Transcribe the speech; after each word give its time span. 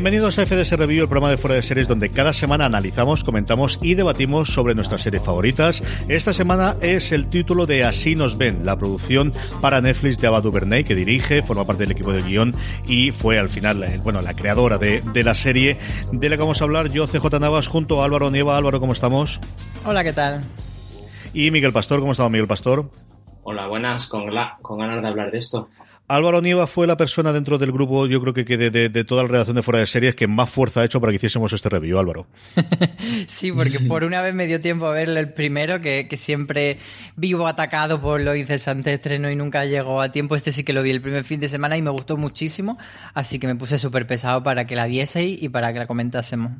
Bienvenidos 0.00 0.38
a 0.38 0.46
FDS 0.46 0.78
Review, 0.78 1.02
el 1.02 1.08
programa 1.08 1.28
de 1.28 1.36
fuera 1.36 1.56
de 1.56 1.62
series 1.62 1.86
donde 1.86 2.08
cada 2.08 2.32
semana 2.32 2.64
analizamos, 2.64 3.22
comentamos 3.22 3.78
y 3.82 3.96
debatimos 3.96 4.48
sobre 4.48 4.74
nuestras 4.74 5.02
series 5.02 5.22
favoritas. 5.22 5.82
Esta 6.08 6.32
semana 6.32 6.74
es 6.80 7.12
el 7.12 7.28
título 7.28 7.66
de 7.66 7.84
Así 7.84 8.16
nos 8.16 8.38
ven, 8.38 8.64
la 8.64 8.78
producción 8.78 9.30
para 9.60 9.82
Netflix 9.82 10.16
de 10.16 10.28
Ava 10.28 10.40
DuVernay, 10.40 10.84
que 10.84 10.94
dirige, 10.94 11.42
forma 11.42 11.66
parte 11.66 11.82
del 11.82 11.92
equipo 11.92 12.14
de 12.14 12.22
guion 12.22 12.54
y 12.86 13.10
fue 13.10 13.38
al 13.38 13.50
final, 13.50 13.82
eh, 13.82 14.00
bueno, 14.02 14.22
la 14.22 14.32
creadora 14.32 14.78
de, 14.78 15.02
de 15.02 15.22
la 15.22 15.34
serie 15.34 15.76
de 16.10 16.30
la 16.30 16.36
que 16.36 16.42
vamos 16.44 16.62
a 16.62 16.64
hablar 16.64 16.88
yo, 16.88 17.06
CJ 17.06 17.38
Navas, 17.38 17.68
junto 17.68 18.00
a 18.00 18.06
Álvaro 18.06 18.30
Nieva. 18.30 18.56
Álvaro, 18.56 18.80
¿cómo 18.80 18.94
estamos? 18.94 19.38
Hola, 19.84 20.02
¿qué 20.02 20.14
tal? 20.14 20.40
Y 21.34 21.50
Miguel 21.50 21.74
Pastor, 21.74 22.00
¿cómo 22.00 22.12
estamos, 22.12 22.32
Miguel 22.32 22.48
Pastor? 22.48 22.90
Hola, 23.42 23.66
buenas, 23.66 24.06
con, 24.06 24.34
la, 24.34 24.56
con 24.62 24.78
ganas 24.78 25.02
de 25.02 25.08
hablar 25.08 25.30
de 25.30 25.40
esto. 25.40 25.68
Álvaro 26.10 26.42
Nieva 26.42 26.66
fue 26.66 26.88
la 26.88 26.96
persona 26.96 27.32
dentro 27.32 27.56
del 27.56 27.70
grupo, 27.70 28.08
yo 28.08 28.20
creo 28.20 28.34
que, 28.34 28.44
que 28.44 28.56
de, 28.56 28.72
de, 28.72 28.88
de, 28.88 29.04
toda 29.04 29.22
la 29.22 29.28
redacción 29.28 29.54
de 29.54 29.62
Fuera 29.62 29.78
de 29.78 29.86
Series 29.86 30.16
que 30.16 30.26
más 30.26 30.50
fuerza 30.50 30.80
ha 30.80 30.84
hecho 30.84 31.00
para 31.00 31.12
que 31.12 31.16
hiciésemos 31.16 31.52
este 31.52 31.68
review, 31.68 32.00
Álvaro. 32.00 32.26
sí, 33.28 33.52
porque 33.52 33.78
por 33.78 34.02
una 34.02 34.20
vez 34.20 34.34
me 34.34 34.48
dio 34.48 34.60
tiempo 34.60 34.86
a 34.86 34.90
verle 34.90 35.20
el 35.20 35.32
primero, 35.32 35.80
que, 35.80 36.08
que, 36.08 36.16
siempre 36.16 36.78
vivo 37.14 37.46
atacado 37.46 38.00
por 38.00 38.20
lo 38.22 38.34
incesante 38.34 38.92
estreno 38.92 39.30
y 39.30 39.36
nunca 39.36 39.64
llegó 39.66 40.00
a 40.00 40.10
tiempo. 40.10 40.34
Este 40.34 40.50
sí 40.50 40.64
que 40.64 40.72
lo 40.72 40.82
vi 40.82 40.90
el 40.90 41.00
primer 41.00 41.22
fin 41.22 41.38
de 41.38 41.46
semana 41.46 41.76
y 41.76 41.82
me 41.82 41.90
gustó 41.90 42.16
muchísimo, 42.16 42.76
así 43.14 43.38
que 43.38 43.46
me 43.46 43.54
puse 43.54 43.78
súper 43.78 44.08
pesado 44.08 44.42
para 44.42 44.66
que 44.66 44.74
la 44.74 44.86
vieseis 44.86 45.40
y 45.40 45.48
para 45.48 45.72
que 45.72 45.78
la 45.78 45.86
comentásemos. 45.86 46.50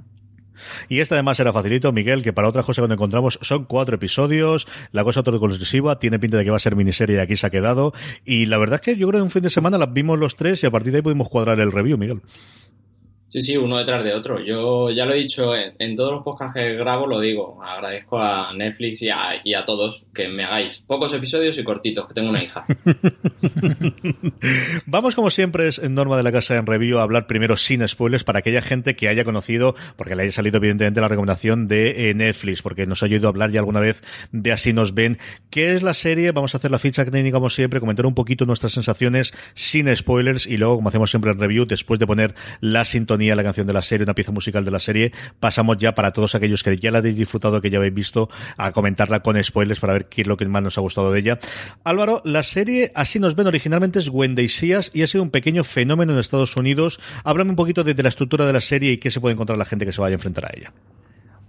Y 0.89 1.01
este 1.01 1.15
además 1.15 1.39
era 1.41 1.53
facilito, 1.53 1.93
Miguel, 1.93 2.23
que 2.23 2.33
para 2.33 2.49
otras 2.49 2.65
cosas 2.65 2.87
que 2.87 2.93
encontramos 2.93 3.39
son 3.43 3.65
cuatro 3.65 3.95
episodios, 3.95 4.67
la 4.93 5.05
cosa 5.05 5.23
todo 5.23 5.37
exclusiva, 5.37 5.99
tiene 5.99 6.19
pinta 6.19 6.37
de 6.37 6.45
que 6.45 6.51
va 6.51 6.57
a 6.57 6.61
ser 6.61 6.77
miniserie 6.77 7.17
y 7.17 7.19
aquí 7.21 7.37
se 7.37 7.47
ha 7.47 7.51
quedado. 7.51 7.93
Y 8.25 8.47
la 8.47 8.59
verdad 8.59 8.77
es 8.77 8.81
que 8.81 8.97
yo 8.97 9.09
creo 9.09 9.21
que 9.21 9.25
un 9.25 9.31
fin 9.31 9.43
de 9.43 9.51
semana 9.51 9.79
las 9.79 9.93
vimos 9.93 10.19
los 10.19 10.37
tres 10.37 10.63
y 10.63 10.67
a 10.67 10.71
partir 10.71 10.93
de 10.93 10.99
ahí 10.99 11.03
pudimos 11.03 11.29
cuadrar 11.29 11.61
el 11.61 11.73
review, 11.73 11.99
Miguel. 11.99 12.21
Sí, 13.31 13.41
sí, 13.41 13.57
uno 13.57 13.79
detrás 13.79 14.03
de 14.03 14.13
otro. 14.13 14.45
Yo 14.45 14.91
ya 14.91 15.07
lo 15.07 15.15
he 15.15 15.19
dicho 15.19 15.53
en, 15.55 15.95
todos 15.95 16.15
los 16.15 16.25
podcasts 16.25 16.53
que 16.53 16.75
grabo, 16.75 17.07
lo 17.07 17.21
digo. 17.21 17.63
Agradezco 17.63 18.19
a 18.19 18.53
Netflix 18.53 19.03
y 19.03 19.09
a, 19.09 19.65
todos 19.65 20.05
que 20.13 20.27
me 20.27 20.43
hagáis 20.43 20.83
pocos 20.85 21.15
episodios 21.15 21.57
y 21.57 21.63
cortitos, 21.63 22.09
que 22.09 22.15
tengo 22.15 22.31
una 22.31 22.43
hija. 22.43 22.65
Vamos, 24.87 25.15
como 25.15 25.31
siempre, 25.31 25.69
es 25.69 25.79
en 25.79 25.95
norma 25.95 26.17
de 26.17 26.25
la 26.25 26.33
casa 26.33 26.57
en 26.57 26.67
review 26.67 26.99
a 26.99 27.05
hablar 27.05 27.29
primero 27.29 27.57
sin 27.57 27.87
spoilers 27.87 28.25
para 28.25 28.41
aquella 28.41 28.63
gente 28.63 28.97
que 28.97 29.07
haya 29.07 29.23
conocido, 29.23 29.77
porque 29.95 30.17
le 30.17 30.25
haya 30.25 30.33
salido 30.33 30.57
evidentemente 30.57 31.01
la 31.01 31.07
recomendación 31.07 31.69
de 31.69 32.11
eh, 32.11 32.15
Netflix, 32.15 32.63
porque 32.63 32.87
nos 32.87 33.05
ha 33.05 33.07
a 33.07 33.29
hablar 33.29 33.53
ya 33.53 33.61
alguna 33.61 33.79
vez 33.79 34.03
de 34.33 34.51
Así 34.51 34.73
nos 34.73 34.93
ven. 34.93 35.19
¿Qué 35.51 35.75
es 35.75 35.85
la 35.85 35.95
serie? 35.95 36.33
Vamos 36.33 36.55
a 36.55 36.59
hacer 36.59 36.73
la 36.73 36.81
ficha 36.81 37.05
técnica 37.05 37.37
como 37.37 37.51
siempre, 37.51 37.79
comentar 37.79 38.07
un 38.07 38.15
poquito 38.15 38.45
nuestras 38.45 38.73
sensaciones 38.73 39.33
sin 39.55 39.95
spoilers 39.95 40.49
y 40.49 40.57
luego, 40.57 40.77
como 40.77 40.89
hacemos 40.89 41.11
siempre 41.11 41.31
en 41.31 41.39
review, 41.39 41.65
después 41.65 42.01
de 42.01 42.09
poner 42.09 42.35
la 42.61 42.85
sintonía 42.85 43.20
la 43.29 43.43
canción 43.43 43.67
de 43.67 43.73
la 43.73 43.83
serie, 43.83 44.05
una 44.05 44.15
pieza 44.15 44.33
musical 44.33 44.65
de 44.65 44.71
la 44.71 44.81
serie, 44.81 45.13
pasamos 45.39 45.77
ya 45.79 45.95
para 45.95 46.13
todos 46.13 46.35
aquellos 46.35 46.63
que 46.63 46.77
ya 46.77 46.91
la 46.91 46.99
habéis 46.99 47.17
disfrutado, 47.17 47.61
que 47.61 47.71
ya 47.71 47.79
habéis 47.79 47.95
visto, 47.95 48.29
a 48.57 48.73
comentarla 48.73 49.21
con 49.21 49.43
spoilers 49.43 49.81
para 49.81 49.93
ver 49.93 50.07
qué 50.07 50.23
es 50.23 50.27
lo 50.27 50.37
que 50.37 50.47
más 50.47 50.63
nos 50.63 50.79
ha 50.79 50.81
gustado 50.81 51.13
de 51.13 51.21
ella. 51.21 51.39
Álvaro, 51.85 52.23
la 52.25 52.43
serie 52.43 52.93
Así 52.95 53.19
nos 53.19 53.35
ven 53.35 53.47
originalmente 53.47 53.99
es 53.99 54.09
Wendy 54.09 54.49
Seas 54.49 54.91
y 54.93 55.03
ha 55.03 55.07
sido 55.07 55.23
un 55.23 55.31
pequeño 55.31 55.65
fenómeno 55.65 56.13
en 56.13 56.19
Estados 56.19 56.57
Unidos. 56.57 57.01
Háblame 57.25 57.51
un 57.51 57.57
poquito 57.57 57.85
de, 57.85 57.95
de 57.95 58.03
la 58.03 58.09
estructura 58.09 58.47
de 58.47 58.53
la 58.53 58.61
serie 58.61 58.93
y 58.93 58.99
qué 58.99 59.11
se 59.11 59.21
puede 59.21 59.35
encontrar 59.35 59.59
la 59.59 59.65
gente 59.65 59.87
que 59.87 59.93
se 59.93 60.01
vaya 60.01 60.15
a 60.15 60.19
enfrentar 60.19 60.47
a 60.47 60.51
ella. 60.57 60.73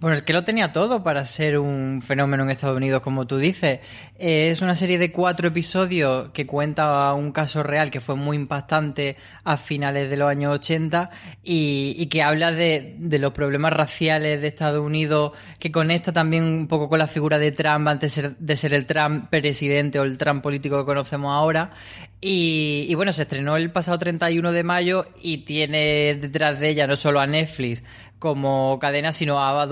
Bueno, 0.01 0.15
es 0.15 0.23
que 0.23 0.33
lo 0.33 0.43
tenía 0.43 0.73
todo 0.73 1.03
para 1.03 1.23
ser 1.25 1.59
un 1.59 2.01
fenómeno 2.01 2.41
en 2.41 2.49
Estados 2.49 2.75
Unidos, 2.75 3.01
como 3.01 3.27
tú 3.27 3.37
dices. 3.37 3.81
Eh, 4.17 4.49
es 4.49 4.63
una 4.63 4.73
serie 4.73 4.97
de 4.97 5.11
cuatro 5.11 5.49
episodios 5.49 6.31
que 6.31 6.47
cuenta 6.47 7.13
un 7.13 7.31
caso 7.31 7.61
real 7.61 7.91
que 7.91 8.01
fue 8.01 8.15
muy 8.15 8.35
impactante 8.35 9.15
a 9.43 9.57
finales 9.57 10.09
de 10.09 10.17
los 10.17 10.27
años 10.27 10.55
80 10.55 11.11
y, 11.43 12.03
que 12.07 12.23
habla 12.23 12.51
de, 12.51 12.95
los 12.99 13.31
problemas 13.31 13.73
raciales 13.73 14.41
de 14.41 14.47
Estados 14.47 14.83
Unidos, 14.83 15.33
que 15.59 15.71
conecta 15.71 16.11
también 16.11 16.45
un 16.45 16.67
poco 16.67 16.89
con 16.89 16.97
la 16.97 17.05
figura 17.05 17.37
de 17.37 17.51
Trump 17.51 17.87
antes 17.87 18.19
de 18.39 18.55
ser, 18.55 18.73
el 18.73 18.87
Trump 18.87 19.29
presidente 19.29 19.99
o 19.99 20.03
el 20.03 20.17
Trump 20.17 20.41
político 20.41 20.79
que 20.79 20.85
conocemos 20.85 21.31
ahora. 21.31 21.73
Y, 22.19 22.93
bueno, 22.95 23.11
se 23.11 23.23
estrenó 23.23 23.55
el 23.55 23.71
pasado 23.71 23.99
31 23.99 24.51
de 24.51 24.63
mayo 24.63 25.07
y 25.21 25.39
tiene 25.39 26.15
detrás 26.15 26.59
de 26.59 26.69
ella 26.69 26.87
no 26.87 26.95
solo 26.95 27.19
a 27.19 27.27
Netflix 27.27 27.83
como 28.21 28.77
cadena, 28.77 29.13
sino 29.13 29.39
a 29.39 29.49
Ava 29.49 29.65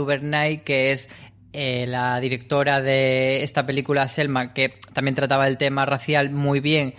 que 0.63 0.91
es 0.91 1.09
eh, 1.53 1.85
la 1.88 2.19
directora 2.19 2.81
de 2.81 3.44
esta 3.44 3.66
película 3.66 4.07
Selma, 4.07 4.53
que 4.53 4.80
también 4.94 5.16
trataba 5.16 5.47
el 5.47 5.57
tema 5.57 5.85
racial 5.85 6.30
muy 6.30 6.59
bien. 6.59 6.94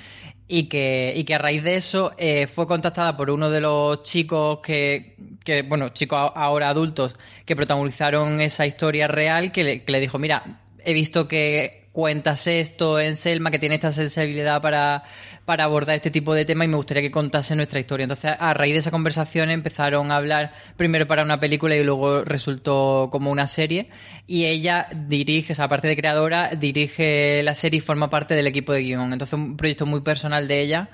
Y 0.52 0.64
que, 0.64 1.12
y 1.14 1.22
que 1.22 1.36
a 1.36 1.38
raíz 1.38 1.62
de 1.62 1.76
eso 1.76 2.10
eh, 2.18 2.48
fue 2.48 2.66
contactada 2.66 3.16
por 3.16 3.30
uno 3.30 3.50
de 3.50 3.60
los 3.60 4.02
chicos 4.02 4.58
que, 4.58 5.14
que, 5.44 5.62
bueno, 5.62 5.90
chicos 5.90 6.32
ahora 6.34 6.68
adultos, 6.68 7.16
que 7.44 7.54
protagonizaron 7.54 8.40
esa 8.40 8.66
historia 8.66 9.06
real, 9.06 9.52
que 9.52 9.84
le 9.86 10.00
dijo, 10.00 10.18
mira, 10.18 10.60
he 10.84 10.92
visto 10.92 11.28
que 11.28 11.79
cuentas 11.92 12.46
esto 12.46 13.00
en 13.00 13.16
Selma, 13.16 13.50
que 13.50 13.58
tiene 13.58 13.74
esta 13.74 13.92
sensibilidad 13.92 14.62
para, 14.62 15.02
para 15.44 15.64
abordar 15.64 15.96
este 15.96 16.10
tipo 16.10 16.34
de 16.34 16.44
temas 16.44 16.66
y 16.66 16.68
me 16.68 16.76
gustaría 16.76 17.02
que 17.02 17.10
contase 17.10 17.56
nuestra 17.56 17.80
historia. 17.80 18.04
Entonces, 18.04 18.32
a 18.38 18.54
raíz 18.54 18.74
de 18.74 18.78
esa 18.78 18.90
conversación 18.90 19.50
empezaron 19.50 20.12
a 20.12 20.16
hablar 20.16 20.52
primero 20.76 21.06
para 21.06 21.24
una 21.24 21.40
película 21.40 21.74
y 21.74 21.82
luego 21.82 22.24
resultó 22.24 23.08
como 23.10 23.30
una 23.30 23.46
serie. 23.46 23.88
Y 24.26 24.44
ella 24.46 24.88
dirige, 24.94 25.52
o 25.52 25.56
sea, 25.56 25.64
aparte 25.64 25.88
de 25.88 25.96
creadora, 25.96 26.50
dirige 26.50 27.42
la 27.42 27.54
serie 27.54 27.78
y 27.78 27.80
forma 27.80 28.08
parte 28.08 28.34
del 28.34 28.46
equipo 28.46 28.72
de 28.72 28.82
guion. 28.82 29.12
Entonces, 29.12 29.34
un 29.34 29.56
proyecto 29.56 29.86
muy 29.86 30.00
personal 30.02 30.46
de 30.46 30.60
ella. 30.60 30.90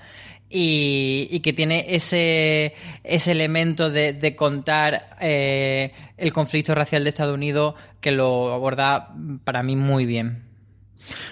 Y, 0.48 1.40
que 1.40 1.52
tiene 1.52 1.86
ese, 1.88 2.72
ese 3.02 3.32
elemento 3.32 3.90
de, 3.90 4.12
de 4.12 4.36
contar 4.36 5.16
eh, 5.20 5.92
el 6.16 6.32
conflicto 6.32 6.72
racial 6.72 7.02
de 7.02 7.10
Estados 7.10 7.34
Unidos 7.34 7.74
que 8.00 8.12
lo 8.12 8.52
aborda 8.52 9.12
para 9.44 9.64
mí 9.64 9.74
muy 9.74 10.06
bien. 10.06 10.45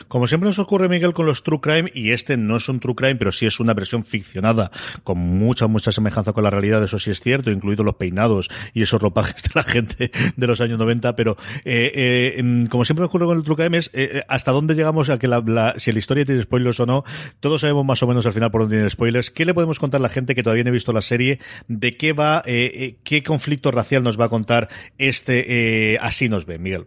Como 0.09 0.27
siempre 0.27 0.49
nos 0.49 0.59
ocurre, 0.59 0.89
Miguel, 0.89 1.13
con 1.13 1.27
los 1.27 1.43
True 1.43 1.61
Crime, 1.61 1.91
y 1.95 2.11
este 2.11 2.37
no 2.37 2.57
es 2.57 2.69
un 2.69 2.81
True 2.81 2.95
Crime, 2.95 3.17
pero 3.17 3.33
sí 3.33 3.47
es 3.47 3.61
una 3.61 3.75
versión 3.75 4.05
ficcionada, 4.05 4.71
con 5.03 5.19
mucha, 5.19 5.67
mucha 5.67 5.93
semejanza 5.93 6.33
con 6.33 6.45
la 6.45 6.51
realidad, 6.51 6.83
eso 6.83 6.99
sí 6.99 7.11
es 7.11 7.21
cierto, 7.21 7.51
incluidos 7.51 7.85
los 7.85 7.97
peinados 7.97 8.51
y 8.73 8.83
esos 8.83 9.01
ropajes 9.01 9.43
de 9.43 9.51
la 9.55 9.63
gente 9.63 10.11
de 10.37 10.47
los 10.47 10.61
años 10.61 10.79
90, 10.79 11.17
pero 11.17 11.37
eh, 11.65 12.37
eh, 12.37 12.67
como 12.69 12.85
siempre 12.85 13.03
nos 13.03 13.09
ocurre 13.09 13.27
con 13.27 13.37
el 13.37 13.45
True 13.45 13.57
Crime 13.57 13.79
es 13.79 13.91
eh, 13.93 14.23
hasta 14.29 14.53
dónde 14.53 14.75
llegamos 14.75 15.09
a 15.09 15.19
que 15.19 15.29
la, 15.29 15.43
la, 15.45 15.75
si 15.79 15.93
la 15.93 15.99
historia 15.99 16.25
tiene 16.25 16.43
spoilers 16.43 16.81
o 16.81 16.87
no, 16.87 17.05
todos 17.41 17.61
sabemos 17.61 17.85
más 17.85 18.03
o 18.03 18.07
menos 18.07 18.27
al 18.27 18.33
final 18.33 18.51
por 18.51 18.63
dónde 18.63 18.77
tiene 18.77 18.91
spoilers. 18.91 19.31
¿Qué 19.31 19.45
le 19.45 19.55
podemos 19.55 19.79
contar 19.79 20.01
a 20.01 20.03
la 20.03 20.09
gente 20.09 20.35
que 20.35 20.43
todavía 20.43 20.65
no 20.65 20.71
ha 20.71 20.73
visto 20.73 20.93
la 20.93 21.03
serie? 21.03 21.41
¿De 21.69 21.97
qué 21.97 22.13
va, 22.13 22.43
qué 22.45 23.23
conflicto 23.27 23.71
racial 23.71 24.03
nos 24.03 24.19
va 24.19 24.27
a 24.27 24.29
contar 24.29 24.69
este 24.99 25.99
Así 26.01 26.29
nos 26.29 26.47
ve, 26.47 26.59
Miguel? 26.59 26.87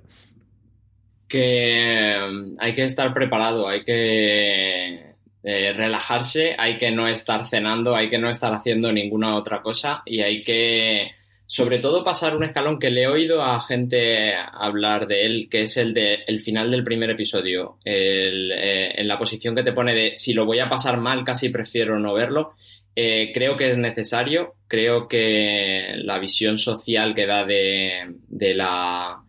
Que 1.28 2.16
hay 2.60 2.74
que 2.74 2.84
estar 2.84 3.14
preparado, 3.14 3.68
hay 3.68 3.84
que 3.84 5.08
eh, 5.44 5.74
relajarse, 5.74 6.56
hay 6.58 6.78
que 6.78 6.92
no 6.92 7.08
estar 7.08 7.46
cenando, 7.46 7.96
hay 7.96 8.10
que 8.10 8.18
no 8.18 8.30
estar 8.30 8.54
haciendo 8.54 8.92
ninguna 8.92 9.36
otra 9.36 9.62
cosa 9.62 10.02
y 10.06 10.22
hay 10.22 10.42
que, 10.42 11.12
sobre 11.46 11.80
todo, 11.80 12.04
pasar 12.04 12.36
un 12.36 12.44
escalón 12.44 12.80
que 12.80 12.90
le 12.90 13.04
he 13.04 13.08
oído 13.08 13.42
a 13.42 13.62
gente 13.62 14.34
hablar 14.36 15.08
de 15.08 15.26
él, 15.26 15.48
que 15.50 15.62
es 15.62 15.78
el 15.78 15.94
de 15.94 16.24
el 16.28 16.42
final 16.42 16.72
del 16.72 16.84
primer 16.84 17.12
episodio, 17.12 17.78
el, 17.86 18.52
eh, 18.52 19.00
en 19.00 19.08
la 19.08 19.18
posición 19.18 19.56
que 19.56 19.64
te 19.64 19.74
pone 19.74 19.94
de 19.94 20.16
si 20.16 20.34
lo 20.34 20.46
voy 20.46 20.60
a 20.60 20.70
pasar 20.70 20.98
mal, 21.00 21.24
casi 21.24 21.50
prefiero 21.50 21.98
no 21.98 22.14
verlo. 22.14 22.54
Eh, 22.96 23.32
creo 23.32 23.56
que 23.56 23.70
es 23.70 23.78
necesario, 23.78 24.56
creo 24.68 25.08
que 25.08 25.94
la 25.98 26.18
visión 26.20 26.58
social 26.58 27.14
que 27.14 27.28
da 27.28 27.46
de, 27.46 28.16
de 28.28 28.56
la 28.56 29.22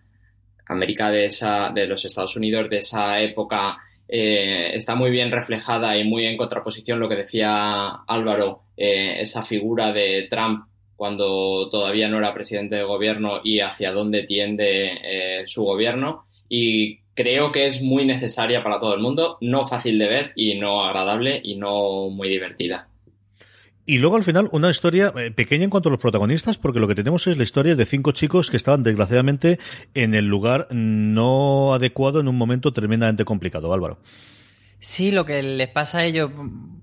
América 0.69 1.11
de, 1.11 1.27
esa, 1.27 1.71
de 1.75 1.87
los 1.87 2.05
Estados 2.05 2.37
Unidos 2.37 2.69
de 2.69 2.79
esa 2.79 3.21
época 3.21 3.79
eh, 4.09 4.71
está 4.75 4.95
muy 4.95 5.11
bien 5.11 5.31
reflejada 5.31 5.97
y 5.97 6.05
muy 6.05 6.25
en 6.25 6.37
contraposición 6.37 6.99
lo 6.99 7.09
que 7.09 7.17
decía 7.17 7.89
Álvaro, 8.07 8.63
eh, 8.77 9.21
esa 9.21 9.43
figura 9.43 9.93
de 9.93 10.27
Trump 10.31 10.67
cuando 10.97 11.69
todavía 11.71 12.09
no 12.09 12.19
era 12.19 12.35
presidente 12.35 12.77
de 12.77 12.83
gobierno 12.83 13.41
y 13.45 13.61
hacia 13.61 13.93
dónde 13.93 14.25
tiende 14.25 14.99
eh, 15.03 15.47
su 15.47 15.63
gobierno. 15.63 16.25
Y 16.49 16.99
creo 17.15 17.53
que 17.53 17.67
es 17.67 17.83
muy 17.83 18.05
necesaria 18.05 18.65
para 18.65 18.81
todo 18.81 18.95
el 18.95 19.01
mundo, 19.01 19.39
no 19.41 19.65
fácil 19.65 19.99
de 19.99 20.09
ver 20.09 20.33
y 20.35 20.59
no 20.59 20.85
agradable 20.85 21.41
y 21.45 21.57
no 21.57 22.09
muy 22.09 22.29
divertida. 22.29 22.89
Y 23.89 23.97
luego 23.97 24.17
al 24.17 24.23
final 24.23 24.51
una 24.53 24.69
historia 24.69 25.15
eh, 25.17 25.31
pequeña 25.31 25.65
en 25.65 25.71
cuanto 25.71 25.89
a 25.89 25.93
los 25.93 25.99
protagonistas, 25.99 26.59
porque 26.59 26.79
lo 26.79 26.87
que 26.87 26.95
tenemos 26.95 27.27
es 27.27 27.39
la 27.39 27.43
historia 27.43 27.75
de 27.75 27.87
cinco 27.87 28.13
chicos 28.13 28.51
que 28.51 28.59
estaban 28.59 28.83
desgraciadamente 28.83 29.59
en 29.95 30.13
el 30.13 30.27
lugar 30.27 30.69
no 30.71 31.73
adecuado 31.73 32.21
en 32.21 32.29
un 32.29 32.37
momento 32.37 32.71
tremendamente 32.75 33.25
complicado, 33.25 33.73
Álvaro. 33.73 33.97
Sí, 34.81 35.11
lo 35.11 35.25
que 35.25 35.43
les 35.43 35.69
pasa 35.69 35.99
a 35.99 36.05
ellos, 36.05 36.31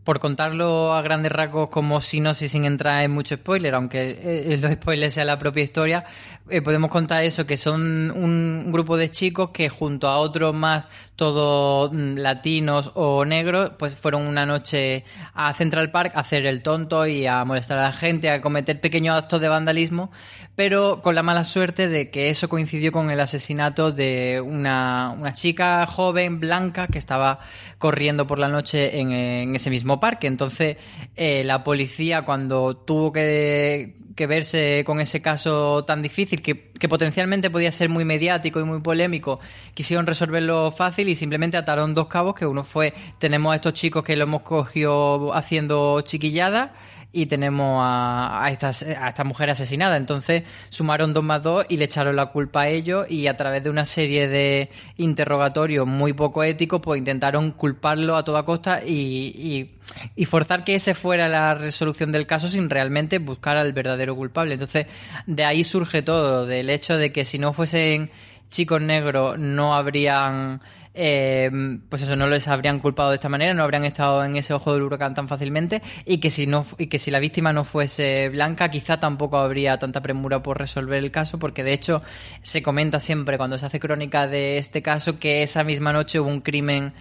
por 0.04 0.20
contarlo 0.20 0.94
a 0.94 1.02
grandes 1.02 1.32
rasgos 1.32 1.70
como 1.70 2.02
si 2.02 2.20
no, 2.20 2.34
si 2.34 2.50
sin 2.50 2.66
entrar 2.66 3.04
en 3.04 3.12
mucho 3.12 3.36
spoiler, 3.36 3.74
aunque 3.74 4.20
eh, 4.22 4.58
los 4.58 4.72
spoilers 4.74 5.14
sea 5.14 5.24
la 5.26 5.40
propia 5.40 5.64
historia, 5.64 6.06
eh, 6.50 6.62
podemos 6.62 6.92
contar 6.92 7.24
eso, 7.24 7.48
que 7.48 7.58
son 7.58 8.12
un 8.12 8.72
grupo 8.72 8.98
de 8.98 9.10
chicos 9.10 9.50
que 9.50 9.68
junto 9.70 10.08
a 10.08 10.18
otros 10.18 10.54
más, 10.54 10.88
todos 11.16 11.92
mm, 11.92 12.18
latinos 12.18 12.92
o 12.94 13.26
negros, 13.26 13.72
pues 13.80 13.96
fueron 13.96 14.28
una 14.28 14.46
noche 14.46 15.06
a 15.34 15.54
Central 15.56 15.90
Park 15.90 16.12
a 16.16 16.20
hacer 16.20 16.46
el 16.46 16.62
tonto 16.62 17.08
y 17.08 17.26
a 17.26 17.44
molestar 17.46 17.80
a 17.80 17.84
la 17.84 17.94
gente, 17.94 18.30
a 18.30 18.42
cometer 18.42 18.80
pequeños 18.80 19.18
actos 19.18 19.42
de 19.42 19.48
vandalismo, 19.48 20.12
pero 20.56 21.02
con 21.02 21.16
la 21.16 21.24
mala 21.24 21.44
suerte 21.44 21.88
de 21.88 22.12
que 22.12 22.30
eso 22.30 22.48
coincidió 22.48 22.92
con 22.92 23.10
el 23.10 23.20
asesinato 23.20 23.92
de 23.92 24.40
una, 24.40 25.16
una 25.18 25.34
chica 25.34 25.86
joven, 25.88 26.40
blanca, 26.40 26.88
que 26.88 27.00
estaba 27.00 27.40
corriendo 27.86 28.26
por 28.26 28.40
la 28.40 28.48
noche 28.48 29.00
en, 29.00 29.56
ese 29.56 29.70
mismo 29.70 30.00
parque. 30.00 30.26
Entonces, 30.26 30.78
eh, 31.16 31.44
la 31.44 31.64
policía, 31.64 32.24
cuando 32.24 32.76
tuvo 32.76 33.12
que, 33.12 33.94
verse 34.18 34.84
con 34.84 35.00
ese 35.00 35.22
caso 35.22 35.86
tan 35.86 36.02
difícil, 36.02 36.42
que, 36.42 36.72
que, 36.72 36.90
potencialmente 36.90 37.52
podía 37.52 37.72
ser 37.72 37.90
muy 37.90 38.04
mediático 38.04 38.60
y 38.60 38.64
muy 38.64 38.82
polémico, 38.82 39.40
quisieron 39.76 40.08
resolverlo 40.08 40.72
fácil 40.72 41.10
y 41.10 41.14
simplemente 41.14 41.58
ataron 41.58 41.94
dos 41.94 42.08
cabos, 42.08 42.34
que 42.34 42.48
uno 42.48 42.64
fue, 42.64 42.92
tenemos 43.20 43.54
a 43.54 43.58
estos 43.58 43.74
chicos 43.74 44.04
que 44.04 44.16
lo 44.16 44.24
hemos 44.24 44.42
cogido 44.42 45.32
haciendo 45.36 46.02
chiquilladas 46.02 46.72
y 47.16 47.28
tenemos 47.28 47.80
a, 47.82 48.44
a, 48.44 48.52
esta, 48.52 48.72
a 49.20 49.24
mujer 49.24 49.50
asesinada. 49.50 49.96
Entonces 49.96 50.44
sumaron 50.70 51.14
dos 51.14 51.24
más 51.24 51.42
dos 51.42 51.66
y 51.70 51.78
le 51.78 51.86
echaron 51.86 52.16
la 52.18 52.28
culpa 52.28 52.64
a 52.64 52.68
ellos 52.68 53.10
y 53.10 53.28
a 53.28 53.38
través 53.38 53.64
de 53.64 53.70
una 53.70 53.86
serie 53.86 54.28
de 54.28 54.70
interrogatorios 54.98 55.88
muy 55.88 56.12
poco 56.12 56.44
éticos, 56.44 56.82
pues 56.82 57.00
intentaron 57.00 57.52
culparlo 57.52 58.18
a 58.18 58.26
toda 58.26 58.44
costa 58.44 58.82
y, 58.86 59.72
y, 60.16 60.26
forzar 60.26 60.66
que 60.66 60.76
ese 60.76 60.94
fuera 60.94 61.30
la 61.30 61.56
resolución 61.56 62.12
del 62.12 62.28
caso 62.28 62.50
sin 62.50 62.70
realmente 62.70 63.20
buscar 63.20 63.56
al 63.56 63.72
verdadero 63.72 64.16
culpable. 64.16 64.56
Entonces 64.56 64.88
de 65.26 65.46
ahí 65.46 65.64
surge 65.64 66.02
todo, 66.02 66.46
del 66.46 66.70
hecho 66.70 66.98
de 66.98 67.14
que 67.14 67.24
si 67.24 67.40
no 67.40 67.54
fuesen 67.54 68.12
chicos 68.50 68.82
negros 68.82 69.40
no 69.40 69.74
habrían 69.74 70.60
eh, 70.96 71.52
pues 71.90 72.02
eso, 72.02 72.16
no 72.16 72.28
les 72.28 72.48
habrían 72.48 72.80
culpado 72.80 73.10
de 73.10 73.16
esta 73.16 73.30
manera, 73.30 73.54
no 73.54 73.64
habrían 73.64 73.84
estado 73.86 74.24
en 74.24 74.38
ese 74.38 74.54
ojo 74.54 74.74
del 74.74 74.84
huracán 74.84 75.14
tan 75.14 75.28
fácilmente 75.28 75.82
y 76.06 76.20
que 76.20 76.32
si 76.32 76.48
no 76.48 76.66
y 76.78 76.88
que 76.88 77.00
si 77.00 77.12
la 77.12 77.20
víctima 77.20 77.52
no 77.52 77.66
fuese 77.66 78.30
blanca, 78.30 78.70
quizá 78.70 79.00
tampoco 79.00 79.38
habría 79.38 79.78
tanta 79.78 80.02
premura 80.02 80.42
por 80.42 80.58
resolver 80.58 81.04
el 81.04 81.12
caso, 81.12 81.38
porque 81.38 81.64
de 81.64 81.74
hecho 81.74 82.02
se 82.42 82.64
comenta 82.64 83.00
siempre 83.00 83.38
cuando 83.38 83.58
se 83.58 83.66
hace 83.66 83.80
crónica 83.80 84.28
de 84.28 84.58
este 84.58 84.82
caso 84.82 85.20
que 85.20 85.44
esa 85.44 85.64
misma 85.64 85.92
noche 85.92 86.20
hubo 86.20 86.30
un 86.30 86.42
crimen 86.42 86.94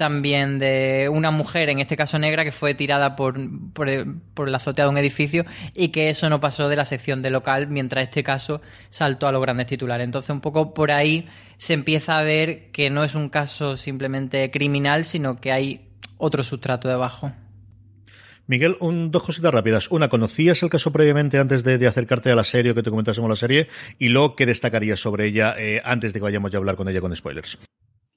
también 0.00 0.58
de 0.58 1.10
una 1.12 1.30
mujer, 1.30 1.68
en 1.68 1.78
este 1.78 1.94
caso 1.94 2.18
negra, 2.18 2.42
que 2.42 2.52
fue 2.52 2.72
tirada 2.72 3.16
por, 3.16 3.38
por, 3.74 4.48
la 4.48 4.56
azotea 4.56 4.86
de 4.86 4.90
un 4.90 4.96
edificio 4.96 5.44
y 5.74 5.88
que 5.88 6.08
eso 6.08 6.30
no 6.30 6.40
pasó 6.40 6.70
de 6.70 6.76
la 6.76 6.86
sección 6.86 7.20
de 7.20 7.28
local, 7.28 7.66
mientras 7.66 8.04
este 8.04 8.22
caso 8.22 8.62
saltó 8.88 9.28
a 9.28 9.32
los 9.32 9.42
grandes 9.42 9.66
titulares. 9.66 10.06
Entonces, 10.06 10.30
un 10.30 10.40
poco 10.40 10.72
por 10.72 10.90
ahí 10.90 11.28
se 11.58 11.74
empieza 11.74 12.18
a 12.18 12.22
ver 12.22 12.70
que 12.70 12.88
no 12.88 13.04
es 13.04 13.14
un 13.14 13.28
caso 13.28 13.76
simplemente 13.76 14.50
criminal, 14.50 15.04
sino 15.04 15.36
que 15.36 15.52
hay 15.52 15.90
otro 16.16 16.42
sustrato 16.44 16.88
debajo. 16.88 17.30
Miguel, 18.46 18.76
dos 18.80 19.22
cositas 19.22 19.52
rápidas. 19.52 19.90
Una, 19.90 20.08
¿conocías 20.08 20.62
el 20.62 20.70
caso 20.70 20.90
previamente 20.90 21.36
antes 21.36 21.62
de, 21.62 21.86
acercarte 21.86 22.30
a 22.30 22.34
la 22.34 22.44
serie 22.44 22.72
o 22.72 22.74
que 22.74 22.82
te 22.82 22.88
comentásemos 22.88 23.28
la 23.28 23.36
serie? 23.36 23.68
Y 23.98 24.08
luego, 24.08 24.34
¿qué 24.34 24.46
destacarías 24.46 24.98
sobre 24.98 25.26
ella 25.26 25.54
eh, 25.58 25.82
antes 25.84 26.14
de 26.14 26.20
que 26.20 26.24
vayamos 26.24 26.54
a 26.54 26.56
hablar 26.56 26.76
con 26.76 26.88
ella 26.88 27.02
con 27.02 27.14
spoilers? 27.14 27.58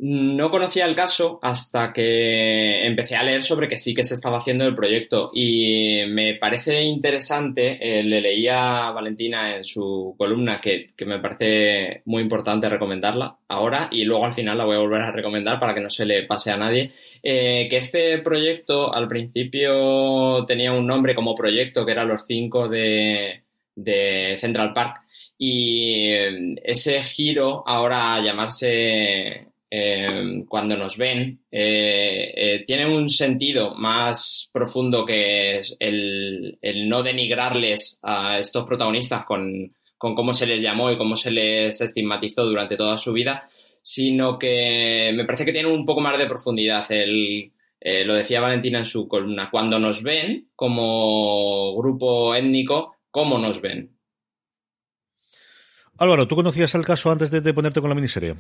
No 0.06 0.52
conocía 0.52 0.84
el 0.86 0.96
caso 0.96 1.40
hasta 1.42 1.94
que 1.94 2.86
empecé 2.86 3.16
a 3.16 3.24
leer 3.24 3.42
sobre 3.42 3.70
que 3.70 3.80
sí 3.80 3.94
que 3.94 4.04
se 4.04 4.16
estaba 4.16 4.40
haciendo 4.40 4.66
el 4.66 4.76
proyecto. 4.76 5.32
Y 5.34 6.02
me 6.08 6.36
parece 6.36 6.82
interesante, 6.82 7.78
eh, 7.80 8.04
le 8.04 8.20
leía 8.20 8.88
a 8.88 8.92
Valentina 8.92 9.56
en 9.56 9.64
su 9.64 10.14
columna 10.18 10.60
que, 10.60 10.90
me 11.06 11.20
parece 11.20 12.02
muy 12.04 12.22
importante 12.22 12.68
recomendarla 12.68 13.38
ahora 13.48 13.88
y 13.94 14.04
luego 14.04 14.26
al 14.26 14.34
final 14.34 14.58
la 14.58 14.66
voy 14.66 14.76
a 14.76 14.80
volver 14.80 15.04
a 15.04 15.12
recomendar 15.12 15.58
para 15.58 15.74
que 15.74 15.80
no 15.80 15.90
se 15.90 16.06
le 16.06 16.24
pase 16.24 16.52
a 16.52 16.58
nadie, 16.58 16.92
eh, 17.24 17.68
que 17.70 17.78
este 17.78 18.18
proyecto 18.18 18.94
al 18.94 19.08
principio 19.08 20.44
tenía 20.46 20.74
un 20.74 20.86
nombre 20.86 21.16
como 21.16 21.34
proyecto 21.34 21.86
que 21.86 21.94
era 21.94 22.04
Los 22.04 22.26
Cinco 22.28 22.68
de, 22.68 23.44
de 23.74 24.36
Central 24.38 24.74
Park 24.74 25.00
y 25.38 26.10
eh, 26.10 26.56
ese 26.62 27.02
giro 27.02 27.64
ahora 27.66 28.16
a 28.16 28.22
llamarse 28.22 29.53
eh, 29.76 30.46
cuando 30.48 30.78
nos 30.78 30.98
ven, 30.98 31.40
eh, 31.50 32.32
eh, 32.36 32.64
tiene 32.64 32.96
un 32.96 33.10
sentido 33.10 33.74
más 33.74 34.48
profundo 34.52 35.04
que 35.04 35.64
el, 35.80 36.60
no 36.88 37.02
denigrarles 37.02 37.98
a 38.04 38.38
estos 38.38 38.68
protagonistas 38.68 39.26
con, 39.26 39.68
cómo 39.98 40.32
se 40.32 40.46
les 40.46 40.62
llamó 40.62 40.92
y 40.92 40.98
cómo 41.00 41.16
se 41.16 41.32
les 41.32 41.82
estigmatizó 41.82 42.46
durante 42.46 42.78
toda 42.78 42.98
su 42.98 43.14
vida, 43.14 43.50
sino 43.82 44.38
que 44.38 45.12
me 45.16 45.26
parece 45.26 45.44
que 45.44 45.54
tiene 45.54 45.74
un 45.74 45.88
poco 45.88 46.02
más 46.02 46.20
de 46.20 46.28
profundidad. 46.28 46.86
El, 46.92 47.52
lo 48.06 48.14
decía 48.14 48.42
Valentina 48.42 48.78
en 48.78 48.86
su 48.86 49.08
columna, 49.08 49.50
cuando 49.50 49.80
nos 49.80 50.04
ven 50.04 50.50
como 50.56 51.76
grupo 51.76 52.36
étnico, 52.36 52.98
¿cómo 53.10 53.40
nos 53.40 53.60
ven? 53.60 53.90
Álvaro, 55.98 56.28
¿tú 56.28 56.36
conocías 56.36 56.76
el 56.76 56.86
caso 56.86 57.10
antes 57.10 57.32
de 57.32 57.54
ponerte 57.56 57.82
con 57.82 57.90
la 57.90 57.96
miniserie? 57.96 58.36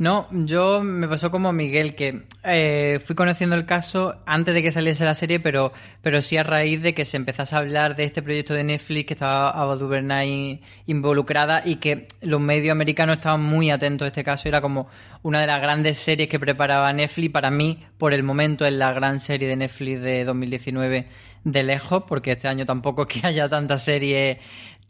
No, 0.00 0.28
yo 0.30 0.82
me 0.82 1.06
pasó 1.08 1.30
como 1.30 1.52
Miguel, 1.52 1.94
que 1.94 2.22
eh, 2.42 3.00
fui 3.04 3.14
conociendo 3.14 3.54
el 3.54 3.66
caso 3.66 4.16
antes 4.24 4.54
de 4.54 4.62
que 4.62 4.72
saliese 4.72 5.04
la 5.04 5.14
serie, 5.14 5.40
pero, 5.40 5.74
pero 6.00 6.22
sí 6.22 6.38
a 6.38 6.42
raíz 6.42 6.80
de 6.80 6.94
que 6.94 7.04
se 7.04 7.18
empezase 7.18 7.54
a 7.54 7.58
hablar 7.58 7.96
de 7.96 8.04
este 8.04 8.22
proyecto 8.22 8.54
de 8.54 8.64
Netflix 8.64 9.08
que 9.08 9.12
estaba 9.12 9.50
Ava 9.50 9.76
DuVernay 9.76 10.62
involucrada 10.86 11.60
y 11.66 11.76
que 11.76 12.08
los 12.22 12.40
medios 12.40 12.72
americanos 12.72 13.16
estaban 13.16 13.42
muy 13.42 13.70
atentos 13.70 14.06
a 14.06 14.08
este 14.08 14.24
caso. 14.24 14.48
Era 14.48 14.62
como 14.62 14.88
una 15.22 15.42
de 15.42 15.46
las 15.46 15.60
grandes 15.60 15.98
series 15.98 16.30
que 16.30 16.40
preparaba 16.40 16.90
Netflix. 16.94 17.30
Para 17.30 17.50
mí, 17.50 17.84
por 17.98 18.14
el 18.14 18.22
momento, 18.22 18.64
es 18.64 18.72
la 18.72 18.94
gran 18.94 19.20
serie 19.20 19.48
de 19.48 19.56
Netflix 19.56 20.00
de 20.00 20.24
2019 20.24 21.08
de 21.44 21.62
lejos, 21.62 22.04
porque 22.08 22.32
este 22.32 22.48
año 22.48 22.64
tampoco 22.64 23.02
es 23.02 23.08
que 23.08 23.20
haya 23.26 23.50
tanta 23.50 23.76
serie 23.76 24.40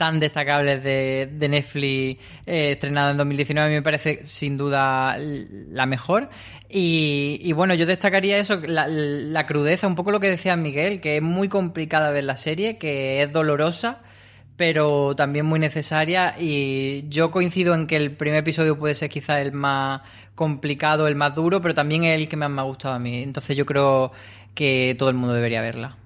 tan 0.01 0.19
destacables 0.19 0.83
de, 0.83 1.29
de 1.31 1.49
Netflix 1.51 2.19
eh, 2.47 2.71
estrenada 2.71 3.11
en 3.11 3.19
2019, 3.19 3.67
a 3.67 3.69
mí 3.69 3.75
me 3.75 3.83
parece 3.83 4.23
sin 4.25 4.57
duda 4.57 5.15
la 5.19 5.85
mejor. 5.85 6.31
Y, 6.71 7.53
bueno, 7.53 7.75
yo 7.75 7.85
destacaría 7.85 8.39
eso, 8.39 8.63
la, 8.67 9.47
crudeza, 9.47 9.87
un 9.87 9.97
poco 9.97 10.11
lo 10.11 10.19
que 10.19 10.31
decía 10.31 10.57
Miguel, 10.57 11.03
que 11.03 11.19
es 11.19 11.23
muy 11.23 11.51
complicada 11.51 12.13
ver 12.13 12.25
la 12.25 12.37
serie, 12.37 12.79
que 12.79 13.23
es 13.23 13.31
dolorosa 13.31 13.99
pero 14.57 15.17
también 15.17 15.47
muy 15.47 15.59
necesaria 15.59 16.35
y 16.39 17.09
yo 17.09 17.31
coincido 17.31 17.75
en 17.75 17.87
que 17.87 17.97
el 17.97 18.11
primer 18.11 18.41
episodio 18.41 18.79
puede 18.79 18.95
ser 18.95 19.09
quizá 19.09 19.41
el 19.41 19.53
más 19.53 20.03
complicado, 20.35 21.09
el 21.09 21.15
más 21.15 21.35
duro, 21.35 21.63
pero 21.63 21.73
también 21.73 22.05
es 22.05 22.19
el 22.19 22.29
que 22.29 22.37
más 22.37 22.51
me 22.51 22.61
ha 22.61 22.65
gustado 22.65 22.95
a 22.95 22.99
mí. 22.99 23.23
Entonces 23.23 23.57
yo 23.57 23.65
creo 23.65 24.13
que 24.55 24.95
todo 24.99 25.09
el 25.09 25.17
mundo 25.17 25.33
debería 25.35 25.63
verla. 25.63 25.97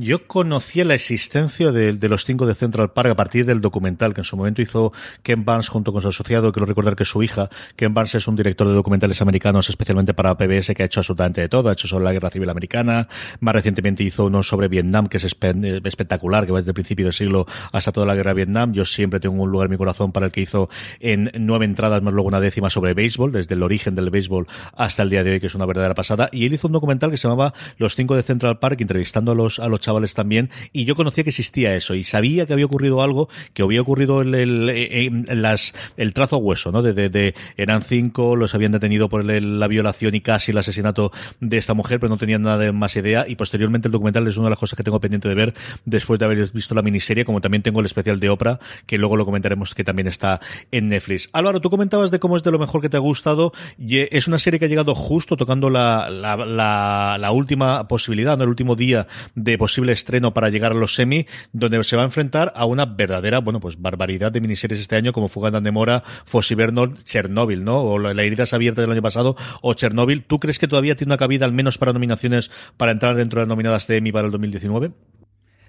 Yo 0.00 0.28
conocía 0.28 0.84
la 0.84 0.94
existencia 0.94 1.72
de, 1.72 2.08
los 2.08 2.24
cinco 2.24 2.46
de 2.46 2.54
Central 2.54 2.92
Park 2.92 3.10
a 3.10 3.16
partir 3.16 3.44
del 3.44 3.60
documental 3.60 4.14
que 4.14 4.20
en 4.20 4.24
su 4.24 4.36
momento 4.36 4.62
hizo 4.62 4.92
Ken 5.24 5.44
Barnes 5.44 5.68
junto 5.68 5.92
con 5.92 6.00
su 6.00 6.06
asociado. 6.06 6.52
Quiero 6.52 6.66
recordar 6.66 6.94
que 6.94 7.04
su 7.04 7.20
hija, 7.20 7.50
Ken 7.74 7.92
Barnes, 7.94 8.14
es 8.14 8.28
un 8.28 8.36
director 8.36 8.68
de 8.68 8.74
documentales 8.74 9.20
americanos, 9.22 9.68
especialmente 9.68 10.14
para 10.14 10.36
PBS, 10.36 10.72
que 10.72 10.84
ha 10.84 10.86
hecho 10.86 11.00
absolutamente 11.00 11.40
de 11.40 11.48
todo. 11.48 11.68
Ha 11.68 11.72
hecho 11.72 11.88
sobre 11.88 12.04
la 12.04 12.12
Guerra 12.12 12.30
Civil 12.30 12.48
Americana. 12.48 13.08
Más 13.40 13.52
recientemente 13.52 14.04
hizo 14.04 14.26
uno 14.26 14.44
sobre 14.44 14.68
Vietnam, 14.68 15.08
que 15.08 15.16
es 15.16 15.24
espectacular, 15.24 16.46
que 16.46 16.52
va 16.52 16.60
desde 16.60 16.70
el 16.70 16.74
principio 16.74 17.06
del 17.06 17.12
siglo 17.12 17.46
hasta 17.72 17.90
toda 17.90 18.06
la 18.06 18.14
Guerra 18.14 18.30
de 18.30 18.36
Vietnam. 18.36 18.72
Yo 18.74 18.84
siempre 18.84 19.18
tengo 19.18 19.42
un 19.42 19.50
lugar 19.50 19.66
en 19.66 19.72
mi 19.72 19.78
corazón 19.78 20.12
para 20.12 20.26
el 20.26 20.32
que 20.32 20.42
hizo 20.42 20.68
en 21.00 21.32
nueve 21.40 21.64
entradas, 21.64 22.02
más 22.02 22.14
luego 22.14 22.28
una 22.28 22.38
décima 22.38 22.70
sobre 22.70 22.94
béisbol, 22.94 23.32
desde 23.32 23.56
el 23.56 23.64
origen 23.64 23.96
del 23.96 24.10
béisbol 24.10 24.46
hasta 24.76 25.02
el 25.02 25.10
día 25.10 25.24
de 25.24 25.32
hoy, 25.32 25.40
que 25.40 25.48
es 25.48 25.56
una 25.56 25.66
verdadera 25.66 25.96
pasada. 25.96 26.28
Y 26.30 26.46
él 26.46 26.52
hizo 26.52 26.68
un 26.68 26.72
documental 26.72 27.10
que 27.10 27.16
se 27.16 27.26
llamaba 27.26 27.52
Los 27.78 27.96
cinco 27.96 28.14
de 28.14 28.22
Central 28.22 28.60
Park, 28.60 28.80
entrevistando 28.80 29.32
a 29.32 29.34
los, 29.34 29.58
a 29.58 29.66
los 29.66 29.87
chavales 29.88 30.14
también, 30.14 30.50
y 30.72 30.84
yo 30.84 30.94
conocía 30.94 31.24
que 31.24 31.30
existía 31.30 31.74
eso, 31.74 31.94
y 31.94 32.04
sabía 32.04 32.44
que 32.44 32.52
había 32.52 32.66
ocurrido 32.66 33.02
algo, 33.02 33.30
que 33.54 33.62
había 33.62 33.80
ocurrido 33.80 34.20
el, 34.20 34.34
el, 34.34 35.24
las, 35.42 35.74
el 35.96 36.12
trazo 36.12 36.36
hueso, 36.36 36.70
¿no? 36.70 36.82
De, 36.82 36.92
de, 36.92 37.34
eran 37.56 37.80
cinco, 37.80 38.36
los 38.36 38.54
habían 38.54 38.72
detenido 38.72 39.08
por 39.08 39.24
la 39.24 39.66
violación 39.66 40.14
y 40.14 40.20
casi 40.20 40.50
el 40.50 40.58
asesinato 40.58 41.10
de 41.40 41.56
esta 41.56 41.72
mujer, 41.72 42.00
pero 42.00 42.10
no 42.10 42.18
tenían 42.18 42.42
nada 42.42 42.58
de 42.58 42.72
más 42.72 42.94
idea, 42.96 43.24
y 43.26 43.36
posteriormente 43.36 43.88
el 43.88 43.92
documental 43.92 44.26
es 44.28 44.36
una 44.36 44.48
de 44.48 44.50
las 44.50 44.58
cosas 44.58 44.76
que 44.76 44.82
tengo 44.82 45.00
pendiente 45.00 45.28
de 45.28 45.34
ver 45.34 45.54
después 45.86 46.18
de 46.18 46.26
haber 46.26 46.50
visto 46.52 46.74
la 46.74 46.82
miniserie, 46.82 47.24
como 47.24 47.40
también 47.40 47.62
tengo 47.62 47.80
el 47.80 47.86
especial 47.86 48.20
de 48.20 48.28
Oprah, 48.28 48.58
que 48.84 48.98
luego 48.98 49.16
lo 49.16 49.24
comentaremos 49.24 49.74
que 49.74 49.84
también 49.84 50.08
está 50.08 50.40
en 50.70 50.88
Netflix. 50.88 51.30
Álvaro, 51.32 51.60
tú 51.60 51.70
comentabas 51.70 52.10
de 52.10 52.18
cómo 52.18 52.36
es 52.36 52.42
de 52.42 52.50
lo 52.50 52.58
mejor 52.58 52.82
que 52.82 52.90
te 52.90 52.98
ha 52.98 53.00
gustado, 53.00 53.52
y 53.78 54.00
es 54.14 54.28
una 54.28 54.38
serie 54.38 54.58
que 54.58 54.66
ha 54.66 54.68
llegado 54.68 54.94
justo 54.94 55.36
tocando 55.36 55.70
la, 55.70 56.10
la, 56.10 57.16
la, 57.18 57.30
última 57.30 57.88
posibilidad, 57.88 58.36
¿no? 58.36 58.44
el 58.44 58.50
último 58.50 58.76
día 58.76 59.06
de 59.34 59.56
estreno 59.88 60.34
para 60.34 60.48
llegar 60.50 60.72
a 60.72 60.74
los 60.74 60.94
semi, 60.94 61.26
donde 61.52 61.82
se 61.84 61.96
va 61.96 62.02
a 62.02 62.06
enfrentar 62.06 62.52
a 62.54 62.64
una 62.64 62.86
verdadera, 62.86 63.38
bueno, 63.38 63.60
pues 63.60 63.80
barbaridad 63.80 64.32
de 64.32 64.40
miniseries 64.40 64.80
este 64.80 64.96
año, 64.96 65.12
como 65.12 65.28
Fuga 65.28 65.50
de 65.50 65.70
Mora, 65.70 66.02
Fossi 66.24 66.54
Vernon, 66.54 66.96
Chernobyl, 67.04 67.64
¿no? 67.64 67.80
O 67.80 67.98
La 67.98 68.22
heridas 68.22 68.52
abiertas 68.52 68.82
del 68.82 68.92
año 68.92 69.02
pasado, 69.02 69.36
o 69.62 69.74
Chernobyl. 69.74 70.24
¿Tú 70.24 70.38
crees 70.40 70.58
que 70.58 70.68
todavía 70.68 70.96
tiene 70.96 71.10
una 71.10 71.18
cabida, 71.18 71.46
al 71.46 71.52
menos 71.52 71.78
para 71.78 71.92
nominaciones, 71.92 72.50
para 72.76 72.92
entrar 72.92 73.14
dentro 73.14 73.40
de 73.40 73.46
las 73.46 73.48
nominadas 73.48 73.86
de 73.86 73.96
Emmy 73.96 74.12
para 74.12 74.26
el 74.26 74.32
2019? 74.32 74.92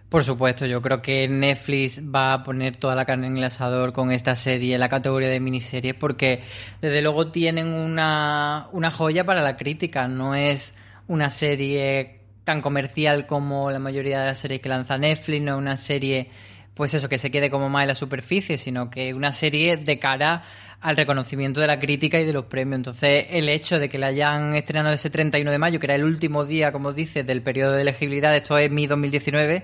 Por 0.10 0.24
supuesto, 0.24 0.66
yo 0.66 0.82
creo 0.82 1.04
que 1.04 1.28
Netflix 1.28 2.02
va 2.04 2.34
a 2.34 2.44
poner 2.44 2.78
toda 2.78 2.96
la 2.96 3.06
carne 3.06 3.28
en 3.28 3.38
el 3.38 3.44
asador 3.44 3.94
con 3.94 4.12
esta 4.12 4.36
serie, 4.36 4.80
la 4.80 4.90
categoría 4.90 5.30
de 5.30 5.40
miniseries, 5.40 5.94
porque 5.94 6.42
desde 6.82 7.02
luego 7.04 7.32
tienen 7.32 7.68
una, 7.68 8.70
una 8.72 8.90
joya 8.90 9.24
para 9.24 9.44
la 9.44 9.56
crítica. 9.56 10.08
No 10.08 10.34
es 10.34 10.74
una 11.08 11.30
serie 11.30 12.19
tan 12.50 12.62
comercial 12.64 13.28
como 13.28 13.70
la 13.70 13.78
mayoría 13.78 14.22
de 14.22 14.26
las 14.26 14.40
series 14.40 14.60
que 14.60 14.70
lanza 14.70 14.98
Netflix, 14.98 15.40
no 15.44 15.52
es 15.52 15.58
una 15.60 15.78
serie, 15.78 16.32
pues 16.74 16.96
eso, 16.96 17.08
que 17.08 17.20
se 17.20 17.30
quede 17.30 17.52
como 17.52 17.70
más 17.70 17.84
en 17.84 17.90
la 17.90 17.94
superficie, 17.94 18.58
sino 18.58 18.90
que 18.90 19.14
una 19.14 19.32
serie 19.32 19.78
de 19.78 20.00
cara 20.00 20.42
al 20.82 20.98
reconocimiento 20.98 21.62
de 21.62 21.68
la 21.68 21.78
crítica 21.78 22.20
y 22.20 22.26
de 22.26 22.34
los 22.34 22.46
premios. 22.46 22.78
Entonces, 22.78 23.28
el 23.30 23.50
hecho 23.50 23.78
de 23.78 23.88
que 23.88 24.00
la 24.00 24.08
hayan 24.08 24.56
estrenado 24.56 24.96
ese 24.96 25.12
31 25.12 25.52
de 25.52 25.60
mayo, 25.60 25.80
que 25.80 25.86
era 25.86 25.94
el 25.94 26.04
último 26.04 26.44
día, 26.44 26.72
como 26.72 26.92
dice, 26.92 27.24
del 27.24 27.44
periodo 27.44 27.74
de 27.74 27.84
elegibilidad, 27.84 28.36
esto 28.36 28.58
es 28.58 28.72
mi 28.72 28.88
2019, 28.88 29.62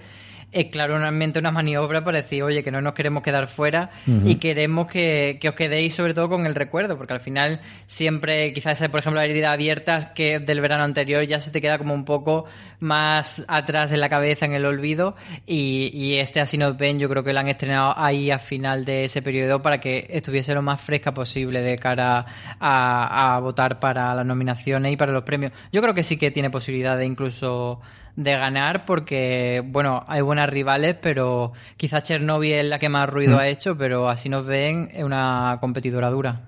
es 0.55 0.67
claramente 0.71 1.37
una 1.37 1.51
maniobra 1.51 2.03
para 2.05 2.21
decir, 2.21 2.41
oye, 2.41 2.63
que 2.63 2.71
no 2.71 2.81
nos 2.81 2.93
queremos 2.93 3.21
quedar 3.21 3.47
fuera 3.47 3.89
y 4.23 4.35
queremos 4.35 4.87
que, 4.87 5.37
os 5.45 5.53
quedéis 5.53 5.93
sobre 5.93 6.13
todo 6.13 6.29
con 6.29 6.45
el 6.45 6.55
recuerdo, 6.55 6.97
porque 6.97 7.11
al 7.11 7.19
final 7.19 7.59
siempre, 7.87 8.53
quizás, 8.53 8.79
por 8.87 9.01
ejemplo, 9.01 9.19
la 9.19 9.25
herida 9.25 9.51
abierta 9.51 10.13
que 10.13 10.39
del 10.39 10.61
verano 10.61 10.85
anterior 10.85 11.23
ya 11.23 11.41
se 11.41 11.51
te 11.51 11.59
queda 11.59 11.77
como 11.77 11.93
un 11.93 12.05
poco 12.05 12.45
más 12.79 13.43
atrás 13.49 13.91
en 13.91 13.99
la 13.99 14.07
cabeza, 14.07 14.45
en 14.45 14.53
el 14.53 14.65
olvido, 14.65 15.15
y, 15.45 16.15
este 16.15 16.39
Así 16.45 16.57
nos 16.57 16.77
ven, 16.77 16.99
yo 16.99 17.09
creo 17.09 17.23
que 17.23 17.33
lo 17.33 17.39
han 17.39 17.47
estrenado 17.47 17.93
ahí 17.97 18.29
a 18.29 18.39
final 18.39 18.85
de 18.85 19.05
ese 19.05 19.21
periodo 19.21 19.61
para 19.61 19.79
que 19.79 20.05
estuviese 20.09 20.53
lo 20.53 20.61
más 20.61 20.79
fresca 20.79 21.13
posible 21.13 21.61
de 21.61 21.75
cara 21.77 22.25
a, 22.59 23.35
a 23.35 23.39
votar 23.39 23.79
para 23.79 24.13
las 24.13 24.25
nominaciones 24.25 24.93
y 24.93 24.95
para 24.95 25.11
los 25.11 25.23
premios. 25.23 25.51
Yo 25.71 25.81
creo 25.81 25.93
que 25.93 26.03
sí 26.03 26.17
que 26.17 26.31
tiene 26.31 26.49
posibilidad 26.49 26.97
de 26.97 27.05
incluso 27.05 27.81
de 28.15 28.31
ganar 28.31 28.85
porque, 28.85 29.61
bueno, 29.65 30.03
hay 30.07 30.21
buenas 30.21 30.49
rivales, 30.49 30.95
pero 31.01 31.51
quizás 31.77 32.03
Chernobyl 32.03 32.53
es 32.53 32.65
la 32.65 32.79
que 32.79 32.89
más 32.89 33.09
ruido 33.09 33.37
mm. 33.37 33.39
ha 33.39 33.47
hecho, 33.47 33.77
pero 33.77 34.09
así 34.09 34.29
nos 34.29 34.45
ven 34.45 34.89
es 34.93 35.03
una 35.03 35.57
competidora 35.59 36.09
dura. 36.09 36.41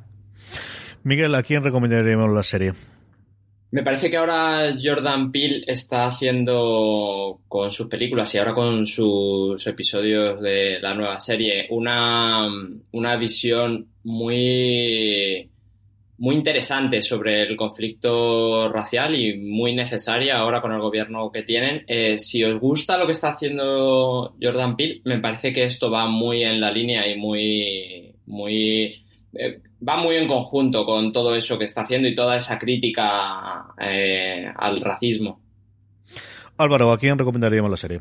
Miguel, 1.03 1.35
¿a 1.35 1.43
quién 1.43 1.63
recomendaríamos 1.63 2.33
la 2.33 2.43
serie? 2.43 2.73
Me 3.69 3.83
parece 3.83 4.09
que 4.09 4.15
ahora 4.15 4.75
Jordan 4.81 5.29
Peele 5.29 5.63
está 5.67 6.07
haciendo 6.07 7.41
con 7.49 7.71
sus 7.71 7.87
películas 7.87 8.33
y 8.33 8.37
ahora 8.37 8.53
con 8.53 8.87
sus 8.87 9.67
episodios 9.67 10.41
de 10.41 10.79
la 10.79 10.93
nueva 10.93 11.19
serie 11.19 11.67
una, 11.69 12.47
una 12.91 13.17
visión 13.17 13.87
muy 14.03 15.49
muy 16.19 16.35
interesante 16.35 17.01
sobre 17.01 17.43
el 17.43 17.55
conflicto 17.55 18.71
racial 18.71 19.15
y 19.15 19.37
muy 19.37 19.75
necesaria 19.75 20.37
ahora 20.37 20.61
con 20.61 20.71
el 20.71 20.81
gobierno 20.81 21.31
que 21.31 21.43
tienen. 21.43 21.83
Eh, 21.87 22.17
si 22.17 22.43
os 22.43 22.59
gusta 22.59 22.97
lo 22.97 23.05
que 23.05 23.11
está 23.11 23.33
haciendo 23.33 24.35
Jordan 24.41 24.75
Peele, 24.75 25.01
me 25.05 25.19
parece 25.19 25.53
que 25.53 25.65
esto 25.65 25.91
va 25.91 26.07
muy 26.07 26.43
en 26.43 26.59
la 26.59 26.71
línea 26.71 27.07
y 27.07 27.17
muy, 27.17 28.15
muy, 28.25 29.05
eh, 29.33 29.61
va 29.87 29.97
muy 29.97 30.15
en 30.15 30.27
conjunto 30.27 30.85
con 30.85 31.11
todo 31.11 31.35
eso 31.35 31.57
que 31.57 31.65
está 31.65 31.81
haciendo 31.81 32.07
y 32.07 32.15
toda 32.15 32.35
esa 32.35 32.57
crítica 32.57 33.67
eh, 33.79 34.51
al 34.55 34.81
racismo. 34.81 35.39
Álvaro, 36.57 36.91
¿a 36.91 36.97
quién 36.97 37.19
recomendaríamos 37.19 37.69
la 37.69 37.77
serie? 37.77 37.99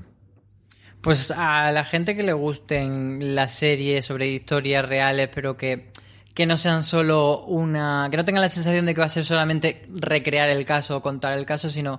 Pues 1.03 1.31
a 1.31 1.71
la 1.71 1.85
gente 1.85 2.17
que 2.17 2.23
le 2.23 2.33
gusten 2.33 3.35
las 3.35 3.53
series 3.53 4.07
sobre 4.07 4.29
historias 4.29 4.89
reales, 4.89 5.29
pero 5.33 5.57
que 5.57 5.91
que 6.37 6.45
no 6.45 6.59
sean 6.59 6.83
solo 6.83 7.45
una. 7.47 8.09
que 8.11 8.19
no 8.19 8.25
tengan 8.25 8.43
la 8.43 8.51
sensación 8.51 8.85
de 8.85 8.95
que 8.95 9.01
va 9.01 9.07
a 9.07 9.09
ser 9.09 9.25
solamente 9.25 9.83
recrear 9.89 10.51
el 10.51 10.67
caso 10.67 10.99
o 10.99 11.03
contar 11.03 11.37
el 11.37 11.47
caso, 11.47 11.71
sino 11.71 11.99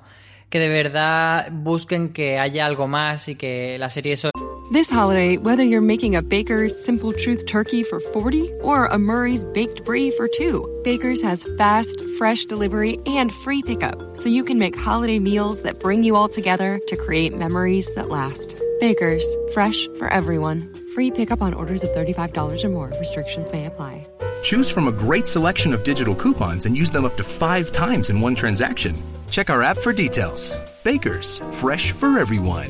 que 0.49 0.59
de 0.59 0.69
verdad 0.69 1.49
busquen 1.51 2.13
que 2.13 2.37
haya 2.37 2.67
algo 2.67 2.87
más 2.87 3.27
y 3.27 3.35
que 3.35 3.77
la 3.79 3.89
serie 3.89 4.13
eso. 4.13 4.29
This 4.71 4.91
holiday, 4.91 5.37
whether 5.37 5.63
you're 5.63 5.81
making 5.81 6.15
a 6.15 6.21
Baker's 6.21 6.77
Simple 6.85 7.13
Truth 7.13 7.47
turkey 7.47 7.83
for 7.83 7.99
40 7.99 8.51
or 8.61 8.85
a 8.85 8.99
Murray's 8.99 9.43
Baked 9.43 9.83
Brie 9.83 10.11
for 10.11 10.27
2, 10.27 10.81
Baker's 10.83 11.21
has 11.23 11.47
fast, 11.57 11.99
fresh 12.19 12.45
delivery 12.45 12.99
and 13.07 13.33
free 13.33 13.63
pickup, 13.63 14.15
so 14.15 14.29
you 14.29 14.43
can 14.43 14.59
make 14.59 14.77
holiday 14.77 15.19
meals 15.19 15.63
that 15.63 15.79
bring 15.79 16.03
you 16.03 16.15
all 16.15 16.29
together 16.29 16.79
to 16.87 16.95
create 16.95 17.35
memories 17.35 17.91
that 17.95 18.09
last. 18.09 18.61
Baker's, 18.79 19.25
fresh 19.53 19.87
for 19.97 20.13
everyone. 20.13 20.71
Free 20.93 21.09
pickup 21.09 21.41
on 21.41 21.55
orders 21.55 21.83
of 21.83 21.89
$35 21.91 22.63
or 22.63 22.69
more. 22.69 22.93
Restrictions 22.99 23.51
may 23.51 23.65
apply. 23.65 24.05
Choose 24.47 24.71
from 24.71 24.87
a 24.87 24.93
great 24.93 25.27
selection 25.27 25.73
of 25.73 25.83
digital 25.83 26.15
coupons 26.15 26.67
and 26.67 26.77
use 26.77 26.89
them 26.89 27.03
up 27.03 27.17
to 27.17 27.23
five 27.23 27.69
times 27.73 28.09
in 28.09 28.21
one 28.21 28.33
transaction. 28.33 28.95
Check 29.29 29.49
our 29.49 29.61
app 29.61 29.77
for 29.77 29.91
details. 29.91 30.57
Bakers, 30.85 31.39
fresh 31.51 31.91
for 31.91 32.17
everyone. 32.17 32.69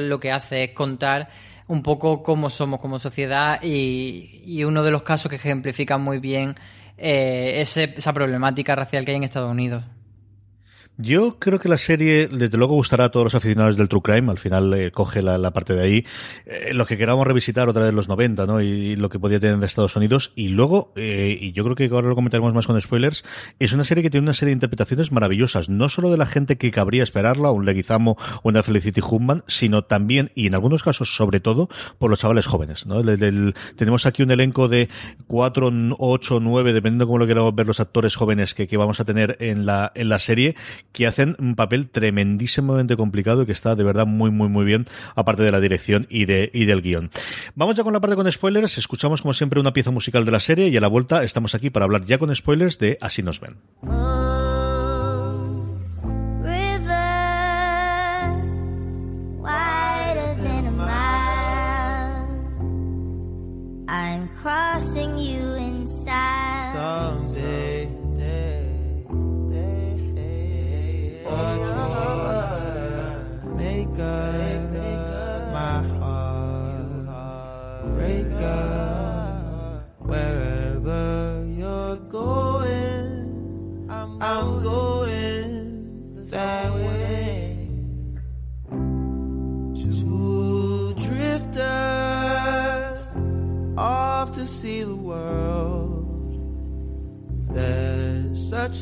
lo 0.00 0.18
que 0.20 0.32
hace 0.32 0.64
es 0.64 0.70
contar 0.70 1.28
un 1.68 1.82
poco 1.82 2.22
cómo 2.22 2.48
somos 2.48 2.80
como 2.80 2.98
sociedad 2.98 3.62
y, 3.62 4.62
uno 4.64 4.82
de 4.82 4.90
los 4.90 5.02
casos 5.02 5.28
que 5.28 5.36
ejemplifica 5.36 5.98
muy 5.98 6.18
bien 6.18 6.54
eh, 6.96 7.60
esa 7.60 8.12
problemática 8.12 8.74
racial 8.74 9.04
que 9.04 9.10
hay 9.10 9.18
en 9.18 9.24
Estados 9.24 9.50
Unidos. 9.50 9.84
Yo 11.02 11.40
creo 11.40 11.58
que 11.58 11.68
la 11.68 11.78
serie, 11.78 12.28
desde 12.28 12.56
luego, 12.56 12.74
gustará 12.76 13.06
a 13.06 13.10
todos 13.10 13.24
los 13.24 13.34
aficionados 13.34 13.76
del 13.76 13.88
True 13.88 14.02
Crime. 14.02 14.30
Al 14.30 14.38
final 14.38 14.72
eh, 14.72 14.92
coge 14.92 15.20
la, 15.20 15.50
parte 15.50 15.74
de 15.74 15.82
ahí. 15.82 16.06
Eh, 16.46 16.72
lo 16.74 16.86
que 16.86 16.96
queramos 16.96 17.26
revisitar 17.26 17.68
otra 17.68 17.82
vez 17.82 17.92
los 17.92 18.08
90, 18.08 18.46
¿no? 18.46 18.60
Y, 18.60 18.94
lo 18.94 19.08
que 19.10 19.18
podía 19.18 19.40
tener 19.40 19.58
de 19.58 19.66
Estados 19.66 19.96
Unidos. 19.96 20.32
Y 20.36 20.48
luego, 20.48 20.92
eh, 20.94 21.36
y 21.40 21.50
yo 21.52 21.64
creo 21.64 21.74
que 21.74 21.86
ahora 21.92 22.08
lo 22.08 22.14
comentaremos 22.14 22.54
más 22.54 22.68
con 22.68 22.80
spoilers, 22.80 23.24
es 23.58 23.72
una 23.72 23.84
serie 23.84 24.04
que 24.04 24.10
tiene 24.10 24.22
una 24.24 24.32
serie 24.32 24.50
de 24.50 24.58
interpretaciones 24.58 25.10
maravillosas. 25.10 25.68
No 25.68 25.88
solo 25.88 26.08
de 26.08 26.18
la 26.18 26.26
gente 26.26 26.56
que 26.56 26.70
cabría 26.70 27.02
esperarla, 27.02 27.50
un 27.50 27.64
Leguizamo 27.64 28.16
o 28.44 28.48
una 28.48 28.62
Felicity 28.62 29.00
Human, 29.04 29.42
sino 29.48 29.82
también, 29.82 30.30
y 30.36 30.46
en 30.46 30.54
algunos 30.54 30.84
casos, 30.84 31.16
sobre 31.16 31.40
todo, 31.40 31.68
por 31.98 32.10
los 32.10 32.20
chavales 32.20 32.46
jóvenes, 32.46 32.86
¿no? 32.86 33.02
tenemos 33.76 34.06
aquí 34.06 34.22
un 34.22 34.30
elenco 34.30 34.68
de 34.68 34.88
4, 35.26 35.72
8, 35.98 36.38
9, 36.40 36.72
dependiendo 36.72 37.06
cómo 37.06 37.18
lo 37.18 37.26
queramos 37.26 37.54
ver 37.56 37.66
los 37.66 37.80
actores 37.80 38.14
jóvenes 38.14 38.54
que, 38.54 38.76
vamos 38.76 39.00
a 39.00 39.04
tener 39.04 39.36
en 39.40 39.62
en 39.94 40.08
la 40.08 40.18
serie 40.18 40.54
que 40.92 41.06
hacen 41.06 41.36
un 41.38 41.54
papel 41.54 41.88
tremendísimamente 41.88 42.96
complicado 42.96 43.42
y 43.42 43.46
que 43.46 43.52
está 43.52 43.74
de 43.74 43.84
verdad 43.84 44.06
muy, 44.06 44.30
muy, 44.30 44.48
muy 44.48 44.64
bien, 44.64 44.86
aparte 45.14 45.42
de 45.42 45.50
la 45.50 45.60
dirección 45.60 46.06
y, 46.08 46.26
de, 46.26 46.50
y 46.52 46.64
del 46.64 46.82
guion. 46.82 47.10
Vamos 47.54 47.76
ya 47.76 47.82
con 47.82 47.92
la 47.92 48.00
parte 48.00 48.16
con 48.16 48.30
spoilers, 48.30 48.78
escuchamos 48.78 49.22
como 49.22 49.34
siempre 49.34 49.60
una 49.60 49.72
pieza 49.72 49.90
musical 49.90 50.24
de 50.24 50.30
la 50.30 50.40
serie 50.40 50.68
y 50.68 50.76
a 50.76 50.80
la 50.80 50.88
vuelta 50.88 51.24
estamos 51.24 51.54
aquí 51.54 51.70
para 51.70 51.84
hablar 51.84 52.04
ya 52.04 52.18
con 52.18 52.34
spoilers 52.34 52.78
de 52.78 52.98
Así 53.00 53.22
nos 53.22 53.40
ven. 53.40 54.21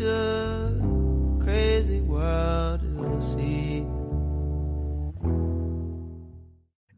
Such 0.00 0.08
a 0.08 1.44
crazy 1.44 2.00
world 2.00 2.80
to 2.80 3.20
see. 3.20 3.84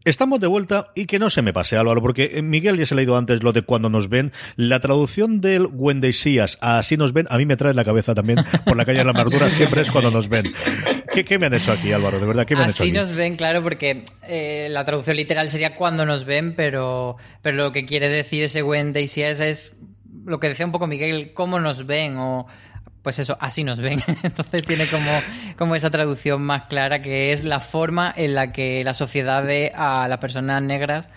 Estamos 0.05 0.41
de 0.41 0.49
vuelta 0.49 0.89
y 0.97 1.07
que 1.07 1.21
no 1.21 1.31
se 1.31 1.43
me 1.43 1.53
pase, 1.53 1.77
Álvaro, 1.77 2.03
porque 2.03 2.33
eh, 2.35 2.43
Miguel 2.43 2.77
ya 2.77 2.87
se 2.87 2.95
ha 2.95 2.97
leído 2.97 3.17
antes 3.17 3.45
lo 3.45 3.53
de 3.53 3.63
cuando 3.63 3.89
nos 3.89 4.09
ven. 4.09 4.33
La 4.57 4.81
traducción 4.81 5.41
del 5.41 5.69
When 5.73 6.01
They 6.01 6.13
See 6.13 6.41
Us 6.41 6.59
a 6.61 6.79
Así 6.79 6.97
nos 6.97 7.13
ven, 7.13 7.29
a 7.31 7.39
mí 7.39 7.47
me 7.47 7.57
trae 7.57 7.73
la 7.73 7.85
cabeza 7.85 8.13
también 8.13 8.41
por 8.65 8.77
la 8.77 8.85
calle 8.85 8.99
de 8.99 9.05
la 9.05 9.13
amargura, 9.13 9.49
siempre 9.49 9.83
es 9.83 9.93
cuando 9.93 10.11
nos 10.11 10.29
ven. 10.29 10.53
¿Qué, 11.13 11.25
¿Qué, 11.25 11.39
me 11.39 11.47
han 11.47 11.55
hecho 11.55 11.71
aquí, 11.71 11.93
Álvaro? 11.93 12.19
De 12.19 12.27
verdad, 12.27 12.47
¿qué 12.47 12.57
me 12.57 12.65
han 12.65 12.71
Así 12.71 12.83
hecho 12.83 12.91
aquí? 12.91 12.93
nos 12.93 13.13
ven, 13.13 13.37
claro, 13.37 13.63
porque 13.63 14.05
eh, 14.27 14.67
la 14.71 14.85
traducción 14.85 15.17
literal 15.17 15.49
sería 15.49 15.77
cuando 15.77 16.05
nos 16.05 16.25
ven, 16.25 16.57
pero, 16.57 17.17
pero 17.41 17.57
lo 17.57 17.71
que 17.71 17.87
quiere 17.87 18.09
decir 18.09 18.43
ese 18.43 18.65
When 18.65 18.93
They 18.93 19.07
See 19.07 19.25
Us 19.31 19.39
es 19.39 19.77
lo 20.25 20.41
que 20.41 20.49
decía 20.49 20.67
un 20.67 20.73
poco 20.73 20.87
Miguel, 20.87 21.33
cómo 21.33 21.61
nos 21.61 21.87
ven 21.87 22.17
o 22.17 22.47
pues 23.03 23.19
eso, 23.19 23.37
así 23.41 23.65
nos 23.65 23.81
ven. 23.81 24.01
Entonces 24.23 24.65
tiene 24.65 24.87
como, 24.87 25.11
como 25.57 25.75
esa 25.75 25.91
traducción 25.91 26.43
más 26.43 26.65
clara 26.65 27.03
que 27.03 27.33
es 27.33 27.45
la 27.45 27.61
forma 27.61 28.13
en 28.17 28.35
la 28.35 28.53
que 28.53 28.83
la 28.85 28.95
sociedad 28.95 29.45
ve 29.45 29.73
a 29.75 30.07
las 30.09 30.19
personas 30.19 30.63
negras 30.63 31.09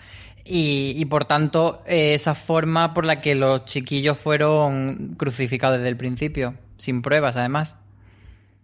y, 0.44 0.92
y 0.96 1.04
por 1.06 1.24
tanto 1.24 1.82
esa 1.86 2.34
forma 2.34 2.94
por 2.94 3.04
la 3.04 3.20
que 3.20 3.34
los 3.34 3.64
chiquillos 3.64 4.18
fueron 4.18 5.14
crucificados 5.16 5.78
desde 5.78 5.88
el 5.88 5.96
principio, 5.96 6.54
sin 6.78 7.02
pruebas 7.02 7.36
además. 7.36 7.76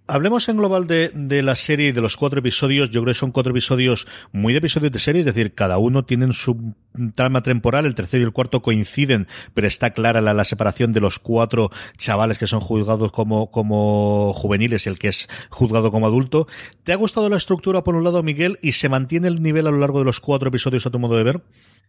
Hablemos 0.09 0.49
en 0.49 0.56
global 0.56 0.88
de, 0.88 1.42
la 1.42 1.54
serie 1.54 1.88
y 1.88 1.92
de 1.92 2.00
los 2.00 2.16
cuatro 2.16 2.40
episodios. 2.40 2.90
Yo 2.90 3.02
creo 3.02 3.14
que 3.14 3.18
son 3.18 3.30
cuatro 3.30 3.52
episodios 3.52 4.09
muy 4.32 4.52
de 4.52 4.59
episodios 4.59 4.90
de 4.90 4.99
serie, 4.99 5.21
es 5.21 5.26
decir, 5.26 5.54
cada 5.54 5.78
uno 5.78 6.04
tiene 6.04 6.32
su 6.32 6.75
trama 7.14 7.42
temporal, 7.42 7.87
el 7.87 7.94
tercero 7.94 8.23
y 8.23 8.26
el 8.26 8.32
cuarto 8.32 8.62
coinciden, 8.62 9.28
pero 9.54 9.68
está 9.68 9.90
clara 9.90 10.21
la, 10.21 10.44
separación 10.44 10.92
de 10.92 11.00
los 11.00 11.21
cuatro 11.21 11.71
chavales 11.97 12.38
que 12.38 12.49
son 12.49 12.61
juzgados 12.61 13.12
como, 13.12 13.52
como 13.52 14.32
juveniles 14.35 14.87
y 14.87 14.90
el 14.90 14.99
que 14.99 15.09
es 15.09 15.28
juzgado 15.50 15.92
como 15.92 16.06
adulto. 16.06 16.49
¿Te 16.82 16.92
ha 16.92 16.97
gustado 16.97 17.28
la 17.28 17.37
estructura 17.37 17.85
por 17.85 17.94
un 17.94 18.02
lado, 18.02 18.25
Miguel, 18.25 18.59
y 18.61 18.73
se 18.73 18.88
mantiene 18.88 19.28
el 19.28 19.40
nivel 19.40 19.68
a 19.68 19.71
lo 19.71 19.78
largo 19.78 20.00
de 20.00 20.04
los 20.04 20.18
cuatro 20.18 20.49
episodios 20.49 20.85
a 20.85 20.90
tu 20.90 20.99
modo 20.99 21.16
de 21.16 21.23
ver? 21.23 21.40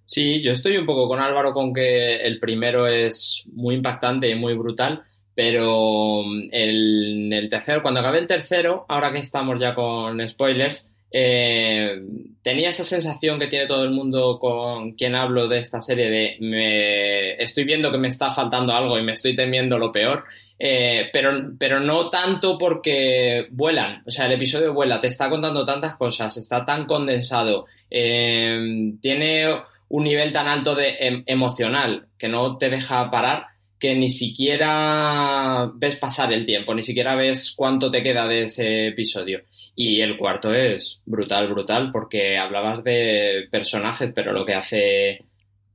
Sí, 0.06 0.44
yo 0.44 0.52
estoy 0.52 0.78
un 0.78 0.86
poco 0.86 1.08
con 1.08 1.20
Álvaro 1.20 1.52
con 1.54 1.74
que 1.74 2.18
el 2.18 2.40
primero 2.40 2.86
es 2.86 3.44
muy 3.52 3.76
impactante 3.76 4.30
y 4.30 4.36
muy 4.36 4.54
brutal 4.54 5.04
pero 5.36 6.24
el, 6.52 7.32
el, 7.32 7.50
tercero, 7.50 7.82
cuando 7.82 8.00
acabé 8.00 8.20
el 8.20 8.28
tercero, 8.28 8.86
ahora 8.88 9.12
que 9.12 9.20
estamos 9.20 9.60
ya 9.60 9.74
con 9.74 10.28
spoilers, 10.28 10.88
eh, 11.16 12.02
tenía 12.42 12.70
esa 12.70 12.84
sensación 12.84 13.40
que 13.40 13.46
tiene 13.46 13.68
todo 13.68 13.84
el 13.84 13.92
mundo 13.92 14.40
con 14.40 14.94
quien 14.94 15.14
hablo 15.14 15.48
de 15.48 15.60
esta 15.60 15.80
serie 15.80 16.10
de 16.10 16.38
me 16.40 17.34
estoy 17.36 17.66
viendo 17.66 17.92
que 17.92 18.00
me 18.00 18.08
está 18.08 18.32
faltando 18.32 18.74
algo 18.74 18.98
y 18.98 19.04
me 19.04 19.12
estoy 19.12 19.36
temiendo 19.36 19.78
lo 19.78 19.92
peor, 19.92 20.24
eh, 20.58 21.10
pero, 21.14 21.52
pero 21.60 21.80
no 21.80 22.10
tanto 22.10 22.58
porque 22.58 23.46
vuelan, 23.52 24.02
o 24.08 24.12
sea, 24.12 24.26
el 24.26 24.34
episodio 24.34 24.74
vuela, 24.74 25.00
te 25.00 25.08
está 25.08 25.30
contando 25.30 25.64
tantas 25.64 25.98
cosas, 25.98 26.36
está 26.38 26.66
tan 26.66 26.86
condensado, 26.86 27.68
eh, 27.92 28.94
tiene 29.00 29.54
un 29.90 30.04
nivel 30.04 30.32
tan 30.32 30.48
alto 30.48 30.74
de 30.74 30.96
em, 31.00 31.24
emocional 31.28 32.08
que 32.18 32.28
no 32.28 32.58
te 32.58 32.72
deja 32.72 33.12
parar 33.12 33.53
que 33.84 33.96
ni 33.96 34.08
siquiera 34.08 35.70
ves 35.76 35.98
pasar 35.98 36.32
el 36.32 36.46
tiempo, 36.46 36.74
ni 36.74 36.84
siquiera 36.84 37.18
ves 37.18 37.54
cuánto 37.54 37.92
te 37.92 38.02
queda 38.02 38.26
de 38.30 38.44
ese 38.44 38.88
episodio. 38.88 39.42
Y 39.76 40.00
el 40.00 40.18
cuarto 40.18 40.54
es 40.54 41.02
brutal, 41.06 41.50
brutal, 41.50 41.92
porque 41.92 42.38
hablabas 42.38 42.82
de 42.86 43.50
personajes, 43.52 44.10
pero 44.16 44.32
lo 44.32 44.46
que 44.46 44.54
hace 44.54 45.26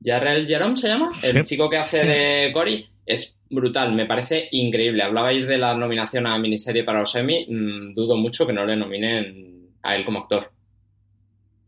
Jarrell 0.02 0.46
Jerome 0.46 0.78
se 0.78 0.88
llama, 0.88 1.10
el 1.22 1.44
chico 1.44 1.68
que 1.68 1.76
hace 1.76 2.00
sí. 2.00 2.06
de 2.06 2.50
Cory, 2.50 2.86
es 3.04 3.38
brutal, 3.50 3.92
me 3.94 4.06
parece 4.06 4.48
increíble. 4.52 5.02
Hablabais 5.02 5.46
de 5.46 5.58
la 5.58 5.74
nominación 5.74 6.26
a 6.26 6.38
miniserie 6.38 6.84
para 6.84 7.00
los 7.00 7.14
Emmy, 7.14 7.44
mmm, 7.46 7.88
dudo 7.88 8.16
mucho 8.16 8.46
que 8.46 8.54
no 8.54 8.64
le 8.64 8.74
nominen 8.74 9.68
a 9.82 9.94
él 9.94 10.06
como 10.06 10.20
actor. 10.20 10.50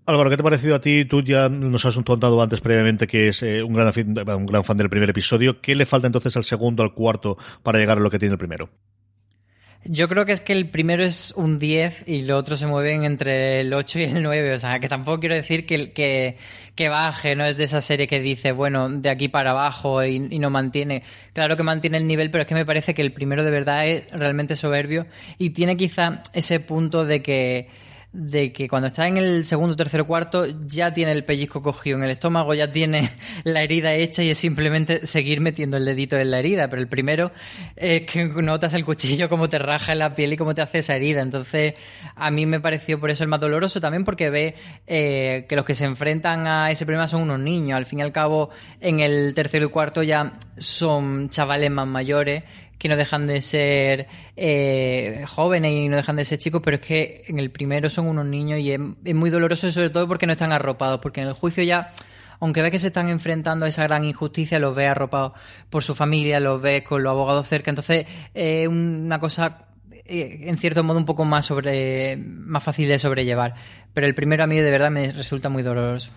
Álvaro, 0.07 0.31
¿qué 0.31 0.37
te 0.37 0.43
ha 0.43 0.45
parecido 0.45 0.75
a 0.75 0.81
ti? 0.81 1.05
Tú 1.05 1.23
ya 1.23 1.49
nos 1.49 1.85
has 1.85 1.97
contado 1.97 2.43
antes 2.43 2.61
previamente 2.61 3.07
que 3.07 3.29
es 3.29 3.43
eh, 3.43 3.63
un, 3.63 3.75
gran, 3.75 3.93
un 4.37 4.47
gran 4.47 4.65
fan 4.65 4.77
del 4.77 4.91
primer 4.91 5.11
episodio. 5.11 5.61
¿Qué 5.61 5.75
le 5.75 5.87
falta 5.87 6.07
entonces 6.07 6.37
al 6.37 6.45
segundo, 6.45 6.83
al 6.83 6.95
cuarto, 6.95 7.37
para 7.63 7.79
llegar 7.79 7.99
a 7.99 8.01
lo 8.01 8.11
que 8.11 8.19
tiene 8.19 8.33
el 8.33 8.39
primero? 8.39 8.71
Yo 9.85 10.09
creo 10.09 10.27
que 10.27 10.33
es 10.33 10.43
que 10.43 10.53
el 10.53 10.69
primero 10.69 11.03
es 11.03 11.33
un 11.37 11.59
10 11.59 12.05
y 12.07 12.23
los 12.23 12.39
otros 12.39 12.59
se 12.59 12.67
mueven 12.67 13.05
entre 13.05 13.61
el 13.61 13.73
8 13.73 13.99
y 14.01 14.03
el 14.03 14.23
9. 14.23 14.53
O 14.53 14.59
sea, 14.59 14.79
que 14.79 14.91
tampoco 14.91 15.21
quiero 15.21 15.35
decir 15.35 15.65
que, 15.65 15.93
que, 15.93 16.89
baje, 16.91 17.35
no 17.35 17.47
es 17.47 17.57
de 17.57 17.65
esa 17.65 17.81
serie 17.81 18.07
que 18.07 18.21
dice, 18.21 18.53
bueno, 18.53 18.91
de 18.91 19.09
aquí 19.09 19.29
para 19.29 19.53
abajo 19.53 20.05
y, 20.05 20.19
no 20.19 20.51
mantiene. 20.51 21.03
Claro 21.33 21.57
que 21.57 21.63
mantiene 21.63 21.97
el 21.97 22.07
nivel, 22.07 22.31
pero 22.31 22.43
es 22.43 22.49
que 22.49 22.55
me 22.55 22.67
parece 22.67 22.93
que 22.93 23.01
el 23.01 23.13
primero 23.13 23.43
de 23.43 23.51
verdad 23.51 23.87
es 23.87 24.11
realmente 24.11 24.55
soberbio 24.55 25.07
y 25.39 25.51
tiene 25.51 25.79
quizá 25.79 26.23
ese 26.35 26.61
punto 26.61 27.07
de 27.07 27.23
que 27.23 27.69
de 28.13 28.53
que 28.53 28.69
cuando 28.69 28.89
está 28.89 29.07
en 29.07 29.19
el 29.19 29.45
segundo, 29.45 29.77
tercero, 29.77 30.07
cuarto 30.07 30.45
ya 30.67 30.93
tiene 30.93 31.13
el 31.13 31.25
pellizco 31.25 31.63
cogido 31.63 31.97
en 31.97 32.05
el 32.05 32.11
estómago, 32.11 32.55
ya 32.55 32.73
tiene 32.73 33.09
la 33.45 33.63
herida 33.63 33.95
hecha 33.95 34.23
y 34.23 34.31
es 34.31 34.39
simplemente 34.39 35.07
seguir 35.07 35.41
metiendo 35.41 35.77
el 35.77 35.85
dedito 35.85 36.19
en 36.19 36.33
la 36.33 36.41
herida. 36.41 36.69
Pero 36.69 36.83
el 36.83 36.89
primero 36.89 37.31
es 37.77 38.07
que 38.07 38.25
notas 38.25 38.75
el 38.75 38.85
cuchillo 38.85 39.29
como 39.29 39.49
te 39.49 39.59
raja 39.59 39.95
la 39.95 40.15
piel 40.15 40.33
y 40.33 40.37
cómo 40.37 40.55
te 40.55 40.63
hace 40.63 40.79
esa 40.79 40.97
herida. 40.97 41.23
Entonces, 41.23 41.75
a 42.17 42.31
mí 42.33 42.47
me 42.47 42.59
pareció 42.59 42.99
por 42.99 43.11
eso 43.11 43.23
el 43.23 43.29
más 43.29 43.41
doloroso 43.41 43.81
también 43.81 44.05
porque 44.05 44.29
ve 44.29 44.57
eh, 44.89 45.47
que 45.49 45.55
los 45.55 45.65
que 45.65 45.75
se 45.75 45.85
enfrentan 45.85 46.47
a 46.49 46.71
ese 46.71 46.85
problema 46.87 47.07
son 47.07 47.23
unos 47.23 47.39
niños. 47.39 47.77
Al 47.77 47.87
fin 47.87 48.01
y 48.01 48.03
al 48.03 48.13
cabo, 48.13 48.51
en 48.81 49.01
el 49.01 49.35
tercero 49.35 49.67
y 49.67 49.69
cuarto 49.69 50.03
ya 50.03 50.33
son 50.59 51.31
chavales 51.31 51.71
más 51.71 51.87
mayores 51.87 52.43
que 52.81 52.89
no 52.89 52.97
dejan 52.97 53.27
de 53.27 53.43
ser 53.43 54.09
eh, 54.37 55.25
jóvenes 55.29 55.71
y 55.71 55.89
no 55.89 55.97
dejan 55.97 56.17
de 56.17 56.25
ser 56.25 56.39
chicos, 56.39 56.63
pero 56.65 56.77
es 56.77 56.81
que 56.81 57.25
en 57.27 57.39
el 57.39 57.51
primero 57.51 57.91
son 57.91 58.07
unos 58.07 58.25
niños 58.25 58.59
y 58.59 58.73
es, 58.73 58.81
muy 59.15 59.29
doloroso 59.29 59.71
sobre 59.71 59.91
todo 59.91 60.09
porque 60.09 60.27
no 60.27 60.33
están 60.33 60.51
arropados, 60.51 60.99
porque 60.99 61.21
en 61.21 61.29
el 61.29 61.35
juicio 61.35 61.63
ya, 61.63 61.93
aunque 62.41 62.63
ve 62.63 62.71
que 62.71 62.79
se 62.79 62.87
están 62.87 63.11
enfrentando 63.11 63.67
a 63.67 63.69
esa 63.69 63.83
gran 63.83 64.03
injusticia, 64.05 64.59
los 64.59 64.75
ve 64.75 64.87
arropados 64.87 65.33
por 65.69 65.85
su 65.85 65.95
familia, 65.95 66.41
los 66.41 66.63
ve 66.63 66.83
con 66.83 67.03
los 67.03 67.11
abogados 67.11 67.47
cerca, 67.47 67.71
entonces 67.71 68.07
es 68.33 68.65
eh, 68.65 68.67
una 68.67 69.21
cosa 69.21 69.67
en 70.07 70.57
cierto 70.57 70.83
modo 70.83 70.99
un 70.99 71.05
poco 71.05 71.25
más 71.25 71.47
sobre 71.47 72.17
más 72.17 72.65
fácil 72.65 72.89
de 72.89 72.99
sobrellevar, 72.99 73.55
pero 73.93 74.07
el 74.07 74.15
primero 74.15 74.43
a 74.43 74.47
mí 74.47 74.59
de 74.59 74.71
verdad 74.71 74.91
me 74.91 75.13
resulta 75.13 75.51
muy 75.51 75.63
doloroso. 75.63 76.13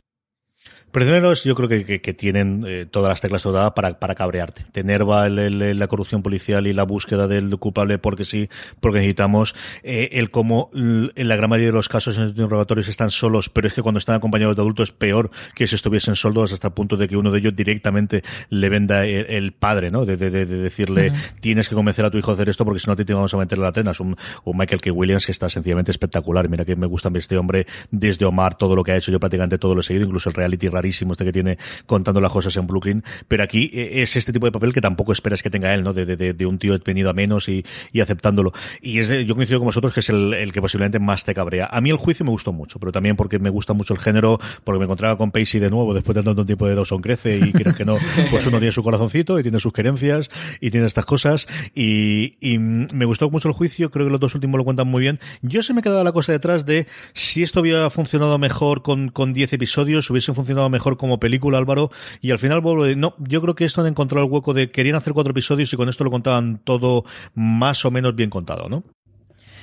Prisioneros 0.93 1.43
yo 1.43 1.55
creo 1.55 1.67
que, 1.67 1.83
que, 1.83 2.01
que 2.01 2.13
tienen 2.13 2.63
eh, 2.67 2.85
todas 2.89 3.09
las 3.09 3.19
teclas 3.19 3.41
todas 3.41 3.71
para, 3.73 3.99
para 3.99 4.13
cabrearte. 4.13 4.63
Te 4.71 4.81
enerva 4.81 5.25
el, 5.25 5.39
el, 5.39 5.79
la 5.79 5.87
corrupción 5.87 6.21
policial 6.21 6.67
y 6.67 6.73
la 6.73 6.83
búsqueda 6.83 7.27
del 7.27 7.57
culpable 7.57 7.97
porque 7.97 8.25
sí, 8.25 8.47
porque 8.79 8.99
necesitamos 8.99 9.55
eh, 9.81 10.09
el 10.13 10.29
cómo 10.29 10.69
en 10.73 11.27
la 11.27 11.35
gran 11.35 11.49
mayoría 11.49 11.69
de 11.69 11.73
los 11.73 11.89
casos 11.89 12.15
en 12.17 12.25
los 12.25 12.31
interrogatorios 12.33 12.87
están 12.87 13.09
solos, 13.09 13.49
pero 13.49 13.67
es 13.67 13.73
que 13.73 13.81
cuando 13.81 13.97
están 13.97 14.15
acompañados 14.15 14.55
de 14.55 14.61
adultos 14.61 14.89
es 14.89 14.95
peor 14.95 15.31
que 15.55 15.65
si 15.65 15.73
estuviesen 15.73 16.15
solos 16.15 16.53
hasta 16.53 16.67
el 16.67 16.73
punto 16.73 16.95
de 16.95 17.07
que 17.07 17.17
uno 17.17 17.31
de 17.31 17.39
ellos 17.39 17.55
directamente 17.55 18.23
le 18.49 18.69
venda 18.69 19.05
el, 19.07 19.25
el 19.29 19.51
padre, 19.51 19.89
¿no? 19.89 20.05
De, 20.05 20.15
de, 20.15 20.29
de 20.29 20.45
decirle 20.45 21.09
uh 21.09 21.13
-huh. 21.13 21.39
tienes 21.39 21.67
que 21.69 21.75
convencer 21.75 22.05
a 22.05 22.11
tu 22.11 22.19
hijo 22.19 22.29
a 22.29 22.35
hacer 22.35 22.49
esto 22.49 22.65
porque 22.65 22.79
si 22.79 22.87
no 22.87 22.95
te, 22.95 23.03
te 23.03 23.15
vamos 23.15 23.33
a 23.33 23.37
meter 23.37 23.57
en 23.57 23.63
la 23.63 23.71
tena. 23.71 23.91
Es 23.91 23.99
un, 23.99 24.15
un 24.43 24.57
Michael 24.57 24.79
K. 24.79 24.91
Williams 24.91 25.25
que 25.25 25.31
está 25.31 25.49
sencillamente 25.49 25.89
espectacular. 25.89 26.47
Mira 26.49 26.65
que 26.65 26.75
me 26.75 26.85
gusta 26.85 27.09
este 27.15 27.35
hombre 27.35 27.65
desde 27.89 28.25
Omar, 28.25 28.55
todo 28.55 28.75
lo 28.75 28.83
que 28.83 28.91
ha 28.91 28.97
hecho, 28.97 29.11
yo 29.11 29.19
prácticamente 29.19 29.57
todo 29.57 29.73
lo 29.73 29.81
he 29.81 29.83
seguido, 29.83 30.05
incluso 30.05 30.29
el 30.29 30.35
reality 30.35 30.67
rarísimo 30.83 31.13
este 31.13 31.23
que 31.23 31.31
tiene 31.31 31.57
contando 31.85 32.19
las 32.19 32.31
cosas 32.31 32.55
en 32.57 32.67
Brooklyn, 32.67 33.03
pero 33.27 33.43
aquí 33.43 33.71
es 33.73 34.15
este 34.15 34.33
tipo 34.33 34.45
de 34.45 34.51
papel 34.51 34.73
que 34.73 34.81
tampoco 34.81 35.13
esperas 35.13 35.41
que 35.41 35.49
tenga 35.49 35.73
él, 35.73 35.83
¿no? 35.83 35.93
De, 35.93 36.05
de, 36.05 36.33
de 36.33 36.45
un 36.45 36.59
tío 36.59 36.77
venido 36.85 37.09
a 37.09 37.13
menos 37.13 37.47
y, 37.47 37.65
y 37.93 38.01
aceptándolo. 38.01 38.51
Y 38.81 38.99
es 38.99 39.09
yo 39.25 39.35
coincido 39.35 39.59
con 39.59 39.67
vosotros 39.67 39.93
que 39.93 40.01
es 40.01 40.09
el, 40.09 40.33
el, 40.33 40.51
que 40.51 40.61
posiblemente 40.61 40.99
más 40.99 41.23
te 41.23 41.33
cabrea. 41.33 41.67
A 41.71 41.79
mí 41.79 41.89
el 41.89 41.97
juicio 41.97 42.25
me 42.25 42.31
gustó 42.31 42.51
mucho, 42.51 42.79
pero 42.79 42.91
también 42.91 43.15
porque 43.15 43.39
me 43.39 43.49
gusta 43.49 43.73
mucho 43.73 43.93
el 43.93 43.99
género, 43.99 44.39
porque 44.63 44.79
me 44.79 44.85
encontraba 44.85 45.17
con 45.17 45.31
Pacey 45.31 45.59
de 45.59 45.69
nuevo 45.69 45.93
después 45.93 46.15
de 46.15 46.23
tanto 46.23 46.45
tiempo 46.45 46.67
de 46.67 46.75
Dawson 46.75 47.01
crece 47.01 47.37
y 47.37 47.53
crees 47.53 47.75
que 47.75 47.85
no, 47.85 47.97
pues 48.29 48.45
uno 48.45 48.59
tiene 48.59 48.71
su 48.71 48.83
corazoncito 48.83 49.39
y 49.39 49.43
tiene 49.43 49.59
sus 49.59 49.71
querencias 49.71 50.29
y 50.59 50.71
tiene 50.71 50.87
estas 50.87 51.05
cosas 51.05 51.47
y, 51.73 52.35
y 52.41 52.57
me 52.57 53.05
gustó 53.05 53.29
mucho 53.29 53.47
el 53.47 53.53
juicio, 53.53 53.89
creo 53.89 54.05
que 54.05 54.11
los 54.11 54.19
dos 54.19 54.35
últimos 54.35 54.57
lo 54.57 54.65
cuentan 54.65 54.87
muy 54.87 55.01
bien. 55.01 55.19
Yo 55.41 55.63
se 55.63 55.73
me 55.73 55.81
quedaba 55.81 56.03
la 56.03 56.11
cosa 56.11 56.31
detrás 56.31 56.65
de 56.65 56.87
si 57.13 57.43
esto 57.43 57.61
hubiera 57.61 57.89
funcionado 57.89 58.37
mejor 58.37 58.81
con, 58.81 59.09
con 59.09 59.33
10 59.33 59.53
episodios, 59.53 60.09
hubiese 60.09 60.33
funcionado 60.33 60.69
mejor 60.73 60.97
como 60.97 61.19
película, 61.19 61.57
Álvaro, 61.57 61.89
y 62.19 62.31
al 62.31 62.39
final 62.39 62.61
no, 62.97 63.15
yo 63.19 63.41
creo 63.41 63.55
que 63.55 63.63
esto 63.63 63.79
han 63.79 63.87
encontrado 63.87 64.25
el 64.25 64.31
hueco 64.31 64.53
de 64.53 64.71
querían 64.71 64.95
hacer 64.95 65.13
cuatro 65.13 65.31
episodios 65.31 65.71
y 65.71 65.77
con 65.77 65.87
esto 65.87 66.03
lo 66.03 66.11
contaban 66.11 66.59
todo 66.63 67.05
más 67.33 67.85
o 67.85 67.91
menos 67.91 68.15
bien 68.15 68.29
contado, 68.29 68.67
¿no? 68.67 68.83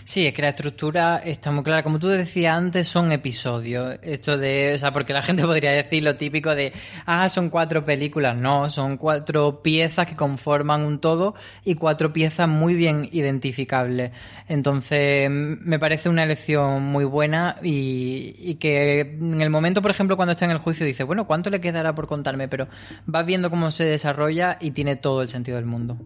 Sí, 0.05 0.27
es 0.27 0.35
que 0.35 0.43
la 0.43 0.49
estructura 0.49 1.19
está 1.19 1.51
muy 1.51 1.63
clara. 1.63 1.83
Como 1.83 1.99
tú 1.99 2.09
decías 2.09 2.57
antes, 2.57 2.89
son 2.89 3.13
episodios. 3.13 3.99
Esto 4.03 4.37
de, 4.39 4.75
o 4.75 4.79
sea, 4.79 4.93
porque 4.93 5.13
la 5.13 5.23
gente 5.23 5.43
podría 5.47 5.71
decir 5.73 6.03
lo 6.03 6.17
típico 6.17 6.55
de, 6.55 6.73
ah, 7.07 7.29
son 7.29 7.51
cuatro 7.51 7.85
películas. 7.85 8.37
No, 8.37 8.69
son 8.71 8.97
cuatro 8.97 9.63
piezas 9.63 10.07
que 10.07 10.17
conforman 10.17 10.83
un 10.83 11.01
todo 11.01 11.35
y 11.65 11.75
cuatro 11.75 12.13
piezas 12.13 12.49
muy 12.49 12.75
bien 12.75 13.09
identificables. 13.13 14.13
Entonces, 14.49 15.31
me 15.31 15.79
parece 15.79 16.09
una 16.09 16.25
elección 16.25 16.83
muy 16.85 17.05
buena 17.05 17.57
y, 17.63 18.35
y 18.39 18.55
que 18.57 19.01
en 19.01 19.41
el 19.43 19.51
momento, 19.51 19.83
por 19.83 19.91
ejemplo, 19.91 20.17
cuando 20.17 20.33
está 20.33 20.45
en 20.45 20.51
el 20.53 20.59
juicio, 20.59 20.87
dice, 20.87 21.05
bueno, 21.05 21.27
¿cuánto 21.27 21.51
le 21.51 21.61
quedará 21.61 21.95
por 21.95 22.07
contarme? 22.07 22.49
Pero 22.49 22.69
vas 23.07 23.27
viendo 23.27 23.51
cómo 23.51 23.71
se 23.71 23.85
desarrolla 23.85 24.59
y 24.61 24.73
tiene 24.73 24.97
todo 24.97 25.23
el 25.23 25.29
sentido 25.29 25.57
del 25.57 25.67
mundo. 25.67 25.99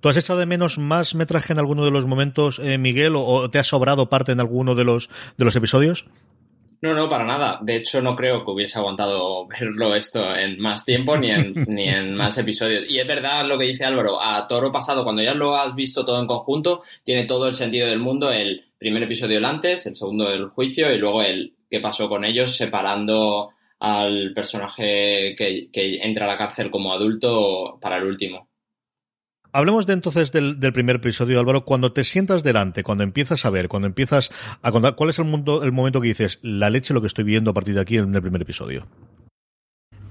¿Tú 0.00 0.08
has 0.08 0.16
echado 0.16 0.38
de 0.38 0.46
menos 0.46 0.78
más 0.78 1.14
metraje 1.14 1.52
en 1.52 1.58
alguno 1.58 1.84
de 1.84 1.90
los 1.90 2.06
momentos, 2.06 2.58
eh, 2.58 2.78
Miguel, 2.78 3.16
o, 3.16 3.24
o 3.24 3.50
te 3.50 3.58
ha 3.58 3.64
sobrado 3.64 4.08
parte 4.08 4.32
en 4.32 4.40
alguno 4.40 4.74
de 4.74 4.84
los, 4.84 5.10
de 5.36 5.44
los 5.44 5.56
episodios? 5.56 6.06
No, 6.80 6.94
no, 6.94 7.08
para 7.08 7.24
nada. 7.24 7.58
De 7.60 7.76
hecho, 7.76 8.00
no 8.00 8.14
creo 8.14 8.44
que 8.44 8.50
hubiese 8.52 8.78
aguantado 8.78 9.46
verlo 9.48 9.94
esto 9.94 10.34
en 10.34 10.60
más 10.60 10.84
tiempo 10.84 11.16
ni 11.16 11.30
en, 11.30 11.54
ni 11.68 11.88
en 11.88 12.14
más 12.14 12.38
episodios. 12.38 12.84
Y 12.88 12.98
es 12.98 13.06
verdad 13.06 13.46
lo 13.46 13.58
que 13.58 13.64
dice 13.64 13.84
Álvaro, 13.84 14.20
a 14.22 14.46
toro 14.46 14.70
pasado, 14.70 15.02
cuando 15.02 15.22
ya 15.22 15.34
lo 15.34 15.56
has 15.56 15.74
visto 15.74 16.04
todo 16.04 16.20
en 16.20 16.26
conjunto, 16.26 16.82
tiene 17.02 17.26
todo 17.26 17.48
el 17.48 17.54
sentido 17.54 17.88
del 17.88 17.98
mundo 17.98 18.30
el 18.30 18.64
primer 18.78 19.02
episodio 19.02 19.38
el 19.38 19.44
antes, 19.44 19.86
el 19.86 19.96
segundo 19.96 20.30
el 20.30 20.48
juicio 20.50 20.92
y 20.92 20.98
luego 20.98 21.22
el 21.22 21.54
qué 21.68 21.80
pasó 21.80 22.08
con 22.08 22.24
ellos 22.24 22.56
separando 22.56 23.50
al 23.80 24.32
personaje 24.34 25.34
que, 25.36 25.68
que 25.72 25.96
entra 25.96 26.24
a 26.24 26.28
la 26.28 26.38
cárcel 26.38 26.70
como 26.70 26.92
adulto 26.92 27.78
para 27.80 27.96
el 27.96 28.04
último. 28.04 28.48
Hablemos 29.52 29.86
de 29.86 29.94
entonces 29.94 30.30
del, 30.30 30.58
primer 30.72 30.96
episodio, 30.96 31.40
Álvaro. 31.40 31.64
Cuando 31.64 31.92
te 31.92 32.04
sientas 32.04 32.44
delante, 32.44 32.82
cuando 32.82 33.04
empiezas 33.04 33.44
a 33.44 33.50
ver, 33.50 33.68
cuando 33.68 33.86
empiezas 33.86 34.30
a 34.62 34.70
contar, 34.70 34.94
¿cuál 34.94 35.10
es 35.10 35.18
el, 35.18 35.24
mundo, 35.24 35.64
el 35.64 35.72
momento 35.72 36.00
que 36.00 36.08
dices, 36.08 36.38
la 36.42 36.70
leche 36.70 36.92
lo 36.92 37.00
que 37.00 37.06
estoy 37.06 37.24
viendo 37.24 37.50
a 37.50 37.54
partir 37.54 37.74
de 37.74 37.80
aquí 37.80 37.96
en 37.96 38.14
el 38.14 38.22
primer 38.22 38.42
episodio? 38.42 38.86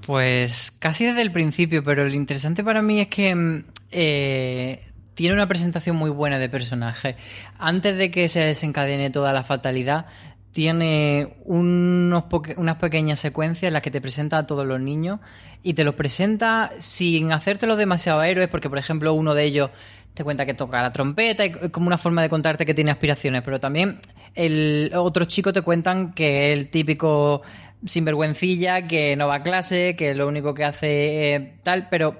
Pues 0.06 0.70
casi 0.70 1.04
desde 1.04 1.22
el 1.22 1.30
principio, 1.30 1.84
pero 1.84 2.04
lo 2.04 2.14
interesante 2.14 2.64
para 2.64 2.82
mí 2.82 3.00
es 3.00 3.08
que 3.08 3.62
eh, 3.90 4.88
tiene 5.14 5.34
una 5.34 5.46
presentación 5.46 5.96
muy 5.96 6.10
buena 6.10 6.38
de 6.38 6.48
personaje. 6.48 7.16
Antes 7.58 7.96
de 7.96 8.10
que 8.10 8.28
se 8.28 8.40
desencadene 8.40 9.10
toda 9.10 9.32
la 9.32 9.44
fatalidad, 9.44 10.06
tiene 10.52 11.36
unos 11.44 12.24
unas 12.56 12.76
pequeñas 12.76 13.18
secuencias 13.18 13.68
en 13.68 13.74
las 13.74 13.82
que 13.82 13.90
te 13.90 14.00
presenta 14.00 14.38
a 14.38 14.46
todos 14.46 14.66
los 14.66 14.80
niños 14.80 15.20
y 15.62 15.74
te 15.74 15.84
los 15.84 15.94
presenta 15.94 16.70
sin 16.78 17.32
hacértelo 17.32 17.76
demasiado 17.76 18.22
héroes, 18.22 18.48
porque 18.48 18.68
por 18.68 18.78
ejemplo 18.78 19.12
uno 19.12 19.34
de 19.34 19.44
ellos 19.44 19.70
te 20.14 20.24
cuenta 20.24 20.46
que 20.46 20.54
toca 20.54 20.82
la 20.82 20.90
trompeta 20.90 21.44
y 21.44 21.52
como 21.70 21.86
una 21.86 21.98
forma 21.98 22.22
de 22.22 22.28
contarte 22.28 22.66
que 22.66 22.74
tiene 22.74 22.90
aspiraciones, 22.90 23.42
pero 23.42 23.60
también 23.60 24.00
el 24.34 24.90
otro 24.94 25.26
chico 25.26 25.52
te 25.52 25.62
cuentan 25.62 26.12
que 26.12 26.52
es 26.52 26.58
el 26.58 26.70
típico 26.70 27.42
sinvergüencilla, 27.86 28.88
que 28.88 29.14
no 29.16 29.28
va 29.28 29.36
a 29.36 29.42
clase, 29.42 29.94
que 29.96 30.14
lo 30.14 30.26
único 30.26 30.54
que 30.54 30.64
hace 30.64 31.34
es 31.34 31.62
tal, 31.62 31.88
pero 31.88 32.16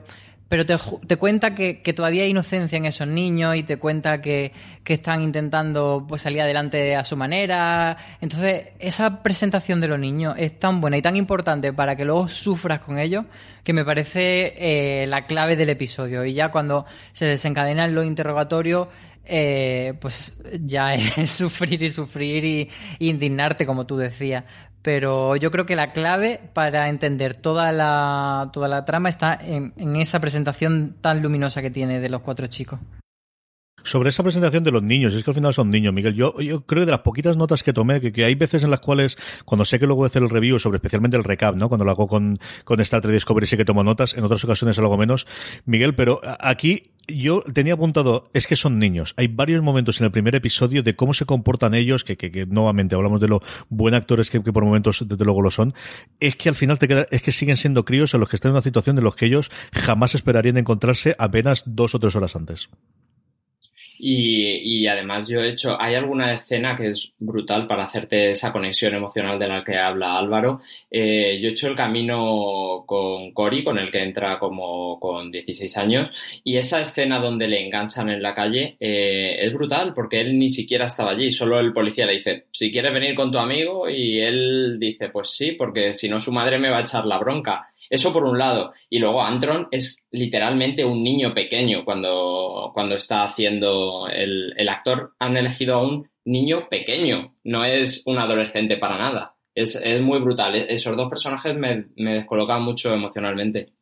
pero 0.48 0.64
te, 0.64 0.76
te 1.06 1.16
cuenta 1.16 1.54
que, 1.54 1.74
todavía 1.94 2.22
hay 2.22 2.30
inocencia 2.30 2.76
en 2.76 2.87
esos 2.87 3.06
niños 3.06 3.54
y 3.56 3.62
te 3.62 3.76
cuenta 3.76 4.20
que, 4.22 4.52
que, 4.82 4.94
están 4.94 5.22
intentando 5.22 6.06
pues, 6.08 6.22
salir 6.22 6.40
adelante 6.40 6.96
a 6.96 7.04
su 7.04 7.16
manera. 7.16 7.96
Entonces, 8.20 8.68
esa 8.78 9.22
presentación 9.22 9.80
de 9.80 9.88
los 9.88 9.98
niños 9.98 10.34
es 10.38 10.58
tan 10.58 10.80
buena 10.80 10.96
y 10.96 11.02
tan 11.02 11.16
importante 11.16 11.72
para 11.72 11.96
que 11.96 12.04
luego 12.04 12.28
sufras 12.28 12.80
con 12.80 12.98
ellos 12.98 13.26
que 13.62 13.74
me 13.74 13.84
parece 13.84 14.54
eh, 14.56 15.06
la 15.06 15.26
clave 15.26 15.54
del 15.54 15.68
episodio. 15.68 16.24
Y 16.24 16.32
ya 16.32 16.50
cuando 16.50 16.87
se 17.12 17.26
desencadenan 17.26 17.94
los 17.94 18.06
interrogatorios, 18.06 18.88
eh, 19.30 19.92
pues 20.00 20.34
ya 20.62 20.94
es 20.94 21.30
sufrir 21.30 21.82
y 21.82 21.88
sufrir 21.90 22.44
y, 22.46 22.70
y, 22.98 23.11
indignarte, 23.11 23.66
como 23.66 23.87
tú 23.87 23.98
decías. 23.98 24.44
Pero 24.82 25.36
yo 25.36 25.50
creo 25.50 25.66
que 25.66 25.76
la 25.76 25.88
clave 25.88 26.40
para 26.52 26.88
entender 26.88 27.34
toda 27.34 27.72
la, 27.72 28.50
toda 28.52 28.68
la 28.68 28.84
trama 28.84 29.08
está 29.08 29.34
en, 29.34 29.72
en 29.76 29.96
esa 29.96 30.20
presentación 30.20 30.96
tan 31.00 31.22
luminosa 31.22 31.62
que 31.62 31.70
tiene 31.70 32.00
de 32.00 32.08
los 32.08 32.22
cuatro 32.22 32.46
chicos. 32.46 32.78
Sobre 33.88 34.11
esa 34.11 34.22
presentación 34.22 34.64
de 34.64 34.70
los 34.70 34.83
niños, 34.83 35.14
es 35.14 35.24
que 35.24 35.31
al 35.31 35.35
final 35.35 35.55
son 35.55 35.70
niños, 35.70 35.94
Miguel. 35.94 36.14
Yo, 36.14 36.35
creo 36.35 36.83
que 36.83 36.85
de 36.85 36.90
las 36.90 37.01
poquitas 37.01 37.38
notas 37.38 37.62
que 37.62 37.72
tomé, 37.72 38.03
que, 38.03 38.22
hay 38.22 38.35
veces 38.35 38.62
en 38.62 38.70
las 38.70 38.81
cuales, 38.81 39.16
cuando 39.46 39.64
sé 39.64 39.79
que 39.79 39.87
luego 39.87 40.01
voy 40.01 40.07
a 40.07 40.09
hacer 40.09 40.22
el 40.22 40.29
review 40.29 40.59
sobre 40.59 40.77
especialmente 40.77 41.16
el 41.16 41.24
recap, 41.24 41.57
¿no? 41.57 41.70
Cuando 41.70 41.87
lo 41.87 41.92
hago 41.92 42.07
con, 42.07 42.38
con 42.64 42.81
Star 42.81 43.01
Trek 43.01 43.14
Discovery 43.14 43.46
sí 43.46 43.57
que 43.57 43.64
tomo 43.64 43.83
notas, 43.83 44.12
en 44.12 44.24
otras 44.24 44.44
ocasiones 44.44 44.79
algo 44.79 44.98
menos, 44.98 45.27
Miguel, 45.64 45.94
pero 45.94 46.20
aquí 46.38 46.83
yo 47.07 47.42
tenía 47.55 47.72
apuntado, 47.72 48.29
es 48.35 48.46
que 48.46 48.57
son 48.57 48.79
niños. 48.79 49.14
Hay 49.16 49.29
varios 49.29 49.62
momentos 49.62 49.98
en 50.01 50.05
el 50.05 50.11
primer 50.11 50.35
episodio 50.35 50.83
de 50.83 50.94
cómo 50.94 51.14
se 51.14 51.24
comportan 51.24 51.72
ellos, 51.72 52.05
que, 52.05 52.18
que, 52.18 52.31
que 52.31 52.44
nuevamente 52.44 52.94
hablamos 52.94 53.22
de 53.22 53.29
lo 53.29 53.40
buen 53.70 53.94
actores 53.94 54.29
que, 54.29 54.42
que, 54.42 54.53
por 54.53 54.66
momentos 54.66 55.03
desde 55.09 55.24
luego 55.24 55.40
lo 55.40 55.51
son. 55.51 55.72
Es 56.20 56.37
que 56.37 56.51
al 56.51 56.55
final 56.55 56.79
te 56.79 56.88
queda, 56.88 57.07
es 57.11 57.22
que 57.22 57.33
siguen 57.33 57.57
siendo 57.57 57.87
críos 57.87 58.12
en 58.12 58.20
los 58.20 58.29
que 58.29 58.37
están 58.37 58.51
en 58.51 58.57
una 58.57 58.62
situación 58.62 58.98
en 58.98 59.05
los 59.05 59.16
que 59.16 59.24
ellos 59.24 59.51
jamás 59.72 60.14
esperarían 60.14 60.59
encontrarse 60.59 61.16
apenas 61.18 61.62
dos 61.64 61.94
o 61.94 61.98
tres 61.98 62.14
horas 62.14 62.37
antes. 62.37 62.68
Y, 63.98 64.87
además 64.87 65.28
yo 65.28 65.40
he 65.40 65.50
hecho, 65.50 65.80
hay 65.80 65.94
alguna 65.94 66.32
escena 66.32 66.76
que 66.76 66.90
es 66.90 67.12
brutal 67.18 67.66
para 67.66 67.84
hacerte 67.84 68.30
esa 68.30 68.52
conexión 68.52 68.94
emocional 68.94 69.38
de 69.38 69.48
la 69.48 69.64
que 69.64 69.76
habla 69.76 70.16
Álvaro. 70.18 70.61
Eh, 70.90 71.38
yo 71.40 71.48
he 71.48 71.52
hecho 71.52 71.68
el 71.68 71.76
camino 71.76 72.84
con 72.87 73.32
Cory, 73.32 73.64
con 73.64 73.78
el 73.78 73.90
que 73.90 74.02
entra 74.02 74.38
como 74.38 74.98
con 75.00 75.30
16 75.30 75.76
años, 75.76 76.11
y 76.44 76.56
esa 76.56 76.80
escena 76.80 77.18
donde 77.18 77.48
le 77.48 77.64
enganchan 77.64 78.08
en 78.08 78.22
la 78.22 78.34
calle 78.34 78.76
eh, 78.80 79.37
es 79.40 79.52
brutal 79.52 79.92
porque 79.94 80.20
él 80.20 80.38
ni 80.38 80.48
siquiera 80.48 80.87
estaba 80.87 81.11
allí, 81.11 81.32
solo 81.32 81.58
el 81.58 81.72
policía 81.72 82.06
le 82.06 82.16
dice, 82.16 82.46
si 82.52 82.70
quieres 82.70 82.92
venir 82.92 83.14
con 83.14 83.32
tu 83.32 83.38
amigo, 83.38 83.88
y 83.88 84.20
él 84.20 84.78
dice, 84.78 85.08
pues 85.08 85.30
sí, 85.30 85.52
porque 85.52 85.94
si 85.94 86.08
no 86.08 86.20
su 86.20 86.32
madre 86.32 86.58
me 86.58 86.70
va 86.70 86.78
a 86.78 86.82
echar 86.82 87.04
la 87.06 87.18
bronca. 87.18 87.68
Eso 87.90 88.12
por 88.12 88.24
un 88.24 88.38
lado. 88.38 88.72
Y 88.90 88.98
luego 88.98 89.22
Antron 89.22 89.68
es 89.70 90.05
literalmente 90.11 90.85
un 90.85 91.03
niño 91.03 91.35
pequeño 91.35 91.85
cuando, 91.85 92.70
cuando 92.74 92.96
está 92.96 93.24
haciendo 93.24 94.09
el, 94.09 94.55
el 94.57 94.68
actor. 94.68 95.14
Han 95.18 95.37
elegido 95.37 95.77
a 95.77 95.83
un 95.83 96.09
niño 96.24 96.68
pequeño, 96.68 97.35
no 97.44 97.64
es 97.64 98.03
un 98.07 98.18
adolescente 98.18 98.77
para 98.77 98.98
nada. 98.98 99.35
Es, 99.55 99.74
es 99.77 100.01
muy 100.01 100.20
brutal. 100.20 100.55
Esos 100.55 100.96
dos 100.96 101.09
personajes 101.09 101.57
me, 101.57 101.87
me 101.96 102.14
descolocan 102.14 102.62
mucho 102.62 102.92
emocionalmente. 102.92 103.72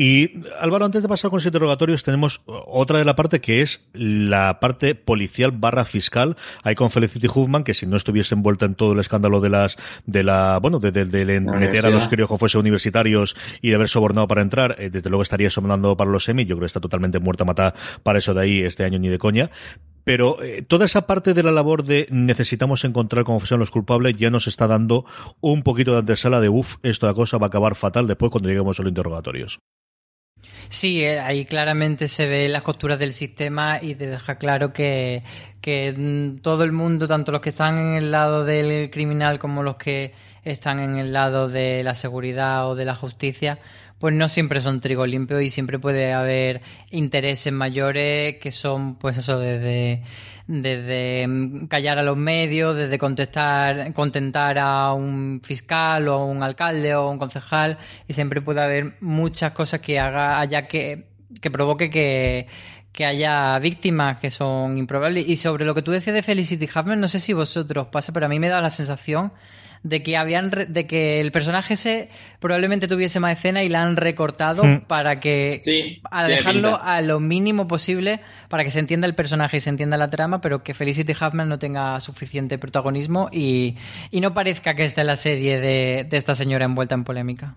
Y 0.00 0.30
Álvaro, 0.60 0.84
antes 0.84 1.02
de 1.02 1.08
pasar 1.08 1.28
con 1.28 1.38
los 1.38 1.46
interrogatorios, 1.46 2.04
tenemos 2.04 2.40
otra 2.46 3.00
de 3.00 3.04
la 3.04 3.16
parte 3.16 3.40
que 3.40 3.62
es 3.62 3.80
la 3.92 4.60
parte 4.60 4.94
policial 4.94 5.50
barra 5.50 5.84
fiscal. 5.84 6.36
Hay 6.62 6.76
con 6.76 6.92
Felicity 6.92 7.26
Huffman, 7.26 7.64
que 7.64 7.74
si 7.74 7.84
no 7.84 7.96
estuviese 7.96 8.36
envuelta 8.36 8.64
en 8.64 8.76
todo 8.76 8.92
el 8.92 9.00
escándalo 9.00 9.40
de 9.40 9.48
las, 9.48 9.76
de 10.06 10.22
la, 10.22 10.60
bueno, 10.62 10.78
de, 10.78 10.92
de, 10.92 11.04
de 11.04 11.40
meter 11.40 11.84
a 11.84 11.90
los 11.90 12.06
críos 12.06 12.28
como 12.28 12.38
fuese 12.38 12.58
universitarios 12.58 13.34
y 13.60 13.70
de 13.70 13.74
haber 13.74 13.88
sobornado 13.88 14.28
para 14.28 14.40
entrar, 14.40 14.76
eh, 14.78 14.88
desde 14.88 15.10
luego 15.10 15.24
estaría 15.24 15.50
sobornando 15.50 15.96
para 15.96 16.12
los 16.12 16.22
semi. 16.22 16.44
Yo 16.44 16.54
creo 16.54 16.60
que 16.60 16.66
está 16.66 16.78
totalmente 16.78 17.18
muerta 17.18 17.44
matada 17.44 17.74
para 18.04 18.20
eso 18.20 18.34
de 18.34 18.42
ahí 18.42 18.60
este 18.60 18.84
año 18.84 19.00
ni 19.00 19.08
de 19.08 19.18
coña. 19.18 19.50
Pero 20.04 20.40
eh, 20.44 20.62
toda 20.62 20.86
esa 20.86 21.08
parte 21.08 21.34
de 21.34 21.42
la 21.42 21.50
labor 21.50 21.82
de 21.82 22.06
necesitamos 22.12 22.84
encontrar 22.84 23.24
fueron 23.24 23.58
los 23.58 23.72
culpables 23.72 24.14
ya 24.16 24.30
nos 24.30 24.46
está 24.46 24.68
dando 24.68 25.06
un 25.40 25.64
poquito 25.64 25.90
de 25.90 25.98
antesala 25.98 26.40
de 26.40 26.48
uff, 26.48 26.76
esta 26.84 27.12
cosa 27.14 27.36
va 27.38 27.46
a 27.46 27.48
acabar 27.48 27.74
fatal 27.74 28.06
después 28.06 28.30
cuando 28.30 28.48
lleguemos 28.48 28.78
a 28.78 28.84
los 28.84 28.90
interrogatorios. 28.90 29.58
Sí, 30.68 31.04
ahí 31.04 31.44
claramente 31.46 32.08
se 32.08 32.26
ve 32.26 32.48
las 32.48 32.62
costuras 32.62 32.98
del 32.98 33.12
sistema 33.12 33.78
y 33.80 33.94
te 33.94 34.06
deja 34.06 34.36
claro 34.36 34.72
que, 34.72 35.22
que 35.60 36.38
todo 36.42 36.64
el 36.64 36.72
mundo, 36.72 37.08
tanto 37.08 37.32
los 37.32 37.40
que 37.40 37.50
están 37.50 37.78
en 37.78 37.94
el 37.94 38.10
lado 38.10 38.44
del 38.44 38.90
criminal 38.90 39.38
como 39.38 39.62
los 39.62 39.76
que 39.76 40.12
están 40.44 40.80
en 40.80 40.98
el 40.98 41.12
lado 41.12 41.48
de 41.48 41.82
la 41.82 41.94
seguridad 41.94 42.68
o 42.68 42.74
de 42.74 42.84
la 42.84 42.94
justicia, 42.94 43.58
pues 43.98 44.14
no 44.14 44.28
siempre 44.28 44.60
son 44.60 44.80
trigo 44.80 45.06
limpio 45.06 45.40
y 45.40 45.50
siempre 45.50 45.78
puede 45.78 46.12
haber 46.12 46.60
intereses 46.90 47.52
mayores 47.52 48.36
que 48.36 48.52
son, 48.52 48.96
pues 48.96 49.18
eso, 49.18 49.38
desde, 49.38 50.02
desde 50.46 51.26
callar 51.68 51.98
a 51.98 52.02
los 52.02 52.16
medios, 52.16 52.76
desde 52.76 52.98
contestar, 52.98 53.92
contentar 53.94 54.58
a 54.58 54.92
un 54.92 55.40
fiscal 55.44 56.08
o 56.08 56.14
a 56.14 56.24
un 56.24 56.42
alcalde 56.42 56.94
o 56.94 57.08
a 57.08 57.10
un 57.10 57.18
concejal 57.18 57.78
y 58.06 58.12
siempre 58.12 58.40
puede 58.40 58.62
haber 58.62 58.96
muchas 59.00 59.52
cosas 59.52 59.80
que 59.80 59.98
haga, 59.98 60.40
haya 60.40 60.68
que, 60.68 61.07
que 61.40 61.50
provoque 61.50 61.90
que 61.90 62.46
que 62.90 63.04
haya 63.06 63.56
víctimas 63.60 64.18
que 64.18 64.30
son 64.30 64.76
improbables. 64.76 65.28
Y 65.28 65.36
sobre 65.36 65.64
lo 65.64 65.74
que 65.74 65.82
tú 65.82 65.92
decías 65.92 66.14
de 66.14 66.22
Felicity 66.22 66.64
Huffman, 66.64 66.98
no 67.00 67.06
sé 67.06 67.20
si 67.20 67.32
vosotros 67.32 67.88
pasa, 67.92 68.12
pero 68.12 68.26
a 68.26 68.28
mí 68.28 68.40
me 68.40 68.48
da 68.48 68.60
la 68.60 68.70
sensación 68.70 69.30
de 69.84 70.02
que 70.02 70.16
habían 70.16 70.50
de 70.50 70.86
que 70.88 71.20
el 71.20 71.30
personaje 71.30 71.74
ese 71.74 72.08
probablemente 72.40 72.88
tuviese 72.88 73.20
más 73.20 73.34
escena 73.34 73.62
y 73.62 73.68
la 73.68 73.82
han 73.82 73.94
recortado 73.96 74.64
Hmm. 74.64 74.80
para 74.88 75.20
que 75.20 75.60
Sí, 75.62 76.00
a 76.10 76.26
dejarlo 76.26 76.70
pinta. 76.72 76.92
a 76.94 77.00
lo 77.02 77.20
mínimo 77.20 77.68
posible 77.68 78.18
para 78.48 78.64
que 78.64 78.70
se 78.70 78.80
entienda 78.80 79.06
el 79.06 79.14
personaje 79.14 79.58
y 79.58 79.60
se 79.60 79.70
entienda 79.70 79.96
la 79.96 80.10
trama, 80.10 80.40
pero 80.40 80.64
que 80.64 80.74
Felicity 80.74 81.12
Huffman 81.12 81.48
no 81.48 81.60
tenga 81.60 82.00
suficiente 82.00 82.58
protagonismo 82.58 83.28
y, 83.30 83.76
y 84.10 84.20
no 84.20 84.34
parezca 84.34 84.74
que 84.74 84.84
esté 84.84 85.02
en 85.02 85.06
la 85.06 85.16
serie 85.16 85.60
de, 85.60 86.04
de 86.10 86.16
esta 86.16 86.34
señora 86.34 86.64
envuelta 86.64 86.96
en 86.96 87.04
polémica. 87.04 87.54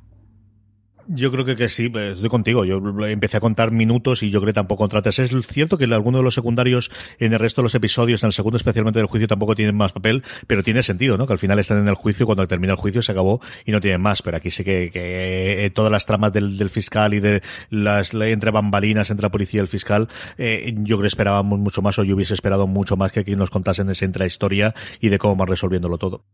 Yo 1.08 1.32
creo 1.32 1.46
que, 1.46 1.56
que 1.56 1.70
sí, 1.70 1.90
pues, 1.90 2.16
estoy 2.16 2.30
contigo. 2.30 2.66
Yo 2.66 2.78
empecé 3.08 3.38
a 3.38 3.40
contar 3.40 3.72
minutos 3.72 4.24
y 4.24 4.30
yo 4.30 4.40
creo 4.40 4.48
que 4.48 4.54
tampoco 4.54 4.82
contrates. 4.82 5.20
Es 5.20 5.32
cierto 5.48 5.78
que 5.78 5.86
algunos 5.86 6.20
de 6.20 6.24
los 6.24 6.34
secundarios 6.34 6.92
en 7.20 7.34
el 7.34 7.40
resto 7.40 7.62
de 7.62 7.64
los 7.64 7.76
episodios, 7.76 8.24
en 8.24 8.28
el 8.28 8.34
segundo 8.34 8.58
especialmente 8.58 9.00
del 9.00 9.08
juicio, 9.08 9.28
tampoco 9.28 9.56
tienen 9.56 9.76
más 9.76 9.92
papel, 9.92 10.24
pero 10.48 10.64
tiene 10.64 10.84
sentido, 10.84 11.18
¿no? 11.18 11.28
Que 11.28 11.34
al 11.34 11.40
final 11.40 11.60
están 11.60 11.80
en 11.80 11.88
el 11.88 11.96
juicio, 11.96 12.26
cuando 12.26 12.48
termina 12.48 12.74
el 12.74 12.80
juicio 12.80 13.02
se 13.02 13.12
acabó 13.12 13.42
y 13.66 13.72
no 13.72 13.82
tienen 13.82 14.02
más. 14.02 14.22
Pero 14.22 14.38
aquí 14.38 14.52
sí 14.52 14.64
que, 14.64 14.90
que 14.92 15.66
eh, 15.66 15.70
todas 15.70 15.92
las 15.92 16.06
tramas 16.06 16.34
del, 16.34 16.58
del, 16.58 16.70
fiscal 16.70 17.14
y 17.14 17.20
de 17.20 17.42
las 17.70 18.14
entre 18.14 18.52
bambalinas 18.52 19.10
entre 19.10 19.24
la 19.24 19.32
policía 19.32 19.60
y 19.60 19.62
el 19.62 19.68
fiscal, 19.68 20.08
eh, 20.38 20.74
yo 20.78 20.98
creo 20.98 21.02
que 21.02 21.08
esperábamos 21.08 21.60
mucho 21.60 21.82
más 21.82 21.98
o 22.00 22.04
yo 22.04 22.16
hubiese 22.16 22.34
esperado 22.34 22.68
mucho 22.68 22.98
más 22.98 23.12
que 23.12 23.22
aquí 23.22 23.36
nos 23.36 23.50
contasen 23.50 23.90
esa 23.90 24.06
intrahistoria 24.06 24.74
y 25.00 25.10
de 25.10 25.18
cómo 25.18 25.36
van 25.36 25.48
resolviéndolo 25.48 25.98
todo. 25.98 26.26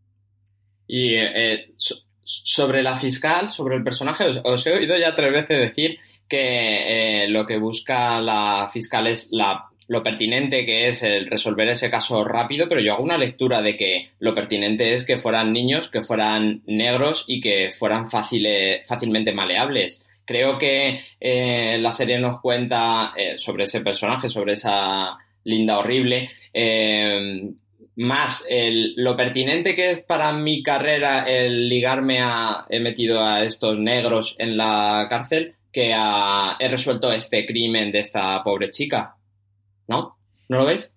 Y 0.87 1.15
eh, 1.15 1.73
sobre 2.27 2.83
la 2.83 2.97
fiscal, 2.97 3.49
sobre 3.49 3.77
el 3.77 3.83
personaje, 3.83 4.25
os, 4.43 4.67
he 4.67 4.73
oído 4.73 4.97
ya 4.97 5.15
tres 5.15 5.31
veces 5.31 5.59
decir 5.59 5.97
que 6.27 7.23
eh, 7.23 7.27
lo 7.29 7.45
que 7.45 7.57
busca 7.57 8.19
la 8.19 8.67
fiscal 8.69 9.07
es 9.07 9.29
la, 9.31 9.69
lo 9.87 10.03
pertinente 10.03 10.65
que 10.65 10.89
es 10.89 11.03
el 11.03 11.27
resolver 11.27 11.69
ese 11.69 11.89
caso 11.89 12.25
rápido, 12.25 12.67
pero 12.67 12.81
yo 12.81 12.93
hago 12.93 13.03
una 13.03 13.17
lectura 13.17 13.61
de 13.61 13.77
que 13.77 14.09
lo 14.19 14.35
pertinente 14.35 14.93
es 14.93 15.05
que 15.05 15.17
fueran 15.17 15.53
niños, 15.53 15.87
que 15.89 16.01
fueran 16.01 16.61
negros 16.65 17.23
y 17.27 17.39
que 17.39 17.71
fueran 17.71 18.09
fácilmente 18.11 19.31
maleables. 19.31 20.05
Creo 20.25 20.57
que 20.57 20.99
eh, 21.21 21.77
la 21.79 21.93
serie 21.93 22.19
nos 22.19 22.41
cuenta 22.41 23.13
eh, 23.15 23.37
sobre 23.37 23.63
ese 23.63 23.79
personaje, 23.79 24.27
sobre 24.27 24.53
esa 24.53 25.17
linda 25.45 25.77
horrible, 25.77 26.29
más 27.97 28.45
el, 28.49 28.93
lo 28.95 29.17
pertinente 29.17 29.75
que 29.75 29.91
es 29.91 30.03
para 30.03 30.31
mi 30.31 30.61
carrera 30.61 31.23
el 31.23 31.67
ligarme 31.67 32.19
a, 32.21 32.65
he 32.69 32.79
metido 32.79 33.23
a 33.23 33.43
estos 33.43 33.79
negros 33.79 34.35
en 34.37 34.55
la 34.55 35.07
cárcel, 35.09 35.55
que 35.71 35.93
a, 35.95 36.55
he 36.59 36.67
resuelto 36.67 37.11
este 37.11 37.45
crimen 37.45 37.91
de 37.91 37.99
esta 37.99 38.41
pobre 38.43 38.69
chica. 38.69 39.15
¿No? 39.87 40.17
¿No 40.49 40.57
lo 40.59 40.65
veis? 40.65 40.91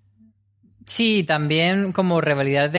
Sí, 0.86 1.24
también 1.24 1.92
como 1.92 2.20
rivalidad 2.20 2.70
de... 2.70 2.78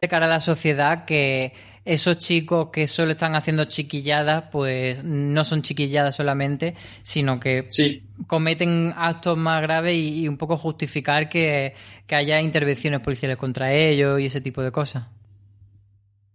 de 0.00 0.08
cara 0.08 0.24
a 0.24 0.28
la 0.30 0.40
sociedad 0.40 1.04
que 1.04 1.52
esos 1.84 2.16
chicos 2.16 2.70
que 2.72 2.88
solo 2.88 3.12
están 3.12 3.34
haciendo 3.34 3.66
chiquilladas, 3.66 4.44
pues 4.50 5.04
no 5.04 5.44
son 5.44 5.60
chiquilladas 5.60 6.16
solamente, 6.16 6.74
sino 7.02 7.38
que 7.38 7.66
sí. 7.68 8.02
cometen 8.26 8.94
actos 8.96 9.36
más 9.36 9.60
graves 9.60 9.94
y, 9.94 10.20
y 10.20 10.28
un 10.28 10.38
poco 10.38 10.56
justificar 10.56 11.28
que, 11.28 11.74
que, 12.06 12.14
haya 12.14 12.40
intervenciones 12.40 13.00
policiales 13.00 13.36
contra 13.36 13.74
ellos 13.74 14.18
y 14.20 14.26
ese 14.26 14.40
tipo 14.40 14.62
de 14.62 14.72
cosas. 14.72 15.04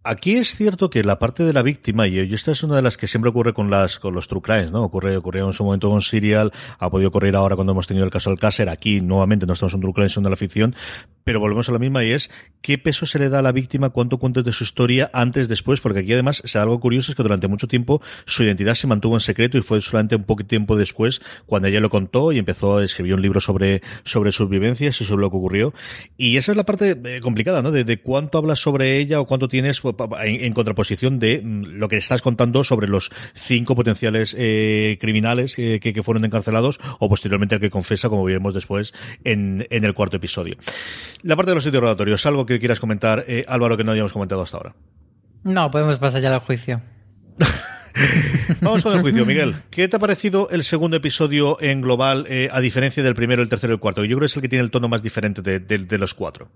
Aquí 0.03 0.33
es 0.33 0.55
cierto 0.55 0.91
que 0.91 1.03
la 1.03 1.17
parte 1.17 1.43
de 1.43 1.51
la 1.51 1.63
víctima, 1.63 2.05
y 2.05 2.19
esta 2.19 2.51
es 2.51 2.61
una 2.61 2.75
de 2.75 2.83
las 2.83 2.95
que 2.95 3.07
siempre 3.07 3.31
ocurre 3.31 3.53
con 3.53 3.71
las 3.71 3.97
con 3.97 4.13
los 4.13 4.27
true 4.27 4.43
crimes, 4.43 4.71
¿no? 4.71 4.83
Ocurre, 4.83 5.17
ocurrió 5.17 5.47
en 5.47 5.53
su 5.53 5.63
momento 5.63 5.89
con 5.89 6.03
Serial, 6.03 6.51
ha 6.77 6.91
podido 6.91 7.09
ocurrir 7.09 7.35
ahora 7.35 7.55
cuando 7.55 7.71
hemos 7.71 7.87
tenido 7.87 8.05
el 8.05 8.11
caso 8.11 8.29
del 8.29 8.37
Cácer, 8.37 8.69
aquí 8.69 9.01
nuevamente 9.01 9.47
no 9.47 9.53
estamos 9.53 9.73
en 9.73 9.81
true 9.81 9.93
crime, 9.93 10.09
son 10.09 10.23
de 10.23 10.29
la 10.29 10.35
ficción, 10.35 10.75
pero 11.25 11.39
volvemos 11.39 11.67
a 11.67 11.71
la 11.73 11.79
misma 11.79 12.05
y 12.05 12.11
es 12.11 12.29
qué 12.61 12.77
peso 12.77 13.05
se 13.05 13.19
le 13.19 13.29
da 13.29 13.39
a 13.39 13.41
la 13.41 13.51
víctima, 13.51 13.89
cuánto 13.89 14.19
cuentas 14.19 14.43
de 14.43 14.53
su 14.53 14.63
historia 14.63 15.09
antes, 15.11 15.49
después, 15.49 15.81
porque 15.81 15.99
aquí 15.99 16.13
además, 16.13 16.41
o 16.41 16.59
algo 16.59 16.79
curioso 16.79 17.11
es 17.11 17.15
que 17.15 17.23
durante 17.23 17.47
mucho 17.47 17.67
tiempo 17.67 18.01
su 18.25 18.43
identidad 18.43 18.75
se 18.75 18.87
mantuvo 18.87 19.15
en 19.15 19.19
secreto 19.19 19.57
y 19.57 19.61
fue 19.61 19.81
solamente 19.81 20.15
un 20.15 20.23
poco 20.23 20.45
tiempo 20.45 20.77
después 20.77 21.21
cuando 21.47 21.67
ella 21.67 21.79
lo 21.79 21.89
contó 21.89 22.31
y 22.31 22.37
empezó 22.37 22.77
a 22.77 22.83
escribir 22.83 23.15
un 23.15 23.21
libro 23.21 23.41
sobre, 23.41 23.81
sobre 24.03 24.31
sus 24.31 24.49
vivencias 24.49 25.01
y 25.01 25.05
sobre 25.05 25.21
lo 25.21 25.31
que 25.31 25.37
ocurrió. 25.37 25.73
Y 26.15 26.37
esa 26.37 26.51
es 26.51 26.57
la 26.57 26.63
parte 26.63 26.95
eh, 27.03 27.19
complicada, 27.21 27.63
¿no? 27.63 27.71
De, 27.71 27.83
de 27.83 27.99
cuánto 27.99 28.37
hablas 28.37 28.59
sobre 28.59 28.97
ella 28.97 29.19
o 29.19 29.25
cuánto 29.25 29.47
tienes 29.47 29.81
en, 29.83 30.43
en, 30.43 30.53
contraposición 30.53 31.17
de 31.17 31.41
lo 31.43 31.87
que 31.87 31.97
estás 31.97 32.21
contando 32.21 32.63
sobre 32.63 32.87
los 32.87 33.09
cinco 33.33 33.75
potenciales 33.75 34.35
eh, 34.37 34.99
criminales 35.01 35.57
eh, 35.57 35.79
que, 35.81 35.91
que, 35.91 36.03
fueron 36.03 36.23
encarcelados 36.23 36.79
o 36.99 37.09
posteriormente 37.09 37.55
el 37.55 37.61
que 37.61 37.71
confesa, 37.71 38.09
como 38.09 38.23
veremos 38.23 38.53
después 38.53 38.93
en, 39.23 39.65
en 39.71 39.83
el 39.85 39.95
cuarto 39.95 40.17
episodio. 40.17 40.57
La 41.25 41.35
parte 41.35 41.49
de 41.49 41.55
los 41.55 41.65
interrogatorios, 41.65 42.23
algo 42.27 42.45
que 42.45 42.59
quieras 42.59 42.79
comentar, 42.79 43.25
eh, 43.27 43.43
Álvaro, 43.47 43.75
que 43.75 43.83
no 43.83 43.93
hayamos 43.93 44.13
comentado 44.13 44.43
hasta 44.43 44.57
ahora. 44.57 44.75
No, 45.43 45.71
podemos 45.71 45.97
pasar 45.97 46.21
ya 46.21 46.31
al 46.31 46.39
juicio. 46.39 46.83
Vamos 48.61 48.83
con 48.83 48.93
el 48.93 49.01
juicio, 49.01 49.25
Miguel. 49.25 49.55
¿Qué 49.71 49.87
te 49.87 49.95
ha 49.95 49.99
parecido 49.99 50.49
el 50.51 50.63
segundo 50.63 50.97
episodio 50.97 51.57
en 51.59 51.81
global, 51.81 52.27
eh, 52.29 52.49
a 52.51 52.61
diferencia 52.61 53.01
del 53.01 53.15
primero, 53.15 53.41
el 53.41 53.49
tercero 53.49 53.73
y 53.73 53.75
el 53.75 53.79
cuarto? 53.79 54.03
Yo 54.03 54.09
creo 54.09 54.19
que 54.19 54.25
es 54.27 54.35
el 54.35 54.43
que 54.43 54.49
tiene 54.49 54.65
el 54.65 54.69
tono 54.69 54.87
más 54.87 55.01
diferente 55.01 55.41
de, 55.41 55.57
de, 55.57 55.79
de 55.79 55.97
los 55.97 56.13
cuatro. 56.13 56.51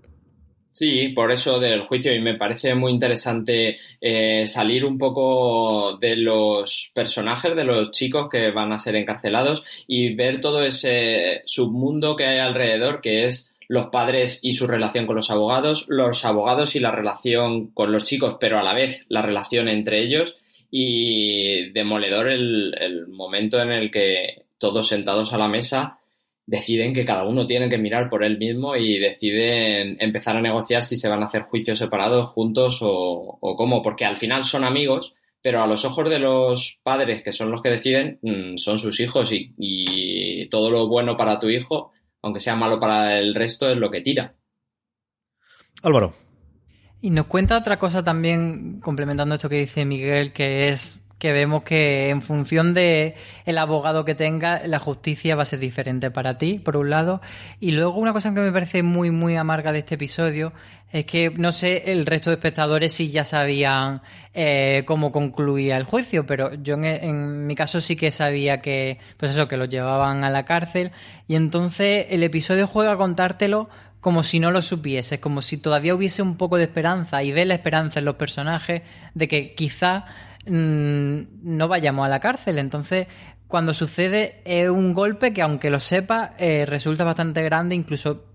Sí, 0.70 1.08
por 1.08 1.32
eso 1.32 1.58
del 1.58 1.82
juicio 1.88 2.14
y 2.14 2.20
me 2.20 2.36
parece 2.36 2.76
muy 2.76 2.92
interesante 2.92 3.78
eh, 4.00 4.46
salir 4.46 4.84
un 4.84 4.98
poco 4.98 5.98
de 6.00 6.14
los 6.14 6.92
personajes, 6.94 7.56
de 7.56 7.64
los 7.64 7.90
chicos 7.90 8.28
que 8.30 8.52
van 8.52 8.72
a 8.72 8.78
ser 8.78 8.94
encarcelados 8.94 9.64
y 9.88 10.14
ver 10.14 10.40
todo 10.40 10.62
ese 10.64 11.42
submundo 11.44 12.14
que 12.14 12.26
hay 12.26 12.38
alrededor, 12.38 13.00
que 13.00 13.24
es 13.24 13.52
los 13.70 13.86
padres 13.86 14.40
y 14.42 14.54
su 14.54 14.66
relación 14.66 15.06
con 15.06 15.14
los 15.14 15.30
abogados, 15.30 15.86
los 15.88 16.24
abogados 16.24 16.74
y 16.74 16.80
la 16.80 16.90
relación 16.90 17.68
con 17.68 17.92
los 17.92 18.04
chicos, 18.04 18.36
pero 18.40 18.58
a 18.58 18.64
la 18.64 18.74
vez 18.74 19.06
la 19.08 19.22
relación 19.22 19.68
entre 19.68 20.02
ellos. 20.02 20.34
Y 20.72 21.70
demoledor 21.70 22.30
el, 22.30 22.74
el 22.80 23.06
momento 23.06 23.62
en 23.62 23.70
el 23.70 23.92
que 23.92 24.42
todos 24.58 24.88
sentados 24.88 25.32
a 25.32 25.38
la 25.38 25.46
mesa 25.46 26.00
deciden 26.50 26.92
que 26.92 27.04
cada 27.04 27.22
uno 27.22 27.46
tiene 27.46 27.68
que 27.68 27.78
mirar 27.78 28.10
por 28.10 28.24
él 28.24 28.36
mismo 28.36 28.74
y 28.74 28.98
deciden 28.98 29.96
empezar 30.00 30.36
a 30.36 30.40
negociar 30.40 30.82
si 30.82 30.96
se 30.96 31.08
van 31.08 31.22
a 31.22 31.26
hacer 31.26 31.42
juicios 31.42 31.78
separados, 31.78 32.30
juntos 32.30 32.80
o, 32.82 33.38
cómo, 33.56 33.82
porque 33.82 34.04
al 34.04 34.18
final 34.18 34.42
son 34.42 34.64
amigos, 34.64 35.14
pero 35.40 35.62
a 35.62 35.68
los 35.68 35.84
ojos 35.84 36.10
de 36.10 36.18
los 36.18 36.80
padres, 36.82 37.22
que 37.22 37.32
son 37.32 37.52
los 37.52 37.62
que 37.62 37.70
deciden, 37.70 38.18
mmm, 38.22 38.56
son 38.56 38.80
sus 38.80 38.98
hijos 38.98 39.30
y, 39.32 40.48
todo 40.50 40.70
lo 40.70 40.88
bueno 40.88 41.16
para 41.16 41.38
tu 41.38 41.48
hijo, 41.48 41.92
aunque 42.22 42.40
sea 42.40 42.56
malo 42.56 42.78
para 42.78 43.18
el 43.18 43.34
resto, 43.34 43.68
es 43.68 43.76
lo 43.76 43.90
que 43.90 44.00
tira. 44.00 44.34
Álvaro. 45.82 46.14
Y 47.00 47.10
nos 47.10 47.26
cuenta 47.26 47.56
otra 47.56 47.78
cosa 47.78 48.02
también, 48.04 48.80
complementando 48.80 49.34
esto 49.34 49.48
que 49.48 49.60
dice 49.60 49.84
Miguel, 49.84 50.32
que 50.32 50.68
es 50.68 50.99
que 51.20 51.32
vemos 51.32 51.62
que 51.62 52.08
en 52.08 52.22
función 52.22 52.72
de 52.72 53.14
el 53.44 53.58
abogado 53.58 54.06
que 54.06 54.14
tenga, 54.14 54.66
la 54.66 54.78
justicia 54.78 55.36
va 55.36 55.42
a 55.42 55.46
ser 55.46 55.58
diferente 55.58 56.10
para 56.10 56.38
ti, 56.38 56.58
por 56.58 56.78
un 56.78 56.88
lado. 56.88 57.20
Y 57.60 57.72
luego 57.72 57.98
una 57.98 58.14
cosa 58.14 58.32
que 58.32 58.40
me 58.40 58.50
parece 58.50 58.82
muy, 58.82 59.10
muy 59.10 59.36
amarga 59.36 59.70
de 59.70 59.80
este 59.80 59.96
episodio 59.96 60.54
es 60.90 61.04
que 61.04 61.30
no 61.30 61.52
sé 61.52 61.92
el 61.92 62.06
resto 62.06 62.30
de 62.30 62.34
espectadores 62.36 62.94
si 62.94 63.10
ya 63.10 63.24
sabían 63.24 64.00
eh, 64.32 64.82
cómo 64.86 65.12
concluía 65.12 65.76
el 65.76 65.84
juicio, 65.84 66.24
pero 66.24 66.54
yo 66.54 66.76
en, 66.82 67.46
mi 67.46 67.54
caso 67.54 67.80
sí 67.80 67.96
que 67.96 68.10
sabía 68.10 68.62
que, 68.62 68.98
pues 69.18 69.32
eso, 69.32 69.46
que 69.46 69.58
los 69.58 69.68
llevaban 69.68 70.24
a 70.24 70.30
la 70.30 70.46
cárcel. 70.46 70.90
Y 71.28 71.36
entonces 71.36 72.06
el 72.08 72.22
episodio 72.22 72.66
juega 72.66 72.92
a 72.92 72.96
contártelo 72.96 73.68
como 74.00 74.22
si 74.22 74.40
no 74.40 74.50
lo 74.50 74.62
supieses, 74.62 75.20
como 75.20 75.42
si 75.42 75.58
todavía 75.58 75.94
hubiese 75.94 76.22
un 76.22 76.38
poco 76.38 76.56
de 76.56 76.64
esperanza 76.64 77.22
y 77.22 77.30
ve 77.30 77.44
la 77.44 77.54
esperanza 77.54 77.98
en 77.98 78.06
los 78.06 78.16
personajes 78.16 78.80
de 79.12 79.28
que 79.28 79.54
quizá 79.54 80.06
mmm, 80.46 81.18
no 81.42 81.68
vayamos 81.68 82.06
a 82.06 82.08
la 82.08 82.20
cárcel. 82.20 82.58
Entonces, 82.58 83.06
cuando 83.46 83.74
sucede 83.74 84.40
es 84.44 84.68
un 84.68 84.94
golpe 84.94 85.32
que 85.32 85.42
aunque 85.42 85.70
lo 85.70 85.80
sepa, 85.80 86.34
eh, 86.38 86.64
resulta 86.66 87.04
bastante 87.04 87.42
grande, 87.42 87.74
incluso 87.74 88.26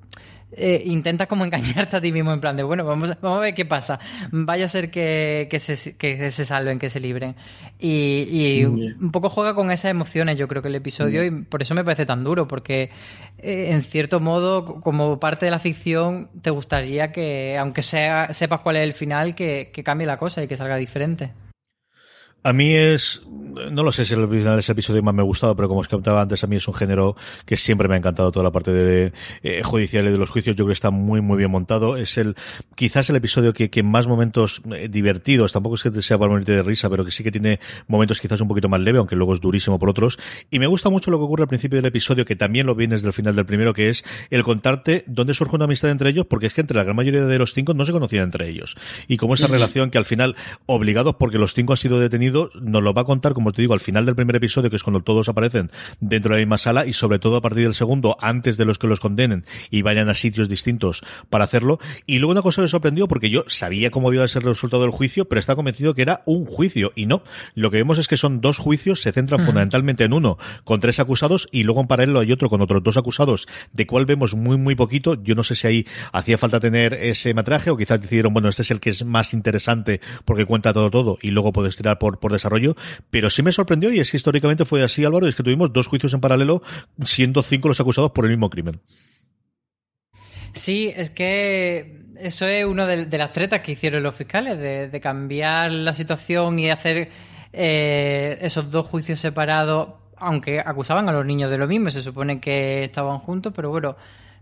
eh, 0.58 0.84
intentas 0.86 1.28
como 1.28 1.44
engañarte 1.46 1.98
a 1.98 2.02
ti 2.02 2.12
mismo 2.12 2.32
en 2.32 2.40
plan 2.40 2.56
de, 2.56 2.64
bueno, 2.64 2.86
vamos, 2.86 3.12
a- 3.12 3.18
vamos 3.22 3.40
a 3.40 3.42
ver 3.42 3.56
qué 3.56 3.66
pasa. 3.66 4.00
Vaya 4.32 4.66
a 4.66 4.68
ser 4.70 4.90
que, 4.92 5.48
que, 5.50 5.60
se, 5.60 5.98
que 5.98 6.32
se 6.32 6.46
salven, 6.46 6.80
que 6.80 6.90
se 6.90 7.00
libren. 7.00 7.36
Y, 7.80 8.28
y 8.30 8.64
un 8.66 9.12
poco 9.12 9.30
juega 9.30 9.54
con 9.54 9.72
esas 9.72 9.92
emociones, 9.92 10.38
yo 10.38 10.48
creo 10.48 10.62
que 10.62 10.68
el 10.70 10.76
episodio, 10.76 11.24
y 11.26 11.32
por 11.32 11.62
eso 11.62 11.76
me 11.76 11.84
parece 11.84 12.06
tan 12.06 12.24
duro, 12.24 12.48
porque 12.48 12.90
eh, 13.38 13.68
en 13.72 13.84
cierto 13.84 14.20
modo, 14.22 14.80
como 14.82 15.20
parte 15.20 15.46
de 15.46 15.52
la 15.52 15.60
ficción, 15.60 16.30
te 16.42 16.52
gustaría 16.52 17.12
que, 17.12 17.58
aunque 17.58 17.82
sea 17.82 18.32
sepas 18.32 18.62
cuál 18.62 18.78
es 18.78 18.84
el 18.84 18.94
final, 18.94 19.36
que, 19.36 19.72
que 19.74 19.84
cambie 19.84 20.08
la 20.08 20.18
cosa 20.18 20.42
y 20.44 20.48
que 20.48 20.56
salga 20.56 20.78
diferente. 20.78 21.32
A 22.46 22.54
mí 22.54 22.76
es, 22.76 23.24
no 23.72 23.82
lo 23.82 23.92
sé 23.92 24.06
si 24.06 24.14
el 24.14 24.30
final 24.30 24.60
es 24.60 24.70
el 24.70 24.74
episodio 24.74 25.02
más 25.02 25.16
me 25.16 25.24
ha 25.24 25.26
gustado, 25.26 25.56
pero 25.56 25.68
como 25.68 25.80
os 25.80 25.88
comentaba 25.88 26.22
antes, 26.22 26.44
a 26.44 26.48
mí 26.48 26.58
es 26.58 26.68
un 26.68 26.76
género 26.76 27.16
que 27.44 27.58
siempre 27.58 27.88
me 27.88 27.96
ha 27.96 27.98
encantado 27.98 28.32
toda 28.32 28.44
la 28.44 28.52
parte 28.52 28.72
de 28.72 29.14
eh, 29.42 29.64
judicial 29.64 30.06
y 30.08 30.12
de 30.12 30.18
los 30.20 30.30
juicios. 30.30 30.56
Yo 30.56 30.66
creo 30.66 30.68
que 30.68 30.74
está 30.74 30.92
muy, 30.92 31.22
muy 31.22 31.38
bien 31.38 31.50
montado. 31.50 31.98
Es 31.98 32.20
el, 32.20 32.36
quizás 32.76 33.10
el 33.10 33.16
episodio 33.16 33.52
que, 33.52 33.72
que 33.72 33.82
más 33.82 34.06
momentos 34.06 34.62
eh, 34.72 34.90
divertidos, 34.92 35.54
tampoco 35.54 35.74
es 35.74 35.82
que 35.82 36.02
sea 36.04 36.20
para 36.20 36.30
morirte 36.30 36.52
de 36.52 36.62
risa, 36.62 36.88
pero 36.88 37.04
que 37.04 37.10
sí 37.10 37.24
que 37.24 37.32
tiene 37.32 37.60
momentos 37.88 38.22
quizás 38.22 38.40
un 38.42 38.48
poquito 38.48 38.70
más 38.70 38.80
leve, 38.80 39.00
aunque 39.00 39.16
luego 39.16 39.34
es 39.34 39.42
durísimo 39.42 39.80
por 39.80 39.90
otros. 39.90 40.20
Y 40.52 40.60
me 40.60 40.68
gusta 40.68 40.92
mucho 40.92 41.10
lo 41.10 41.18
que 41.18 41.24
ocurre 41.24 41.44
al 41.46 41.50
principio 41.50 41.78
del 41.78 41.88
episodio, 41.88 42.26
que 42.26 42.36
también 42.36 42.68
lo 42.68 42.76
vienes 42.76 43.02
del 43.02 43.12
final 43.12 43.36
del 43.36 43.48
primero, 43.48 43.74
que 43.74 43.90
es 43.90 44.06
el 44.30 44.44
contarte 44.44 45.04
dónde 45.08 45.34
surge 45.34 45.56
una 45.56 45.66
amistad 45.66 45.90
entre 45.90 46.12
ellos, 46.12 46.28
porque 46.28 46.46
es 46.46 46.54
que 46.54 46.62
entre 46.62 46.78
la 46.78 46.84
gran 46.84 46.96
mayoría 46.96 47.26
de 47.26 47.40
los 47.40 47.56
cinco 47.56 47.74
no 47.74 47.86
se 47.86 47.92
conocían 47.92 48.26
entre 48.26 48.50
ellos. 48.50 48.76
Y 49.08 49.18
como 49.18 49.34
esa 49.34 49.48
relación 49.48 49.90
que 49.90 49.98
al 49.98 50.06
final, 50.06 50.36
obligados 50.68 51.16
porque 51.16 51.40
los 51.40 51.56
cinco 51.56 51.74
han 51.74 51.78
sido 51.78 52.00
detenidos, 52.00 52.35
nos 52.62 52.84
lo 52.84 52.94
va 52.94 53.02
a 53.02 53.06
contar, 53.06 53.34
como 53.34 53.52
te 53.52 53.62
digo, 53.62 53.74
al 53.74 53.80
final 53.80 54.06
del 54.06 54.16
primer 54.16 54.36
episodio, 54.36 54.70
que 54.70 54.76
es 54.76 54.84
cuando 54.84 55.02
todos 55.02 55.30
aparecen 55.30 55.72
dentro 56.00 56.30
de 56.30 56.42
la 56.42 56.46
misma 56.46 56.58
sala, 56.58 56.86
y 56.86 56.94
sobre 56.94 57.20
todo 57.20 57.38
a 57.38 57.42
partir 57.42 57.64
del 57.64 57.74
segundo, 57.74 58.18
antes 58.20 58.58
de 58.58 58.66
los 58.66 58.78
que 58.78 58.88
los 58.88 59.00
condenen 59.00 59.46
y 59.70 59.82
vayan 59.82 60.10
a 60.10 60.14
sitios 60.14 60.50
distintos 60.50 61.02
para 61.30 61.44
hacerlo. 61.44 61.80
Y 62.06 62.20
luego 62.20 62.32
una 62.32 62.42
cosa 62.42 62.58
que 62.58 62.64
me 62.64 62.70
sorprendió, 62.70 63.08
porque 63.08 63.30
yo 63.30 63.44
sabía 63.48 63.92
cómo 63.92 64.12
iba 64.14 64.24
a 64.24 64.28
ser 64.28 64.44
el 64.44 64.50
resultado 64.50 64.84
del 64.84 64.92
juicio, 64.92 65.26
pero 65.26 65.40
estaba 65.40 65.56
convencido 65.56 65.94
que 65.94 66.02
era 66.02 66.22
un 66.26 66.46
juicio, 66.46 66.92
y 66.96 67.06
no. 67.06 67.24
Lo 67.54 67.72
que 67.72 67.78
vemos 67.78 67.98
es 67.98 68.08
que 68.08 68.18
son 68.18 68.42
dos 68.42 68.58
juicios, 68.58 69.02
se 69.02 69.12
centran 69.12 69.46
fundamentalmente 69.46 70.04
en 70.04 70.14
uno 70.14 70.38
con 70.64 70.80
tres 70.80 71.00
acusados, 71.00 71.48
y 71.52 71.64
luego 71.64 71.82
en 71.82 71.88
paralelo 71.88 72.20
hay 72.20 72.32
otro 72.32 72.50
con 72.50 72.62
otros 72.62 72.84
dos 72.84 72.98
acusados, 72.98 73.48
de 73.74 73.88
cual 73.88 74.06
vemos 74.06 74.36
muy, 74.36 74.58
muy 74.58 74.76
poquito. 74.76 75.16
Yo 75.22 75.36
no 75.36 75.44
sé 75.44 75.56
si 75.56 75.68
ahí 75.68 75.88
hacía 76.12 76.38
falta 76.38 76.60
tener 76.60 76.94
ese 76.94 77.34
metraje, 77.34 77.70
o 77.70 77.78
quizás 77.78 78.02
decidieron, 78.02 78.34
bueno, 78.34 78.50
este 78.50 78.62
es 78.64 78.72
el 78.72 78.80
que 78.80 78.90
es 78.90 79.06
más 79.06 79.34
interesante 79.34 80.02
porque 80.26 80.46
cuenta 80.46 80.74
todo, 80.74 80.90
todo, 80.90 81.18
y 81.22 81.32
luego 81.32 81.54
puedes 81.54 81.76
tirar 81.76 81.98
por, 82.00 82.20
por 82.26 82.32
desarrollo, 82.32 82.76
pero 83.12 83.30
sí 83.30 83.44
me 83.44 83.52
sorprendió, 83.52 83.94
y 83.94 84.00
es 84.00 84.10
que 84.10 84.18
históricamente 84.18 84.66
fue 84.66 84.84
así, 84.84 85.06
Álvaro, 85.06 85.28
es 85.28 85.36
que 85.36 85.44
tuvimos 85.44 85.72
dos 85.72 85.86
juicios 85.86 86.12
en 86.12 86.22
paralelo, 86.22 86.64
siendo 87.04 87.44
cinco 87.44 87.68
los 87.68 87.80
acusados 87.80 88.10
por 88.14 88.26
el 88.26 88.32
mismo 88.32 88.50
crimen. 88.50 88.82
Sí, 90.52 90.92
es 90.96 91.12
que 91.12 92.02
eso 92.18 92.48
es 92.48 92.66
una 92.66 92.88
de, 92.88 93.16
las 93.16 93.32
tretas 93.32 93.62
que 93.62 93.74
hicieron 93.74 94.02
los 94.02 94.16
fiscales, 94.16 94.58
de, 94.58 95.00
cambiar 95.00 95.72
la 95.72 95.94
situación 95.94 96.58
y 96.58 96.72
hacer 96.72 97.12
eh, 97.54 98.40
esos 98.42 98.72
dos 98.72 98.88
juicios 98.88 99.20
separados, 99.20 99.90
aunque 100.18 100.60
acusaban 100.60 101.08
a 101.10 101.12
los 101.12 101.28
niños 101.28 101.52
de 101.52 101.60
lo 101.60 101.68
mismo, 101.68 101.92
se 101.92 102.02
supone 102.02 102.40
que 102.40 102.86
estaban 102.86 103.20
juntos, 103.20 103.54
pero 103.56 103.70
bueno, 103.70 103.98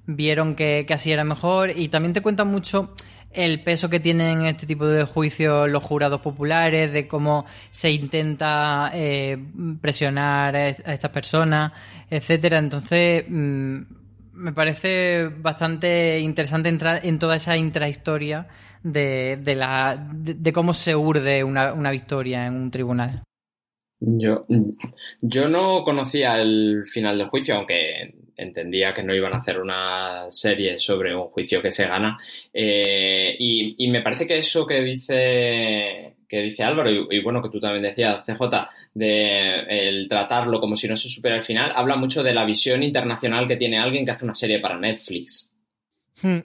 vieron 0.05 0.55
que 0.55 0.85
así 0.89 1.11
era 1.11 1.25
mejor 1.25 1.77
y 1.77 1.89
también 1.89 2.13
te 2.13 2.21
cuentan 2.21 2.47
mucho 2.47 2.93
el 3.33 3.63
peso 3.63 3.89
que 3.89 3.99
tienen 3.99 4.41
en 4.41 4.45
este 4.47 4.65
tipo 4.65 4.85
de 4.85 5.03
juicios 5.05 5.69
los 5.69 5.83
jurados 5.83 6.21
populares, 6.21 6.91
de 6.91 7.07
cómo 7.07 7.45
se 7.71 7.91
intenta 7.91 8.91
eh, 8.93 9.37
presionar 9.81 10.55
a, 10.55 10.69
estas 10.69 11.11
personas, 11.11 11.71
etcétera. 12.09 12.57
Entonces, 12.59 13.25
mm, 13.27 13.77
me 14.33 14.53
parece 14.53 15.27
bastante 15.27 16.19
interesante 16.19 16.69
entrar 16.69 17.01
en 17.03 17.19
toda 17.19 17.35
esa 17.35 17.55
intrahistoria 17.57 18.47
de, 18.83 19.37
de, 19.41 19.55
la, 19.55 19.95
de, 20.13 20.33
de 20.33 20.53
cómo 20.53 20.73
se 20.73 20.95
urde 20.95 21.43
una, 21.43 21.73
una 21.73 21.91
victoria 21.91 22.45
en 22.45 22.55
un 22.55 22.71
tribunal. 22.71 23.23
Yo, 24.05 24.45
yo 25.21 25.47
no 25.47 25.83
conocía 25.83 26.37
el 26.37 26.83
final 26.85 27.17
del 27.17 27.29
juicio, 27.29 27.55
aunque 27.55 28.13
entendía 28.35 28.93
que 28.93 29.03
no 29.03 29.15
iban 29.15 29.33
a 29.33 29.37
hacer 29.37 29.59
una 29.59 30.25
serie 30.29 30.77
sobre 30.79 31.15
un 31.15 31.29
juicio 31.29 31.61
que 31.61 31.71
se 31.71 31.87
gana. 31.87 32.17
Eh, 32.53 33.12
y, 33.37 33.75
y, 33.77 33.87
me 33.89 34.01
parece 34.01 34.25
que 34.25 34.37
eso 34.37 34.65
que 34.65 34.81
dice, 34.81 36.15
que 36.27 36.41
dice 36.41 36.63
Álvaro, 36.63 36.91
y, 36.91 37.17
y, 37.17 37.21
bueno, 37.21 37.41
que 37.41 37.49
tú 37.49 37.59
también 37.59 37.83
decías, 37.83 38.25
CJ, 38.25 38.67
de 38.93 39.59
el 39.69 40.07
tratarlo 40.07 40.59
como 40.59 40.75
si 40.75 40.87
no 40.87 40.95
se 40.95 41.09
supiera 41.09 41.37
el 41.37 41.43
final, 41.43 41.71
habla 41.75 41.95
mucho 41.95 42.23
de 42.23 42.33
la 42.33 42.45
visión 42.45 42.83
internacional 42.83 43.47
que 43.47 43.57
tiene 43.57 43.79
alguien 43.79 44.05
que 44.05 44.11
hace 44.11 44.25
una 44.25 44.35
serie 44.35 44.59
para 44.59 44.77
Netflix. 44.77 45.51
Hmm. 46.21 46.39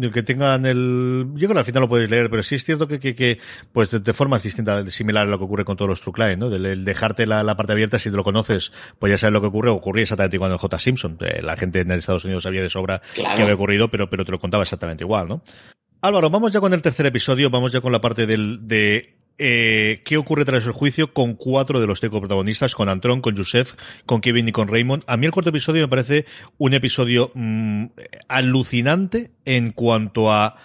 El 0.00 0.10
que 0.10 0.22
tengan 0.22 0.64
el. 0.64 1.26
Yo 1.34 1.48
creo 1.48 1.52
que 1.52 1.58
al 1.58 1.64
final 1.66 1.82
lo 1.82 1.88
podéis 1.88 2.08
leer, 2.08 2.30
pero 2.30 2.42
sí 2.42 2.54
es 2.54 2.64
cierto 2.64 2.88
que, 2.88 2.98
que, 2.98 3.14
que 3.14 3.38
pues 3.72 3.90
de, 3.90 3.98
de, 4.00 4.12
formas 4.14 4.42
distintas, 4.42 4.90
similar 4.92 5.26
a 5.26 5.30
lo 5.30 5.36
que 5.38 5.44
ocurre 5.44 5.66
con 5.66 5.76
todos 5.76 5.88
los 5.90 6.00
True 6.00 6.14
Crime, 6.14 6.36
¿no? 6.38 6.48
Del 6.48 6.64
el 6.64 6.84
dejarte 6.86 7.26
la, 7.26 7.42
la, 7.42 7.56
parte 7.58 7.72
abierta, 7.72 7.98
si 7.98 8.10
te 8.10 8.16
lo 8.16 8.24
conoces, 8.24 8.72
pues 8.98 9.10
ya 9.10 9.18
sabes 9.18 9.34
lo 9.34 9.42
que 9.42 9.48
ocurre. 9.48 9.68
Ocurría 9.68 10.04
exactamente 10.04 10.36
igual 10.36 10.52
en 10.52 10.56
J. 10.56 10.78
Simpson. 10.78 11.18
Eh, 11.20 11.42
la 11.42 11.56
gente 11.58 11.80
en 11.80 11.90
Estados 11.90 12.24
Unidos 12.24 12.44
sabía 12.44 12.62
de 12.62 12.70
sobra 12.70 13.02
claro. 13.14 13.36
que 13.36 13.42
había 13.42 13.54
ocurrido, 13.54 13.90
pero, 13.90 14.08
pero 14.08 14.24
te 14.24 14.32
lo 14.32 14.38
contaba 14.38 14.62
exactamente 14.62 15.04
igual, 15.04 15.28
¿no? 15.28 15.42
Álvaro, 16.04 16.30
vamos 16.30 16.52
ya 16.52 16.58
con 16.58 16.74
el 16.74 16.82
tercer 16.82 17.06
episodio, 17.06 17.48
vamos 17.48 17.70
ya 17.70 17.80
con 17.80 17.92
la 17.92 18.00
parte 18.00 18.26
del, 18.26 18.66
de 18.66 19.14
eh, 19.38 20.02
qué 20.04 20.16
ocurre 20.16 20.44
tras 20.44 20.66
el 20.66 20.72
juicio 20.72 21.12
con 21.12 21.34
cuatro 21.34 21.80
de 21.80 21.86
los 21.86 22.00
cinco 22.00 22.18
protagonistas, 22.18 22.74
con 22.74 22.88
Antron, 22.88 23.20
con 23.20 23.36
Joseph, 23.36 23.74
con 24.04 24.20
Kevin 24.20 24.48
y 24.48 24.52
con 24.52 24.66
Raymond. 24.66 25.04
A 25.06 25.16
mí 25.16 25.26
el 25.26 25.32
cuarto 25.32 25.50
episodio 25.50 25.82
me 25.82 25.88
parece 25.88 26.26
un 26.58 26.74
episodio 26.74 27.30
mmm, 27.34 27.84
alucinante 28.26 29.30
en 29.44 29.70
cuanto 29.70 30.32
a 30.32 30.56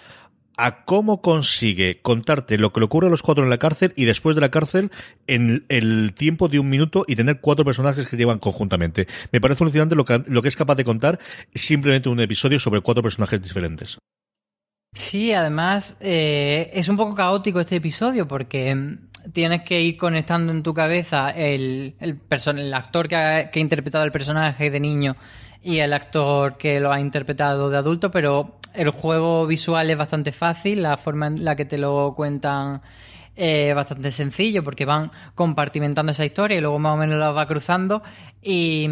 a 0.60 0.84
cómo 0.84 1.22
consigue 1.22 2.00
contarte 2.02 2.58
lo 2.58 2.72
que 2.72 2.80
le 2.80 2.86
ocurre 2.86 3.06
a 3.06 3.10
los 3.10 3.22
cuatro 3.22 3.44
en 3.44 3.50
la 3.50 3.58
cárcel 3.58 3.92
y 3.94 4.06
después 4.06 4.34
de 4.34 4.40
la 4.40 4.50
cárcel 4.50 4.90
en 5.28 5.64
el 5.68 6.14
tiempo 6.14 6.48
de 6.48 6.58
un 6.58 6.68
minuto 6.68 7.04
y 7.06 7.14
tener 7.14 7.40
cuatro 7.40 7.64
personajes 7.64 8.08
que 8.08 8.16
llevan 8.16 8.40
conjuntamente. 8.40 9.06
Me 9.30 9.40
parece 9.40 9.62
alucinante 9.62 9.94
lo 9.94 10.04
que, 10.04 10.20
lo 10.26 10.42
que 10.42 10.48
es 10.48 10.56
capaz 10.56 10.74
de 10.74 10.82
contar 10.82 11.20
simplemente 11.54 12.08
un 12.08 12.18
episodio 12.18 12.58
sobre 12.58 12.80
cuatro 12.80 13.04
personajes 13.04 13.40
diferentes. 13.40 13.98
Sí, 14.92 15.32
además 15.32 15.96
eh, 16.00 16.70
es 16.72 16.88
un 16.88 16.96
poco 16.96 17.14
caótico 17.14 17.60
este 17.60 17.76
episodio 17.76 18.26
porque 18.26 18.98
tienes 19.32 19.62
que 19.62 19.80
ir 19.80 19.96
conectando 19.96 20.52
en 20.52 20.62
tu 20.62 20.74
cabeza 20.74 21.30
el, 21.30 21.94
el, 22.00 22.20
el 22.56 22.74
actor 22.74 23.08
que 23.08 23.16
ha, 23.16 23.50
que 23.50 23.60
ha, 23.60 23.62
interpretado 23.62 24.04
el 24.04 24.12
personaje 24.12 24.70
de 24.70 24.80
niño 24.80 25.16
y 25.62 25.78
el 25.78 25.92
actor 25.92 26.56
que 26.56 26.80
lo 26.80 26.92
ha 26.92 27.00
interpretado 27.00 27.70
de 27.70 27.76
adulto, 27.76 28.10
pero 28.10 28.58
el 28.74 28.90
juego 28.90 29.46
visual 29.46 29.90
es 29.90 29.98
bastante 29.98 30.32
fácil, 30.32 30.82
la 30.82 30.96
forma 30.96 31.26
en 31.26 31.44
la 31.44 31.56
que 31.56 31.64
te 31.64 31.78
lo 31.78 32.14
cuentan 32.16 32.80
es 33.38 33.72
bastante 33.72 34.10
sencillo 34.10 34.64
porque 34.64 34.84
van 34.84 35.12
compartimentando 35.34 36.10
esa 36.10 36.24
historia 36.24 36.58
y 36.58 36.60
luego 36.60 36.78
más 36.80 36.94
o 36.94 36.96
menos 36.96 37.18
la 37.18 37.30
va 37.30 37.46
cruzando 37.46 38.02
y, 38.50 38.88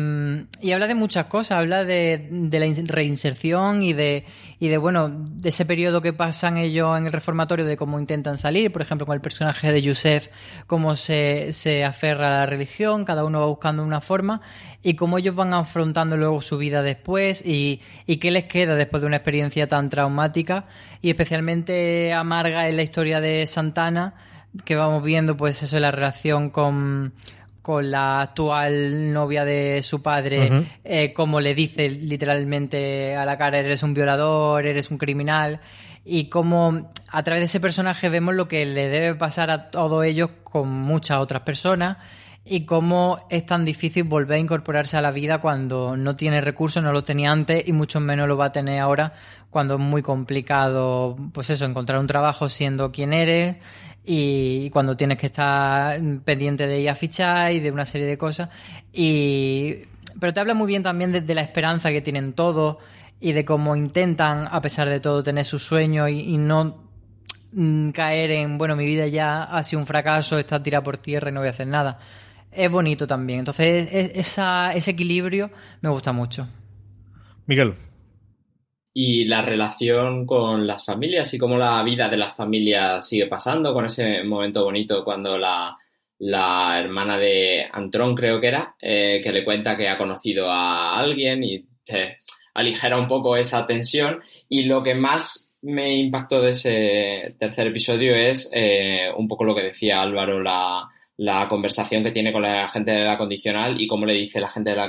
habla 0.71 0.87
de 0.87 0.95
muchas 0.95 1.25
cosas, 1.27 1.53
habla 1.53 1.83
de, 1.83 2.29
de, 2.31 2.61
la 2.61 2.66
reinserción 2.88 3.83
y 3.83 3.95
de, 3.95 4.27
y 4.61 4.69
de, 4.69 4.77
bueno, 4.77 5.09
de 5.09 5.49
ese 5.49 5.64
periodo 5.64 6.03
que 6.03 6.12
pasan 6.12 6.59
ellos 6.59 6.99
en 6.99 7.07
el 7.07 7.12
reformatorio, 7.12 7.64
de 7.64 7.79
cómo 7.79 7.99
intentan 7.99 8.37
salir, 8.37 8.71
por 8.71 8.83
ejemplo, 8.83 9.07
con 9.07 9.14
el 9.14 9.23
personaje 9.23 9.73
de 9.73 9.81
Yusef, 9.81 10.29
cómo 10.66 10.95
se, 10.95 11.53
se 11.53 11.87
aferra 11.87 12.27
a 12.27 12.40
la 12.40 12.47
religión, 12.47 13.07
cada 13.07 13.25
uno 13.25 13.40
va 13.40 13.47
buscando 13.47 13.83
una 13.83 14.03
forma 14.03 14.42
y 14.83 14.92
cómo 14.92 15.16
ellos 15.16 15.35
van 15.35 15.55
afrontando 15.55 16.19
luego 16.19 16.42
su 16.42 16.59
vida 16.59 16.83
después 16.83 17.42
y, 17.42 17.81
y 18.05 18.19
qué 18.19 18.31
les 18.31 18.45
queda 18.45 18.75
después 18.75 19.01
de 19.01 19.07
una 19.07 19.16
experiencia 19.16 19.66
tan 19.69 19.88
traumática. 19.88 20.66
Y 21.01 21.09
especialmente 21.09 22.12
amarga 22.12 22.69
en 22.69 22.77
la 22.77 22.83
historia 22.83 23.23
de 23.23 23.47
Santana 23.47 24.12
que 24.64 24.77
vamos 24.77 25.03
viendo 25.03 25.37
pues 25.37 25.62
eso 25.62 25.79
la 25.79 25.90
relación 25.90 26.51
con, 26.51 27.12
con 27.66 27.90
la 27.90 28.20
actual 28.20 29.12
novia 29.12 29.44
de 29.44 29.83
su 29.83 30.00
padre, 30.00 30.38
uh 30.38 30.55
-huh. 30.55 30.66
eh, 30.85 31.12
como 31.12 31.40
le 31.40 31.52
dice 31.52 31.90
literalmente 31.90 33.16
a 33.16 33.24
la 33.24 33.37
cara, 33.37 33.59
eres 33.59 33.83
un 33.83 33.92
violador, 33.92 34.64
eres 34.64 34.92
un 34.92 34.98
criminal, 34.98 35.59
y 36.05 36.29
como 36.29 36.92
a 37.09 37.22
través 37.24 37.40
de 37.40 37.46
ese 37.46 37.59
personaje 37.59 38.09
vemos 38.09 38.37
lo 38.37 38.46
que 38.46 38.64
le 38.66 38.87
debe 38.87 39.16
pasar 39.16 39.50
a 39.50 39.68
todos 39.72 40.05
ellos 40.05 40.31
con 40.44 40.68
muchas 40.68 41.18
otras 41.18 41.42
personas, 41.42 41.96
y 42.48 42.64
cómo 42.64 43.26
es 43.28 43.44
tan 43.44 43.64
difícil 43.64 44.04
volver 44.04 44.37
a 44.37 44.40
incorporarse 44.40 44.96
a 44.96 45.02
la 45.02 45.11
vida 45.11 45.40
cuando 45.40 45.96
no 45.96 46.14
tiene 46.14 46.40
recursos, 46.40 46.82
no 46.82 46.92
lo 46.92 47.02
tenía 47.02 47.32
antes 47.32 47.66
y 47.66 47.72
mucho 47.72 47.98
menos 47.98 48.28
lo 48.28 48.37
va 48.37 48.46
a 48.46 48.52
tener 48.52 48.78
ahora 48.78 49.14
cuando 49.50 49.74
es 49.74 49.80
muy 49.80 50.00
complicado, 50.00 51.16
pues 51.32 51.51
eso, 51.51 51.64
encontrar 51.64 51.99
un 51.99 52.07
trabajo 52.07 52.49
siendo 52.49 52.92
quien 52.92 53.12
eres 53.12 53.57
y 54.05 54.70
cuando 54.70 54.97
tienes 54.97 55.18
que 55.18 55.26
estar 55.26 56.01
pendiente 56.24 56.68
de 56.68 56.80
ir 56.80 56.88
a 56.88 56.94
fichar 56.94 57.51
y 57.51 57.59
de 57.59 57.72
una 57.72 57.84
serie 57.84 58.07
de 58.07 58.16
cosas. 58.16 58.49
Y... 58.92 59.78
Pero 60.18 60.32
te 60.32 60.40
habla 60.40 60.55
muy 60.55 60.66
bien 60.66 60.82
también 60.82 61.12
de, 61.12 61.34
la 61.34 61.42
esperanza 61.42 61.90
que 61.90 62.01
tienen 62.01 62.32
todos 62.32 62.76
y 63.20 63.32
de 63.32 63.44
cómo 63.44 63.76
intentan, 63.76 64.49
a 64.51 64.62
pesar 64.62 64.88
de 64.88 65.01
todo, 65.01 65.22
tener 65.22 65.44
sus 65.44 65.62
sueños 65.62 66.09
y, 66.09 66.20
y 66.20 66.38
no 66.38 66.86
caer 67.92 68.30
en, 68.30 68.57
bueno, 68.57 68.76
mi 68.76 68.86
vida 68.86 69.09
ya 69.09 69.42
ha 69.42 69.62
sido 69.62 69.80
un 69.80 69.86
fracaso, 69.86 70.38
está 70.38 70.62
tirada 70.62 70.82
por 70.82 70.97
tierra 70.99 71.30
y 71.30 71.32
no 71.32 71.40
voy 71.40 71.49
a 71.49 71.51
hacer 71.51 71.66
nada. 71.66 71.99
Es 72.57 72.70
bonito 72.70 73.07
también. 73.07 73.40
Entonces, 73.40 73.88
es, 73.92 74.11
esa, 74.14 74.72
ese 74.72 74.92
equilibrio 74.92 75.50
me 75.82 75.90
gusta 75.90 76.12
mucho. 76.12 76.48
Miguel. 77.46 77.74
y 78.92 79.26
la 79.26 79.42
relación 79.42 80.26
con 80.26 80.66
las 80.66 80.86
familias 80.86 81.32
y 81.34 81.38
cómo 81.38 81.59
la 81.59 81.82
vida 81.82 82.09
de 82.09 82.16
las 82.16 82.34
familias 82.34 83.07
sigue 83.07 83.26
pasando, 83.26 83.74
con 83.74 83.84
ese 83.84 84.24
momento 84.24 84.64
bonito 84.64 85.04
cuando 85.04 85.36
la, 85.36 85.76
la 86.18 86.78
hermana 86.78 87.18
de 87.18 87.66
Antrón, 87.70 88.14
creo 88.14 88.40
que 88.40 88.48
era, 88.48 88.74
eh, 88.80 89.20
que 89.22 89.32
le 89.32 89.44
cuenta 89.44 89.76
que 89.76 89.88
ha 89.88 89.98
conocido 89.98 90.50
a 90.50 90.98
alguien 90.98 91.44
y 91.44 91.66
te 91.84 92.20
aligera 92.54 92.98
un 92.98 93.07
poco 93.07 93.36
esa 93.36 93.66
tensión. 93.66 94.22
Y 94.48 94.64
lo 94.64 94.82
que 94.82 94.94
más 94.94 95.52
me 95.62 95.94
impactó 95.96 96.40
de 96.40 96.50
ese 96.52 97.36
tercer 97.38 97.66
episodio 97.68 98.14
es 98.14 98.50
eh, 98.52 99.11
un 99.14 99.28
poco 99.28 99.44
lo 99.44 99.54
que 99.54 99.62
decía 99.62 100.00
Álvaro, 100.00 100.42
la, 100.42 100.88
la 101.19 101.49
conversación 101.49 102.05
que 102.05 102.11
tiene 102.11 102.33
con 102.33 102.43
la 102.43 102.69
gente 102.69 102.91
de 102.91 103.05
la 103.05 103.17
condicional 103.17 103.81
y 103.81 103.87
cómo 103.87 104.07
le 104.07 104.14
dice 104.14 104.41
la 104.41 104.49
gente 104.49 104.71
de 104.71 104.77
la, 104.77 104.89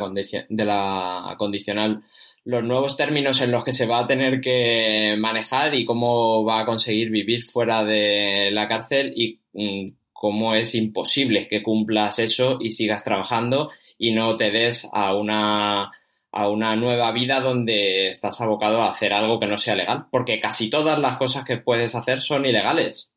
de 0.49 0.65
la 0.65 1.35
condicional 1.37 2.03
los 2.47 2.63
nuevos 2.63 2.95
términos 2.95 3.41
en 3.41 3.51
los 3.51 3.65
que 3.65 3.73
se 3.73 3.85
va 3.85 3.99
a 3.99 4.07
tener 4.07 4.39
que 4.39 5.17
manejar 5.19 5.75
y 5.75 5.83
cómo 5.83 6.45
va 6.45 6.61
a 6.61 6.65
conseguir 6.65 7.09
vivir 7.09 7.43
fuera 7.43 7.83
de 7.83 8.51
la 8.53 8.69
cárcel 8.69 9.11
y 9.13 9.41
mm, 9.51 9.95
cómo 10.13 10.55
es 10.55 10.73
imposible 10.73 11.49
que 11.49 11.61
cumplas 11.61 12.19
eso 12.19 12.57
y 12.61 12.71
sigas 12.71 13.03
trabajando 13.03 13.69
y 13.97 14.11
no 14.13 14.37
te 14.37 14.51
des 14.51 14.87
a 14.93 15.13
una 15.13 15.91
a 16.31 16.49
una 16.49 16.75
nueva 16.77 17.11
vida 17.11 17.41
donde 17.41 18.09
estás 18.09 18.39
abocado 18.39 18.81
a 18.81 18.91
hacer 18.91 19.11
algo 19.11 19.39
que 19.39 19.47
no 19.47 19.57
sea 19.57 19.75
legal, 19.75 20.05
porque 20.11 20.39
casi 20.39 20.69
todas 20.69 20.99
las 20.99 21.17
cosas 21.17 21.43
que 21.43 21.57
puedes 21.57 21.95
hacer 21.95 22.21
son 22.21 22.45
ilegales. 22.45 23.09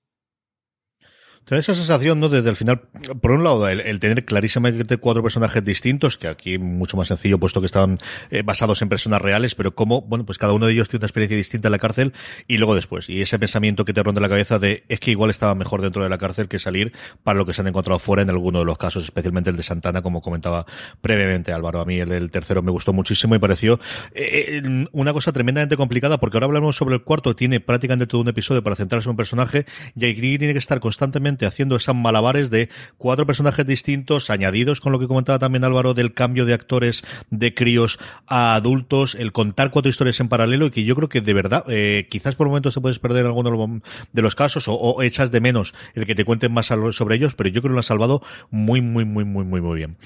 Te 1.45 1.57
da 1.57 1.59
esa 1.59 1.75
sensación, 1.75 2.21
¿no? 2.21 2.29
Desde 2.29 2.49
el 2.49 2.55
final, 2.55 2.83
por 3.21 3.33
un 3.33 3.43
lado, 3.43 3.67
el, 3.69 3.99
tener 3.99 4.25
clarísimamente 4.25 4.99
cuatro 4.99 5.21
personajes 5.23 5.65
distintos, 5.65 6.17
que 6.17 6.29
aquí 6.29 6.59
mucho 6.59 6.97
más 6.97 7.09
sencillo, 7.09 7.41
puesto 7.41 7.61
que 7.61 7.67
estaban 7.67 7.97
eh, 8.31 8.43
basados 8.43 8.83
en 8.83 8.89
personas 8.89 9.21
reales, 9.21 9.57
pero 9.57 9.75
cómo, 9.75 10.03
bueno, 10.03 10.25
pues 10.25 10.39
cada 10.39 10.53
uno 10.53 10.67
de 10.67 10.75
ellos 10.75 10.89
tiene 10.89 11.01
una 11.01 11.07
experiencia 11.07 11.37
distinta 11.37 11.67
en 11.67 11.73
la 11.73 11.79
cárcel, 11.79 12.13
y 12.47 12.59
luego 12.59 12.77
después, 12.77 13.09
y 13.09 13.21
ese 13.21 13.39
pensamiento 13.39 13.85
que 13.85 13.93
te 13.93 14.03
ronda 14.03 14.21
la 14.21 14.29
cabeza 14.29 14.61
de 14.61 14.85
es 14.89 15.01
que 15.01 15.11
igual 15.11 15.31
estaba 15.31 15.57
mejor 15.57 15.83
dentro 15.83 16.05
de 16.05 16.09
la 16.09 16.19
cárcel 16.19 16.47
que 16.47 16.61
salir 16.61 16.93
para 17.25 17.37
lo 17.37 17.47
que 17.47 17.53
se 17.53 17.63
han 17.63 17.67
encontrado 17.67 17.99
fuera 17.99 18.23
en 18.23 18.31
alguno 18.31 18.61
de 18.61 18.65
los 18.65 18.79
casos, 18.79 19.03
especialmente 19.03 19.51
el 19.51 19.57
de 19.57 19.65
Santana, 19.65 20.03
como 20.03 20.23
comentaba 20.23 20.67
previamente 21.01 21.53
Álvaro. 21.53 21.81
A 21.81 21.85
mí 21.85 21.99
el, 21.99 22.13
el 22.13 22.31
tercero 22.31 22.63
me 22.63 22.71
gustó 22.71 22.93
muchísimo 22.93 23.35
y 23.35 23.39
pareció 23.41 23.81
eh, 24.15 24.61
eh, 24.63 24.87
una 24.93 25.13
cosa 25.13 25.33
tremendamente 25.33 25.77
complicada, 25.77 26.21
porque 26.21 26.37
ahora 26.37 26.47
hablamos 26.47 26.77
sobre 26.77 26.95
el 26.95 27.03
cuarto, 27.03 27.35
tiene 27.35 27.59
prácticamente 27.59 28.07
todo 28.07 28.21
un 28.21 28.29
episodio 28.29 28.63
para 28.63 28.77
centrarse 28.77 29.09
en 29.09 29.11
un 29.11 29.17
personaje, 29.17 29.67
y 29.97 30.05
ahí 30.05 30.15
tiene 30.15 30.53
que 30.53 30.59
estar 30.59 30.79
constantemente 30.79 31.30
haciendo 31.47 31.77
esas 31.77 31.95
malabares 31.95 32.51
de 32.51 32.69
cuatro 32.99 33.27
personajes 33.27 33.67
distintos, 33.67 34.31
añadidos 34.31 34.81
con 34.81 34.93
lo 34.93 34.99
que 34.99 35.09
comentaba 35.09 35.39
también 35.39 35.65
Álvaro 35.65 35.95
del 35.95 36.15
cambio 36.15 36.45
de 36.45 36.55
actores 36.55 37.03
de 37.31 37.55
críos 37.55 37.99
a 38.27 38.55
adultos, 38.55 39.15
el 39.15 39.33
contar 39.33 39.71
cuatro 39.71 39.91
historias 39.91 40.21
en 40.21 40.29
paralelo 40.29 40.67
y 40.67 40.71
que 40.71 40.85
yo 40.85 40.95
creo 40.95 41.09
que 41.09 41.21
de 41.21 41.35
verdad, 41.35 41.65
eh, 41.69 42.07
quizás 42.11 42.35
por 42.35 42.49
momentos 42.49 42.75
te 42.75 42.81
puedes 42.81 42.99
perder 42.99 43.27
alguno 43.27 43.81
de 44.13 44.23
los 44.23 44.35
casos 44.35 44.65
o, 44.69 45.03
echas 45.03 45.31
de 45.31 45.41
menos 45.41 45.75
el 45.95 46.07
que 46.07 46.15
te 46.15 46.25
cuenten 46.25 46.53
más 46.53 46.67
sobre 46.67 47.17
ellos, 47.17 47.35
pero 47.35 47.49
yo 47.49 47.63
creo 47.63 47.71
que 47.71 47.75
lo 47.75 47.79
han 47.79 47.85
salvado 47.85 48.23
muy, 48.51 48.81
muy, 48.81 49.05
muy, 49.05 49.25
muy, 49.25 49.45
muy, 49.45 49.61
muy 49.61 49.77
bien. 49.77 49.97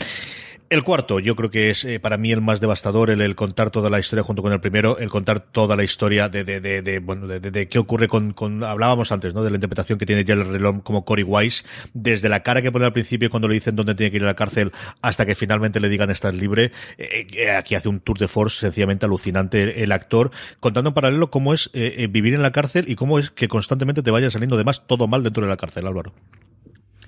El 0.71 0.83
cuarto, 0.83 1.21
yo 1.21 1.37
creo 1.37 1.51
que 1.51 1.71
es 1.71 1.85
eh, 1.85 2.01
para 2.01 2.17
mí 2.17 2.33
el 2.33 2.41
más 2.41 2.59
devastador, 2.59 3.11
el, 3.11 3.35
contar 3.37 3.71
toda 3.71 3.91
la 3.91 4.01
historia 4.01 4.23
junto 4.23 4.41
con 4.41 4.51
el 4.51 4.61
primero, 4.61 4.99
el 4.99 5.11
contar 5.11 5.41
toda 5.41 5.77
la 5.77 5.85
historia 5.85 6.31
de, 6.31 6.43
de, 6.43 6.59
de, 6.61 6.81
de 6.81 6.99
bueno, 7.01 7.29
de, 7.29 7.69
qué 7.69 7.79
ocurre 7.79 8.09
con, 8.09 8.33
con, 8.33 8.65
hablábamos 8.65 9.13
antes, 9.13 9.35
¿no? 9.35 9.45
De 9.45 9.51
la 9.51 9.57
interpretación 9.57 9.99
que 9.99 10.07
tiene 10.07 10.23
el 10.23 10.47
Reloj 10.47 10.83
como 10.83 11.05
Cory 11.05 11.23
Wise, 11.23 11.65
desde 11.93 12.31
la 12.31 12.43
cara 12.43 12.63
que 12.63 12.73
pone 12.73 12.87
al 12.87 12.95
principio 12.95 13.29
cuando 13.29 13.47
le 13.47 13.55
dicen 13.55 13.77
dónde 13.77 13.95
tiene 13.95 14.11
que 14.11 14.17
ir 14.17 14.23
a 14.23 14.27
la 14.27 14.35
cárcel 14.35 14.73
hasta 15.03 15.27
que 15.27 15.35
finalmente 15.35 15.81
le 15.81 15.91
digan 15.91 16.11
estás 16.11 16.35
libre. 16.35 16.73
Eh, 16.97 17.27
eh, 17.35 17.51
aquí 17.51 17.75
hace 17.75 17.91
un 17.91 18.01
tour 18.01 18.19
de 18.19 18.27
force 18.27 18.61
sencillamente 18.61 19.05
alucinante 19.05 19.83
el, 19.83 19.93
actor, 19.93 20.31
contando 20.61 20.89
en 20.89 20.95
paralelo 20.95 21.31
cómo 21.31 21.53
es 21.53 21.71
vivir 21.73 22.35
en 22.35 22.43
la 22.43 22.53
cárcel 22.53 22.87
y 22.89 22.95
cómo 22.97 23.19
es 23.19 23.31
que 23.31 23.49
constantemente 23.49 24.03
te 24.03 24.11
vaya 24.11 24.31
saliendo 24.31 24.57
además 24.57 24.87
todo 24.87 25.07
mal 25.09 25.23
dentro 25.23 25.43
de 25.43 25.51
la 25.51 25.59
cárcel, 25.59 25.87
Álvaro. 25.87 26.15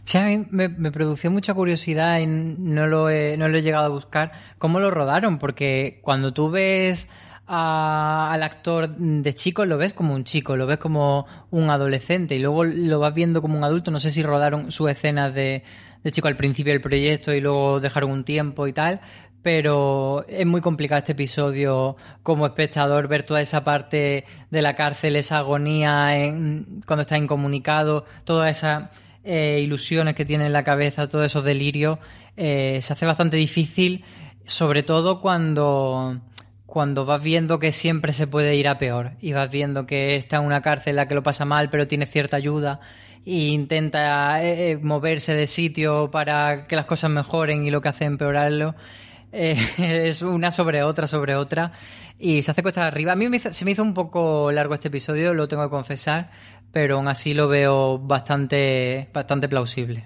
Sí, 0.07 0.19
a 0.19 0.25
mí 0.27 0.47
me, 0.51 0.69
me, 0.69 0.93
produció 0.93 1.33
mucha 1.33 1.53
curiosidad 1.53 2.21
y 2.21 2.27
no 2.29 2.87
lo, 2.87 3.11
he, 3.11 3.37
no 3.37 3.49
lo 3.49 3.59
he 3.59 3.63
llegado 3.63 3.87
a 3.87 3.89
buscar 3.89 4.31
cómo 4.57 4.79
lo 4.79 4.93
rodaron, 4.93 5.39
porque 5.39 5.99
cuando 6.01 6.33
tú 6.33 6.49
ves 6.49 7.09
al 7.49 8.43
actor 8.43 8.89
de 8.97 9.35
chico 9.35 9.65
lo 9.65 9.79
ves 9.79 9.93
como 9.93 10.15
un 10.15 10.23
chico, 10.23 10.57
lo 10.57 10.67
ves 10.67 10.79
como 10.79 11.27
un 11.51 11.71
adolescente 11.71 12.37
y 12.37 12.39
luego 12.39 12.63
lo 12.65 13.01
vas 13.01 13.15
viendo 13.15 13.43
como 13.43 13.59
un 13.59 13.65
adulto. 13.65 13.91
No 13.91 13.99
sé 13.99 14.13
si 14.13 14.23
rodaron 14.23 14.71
su 14.71 14.89
escenas 14.89 15.35
de, 15.35 15.65
de 16.05 16.11
chico 16.13 16.29
al 16.29 16.37
principio 16.37 16.73
del 16.73 16.81
proyecto 16.81 17.33
y 17.33 17.41
luego 17.41 17.81
dejaron 17.81 18.13
un 18.13 18.25
tiempo 18.25 18.69
y 18.69 18.73
tal, 18.73 19.01
pero 19.43 20.25
es 20.29 20.47
muy 20.47 20.61
complicado 20.61 20.99
este 21.01 21.13
episodio 21.13 21.97
como 22.23 22.47
espectador 22.47 23.09
ver 23.09 23.25
toda 23.25 23.41
esa 23.41 23.65
parte 23.65 24.25
de 24.51 24.63
la 24.63 24.77
cárcel, 24.77 25.17
esa 25.17 25.39
agonía 25.39 26.17
en, 26.17 26.81
cuando 26.87 27.03
está 27.03 27.19
incomunicado, 27.19 28.05
toda 28.25 28.51
esa 28.51 28.93
eh, 29.29 29.61
ilusiones 29.61 30.15
que 30.15 30.25
tiene 30.25 30.47
en 30.47 30.53
la 30.53 30.63
cabeza, 30.63 31.09
todos 31.09 31.27
esos 31.27 31.45
delirios, 31.45 31.99
eh, 32.37 32.79
se 32.81 32.93
hace 32.93 33.07
bastante 33.07 33.37
difícil, 33.37 34.05
sobre 34.45 34.85
todo 34.85 35.21
cuando, 35.21 36.21
cuando 36.65 37.05
vas 37.05 37.21
viendo 37.25 37.59
que 37.59 37.73
siempre 37.73 38.13
se 38.13 38.29
puede 38.29 38.55
ir 38.55 38.69
a 38.69 38.79
peor 38.79 39.15
y 39.21 39.33
vas 39.33 39.51
viendo 39.51 39.85
que 39.85 40.15
está 40.15 40.37
en 40.37 40.45
una 40.45 40.63
cárcel 40.63 40.91
en 40.91 40.97
la 40.97 41.09
que 41.09 41.17
lo 41.17 41.25
pasa 41.25 41.45
mal, 41.45 41.71
pero 41.71 41.89
tiene 41.89 42.07
cierta 42.07 42.37
ayuda 42.37 42.79
e 43.25 43.49
intenta 43.49 44.45
eh, 44.45 44.79
moverse 44.81 45.35
de 45.35 45.49
sitio 45.49 46.09
para 46.13 46.69
que 46.69 46.77
las 46.77 46.85
cosas 46.85 47.11
mejoren 47.11 47.67
y 47.67 47.73
lo 47.73 47.81
que 47.81 47.89
hace 47.89 48.05
empeorarlo. 48.05 48.77
es 49.33 50.23
una 50.23 50.51
sobre 50.53 50.85
otra, 50.85 51.09
sobre 51.09 51.35
otra. 51.35 51.73
Y 52.19 52.43
se 52.43 52.53
hace 52.53 52.63
cuesta 52.63 52.87
arriba. 52.87 53.13
A 53.13 53.17
mí 53.17 53.27
se 53.39 53.65
me 53.65 53.73
hizo 53.73 53.83
un 53.83 53.93
poco 53.93 54.51
largo 54.51 54.73
este 54.73 54.89
episodio, 54.89 55.35
lo 55.35 55.49
tengo 55.49 55.65
que 55.65 55.69
confesar 55.71 56.31
pero 56.77 56.97
aún 56.97 57.09
así 57.09 57.33
lo 57.33 57.49
veo 57.49 57.97
bastante, 57.99 59.09
bastante 59.11 59.49
plausible. 59.49 60.05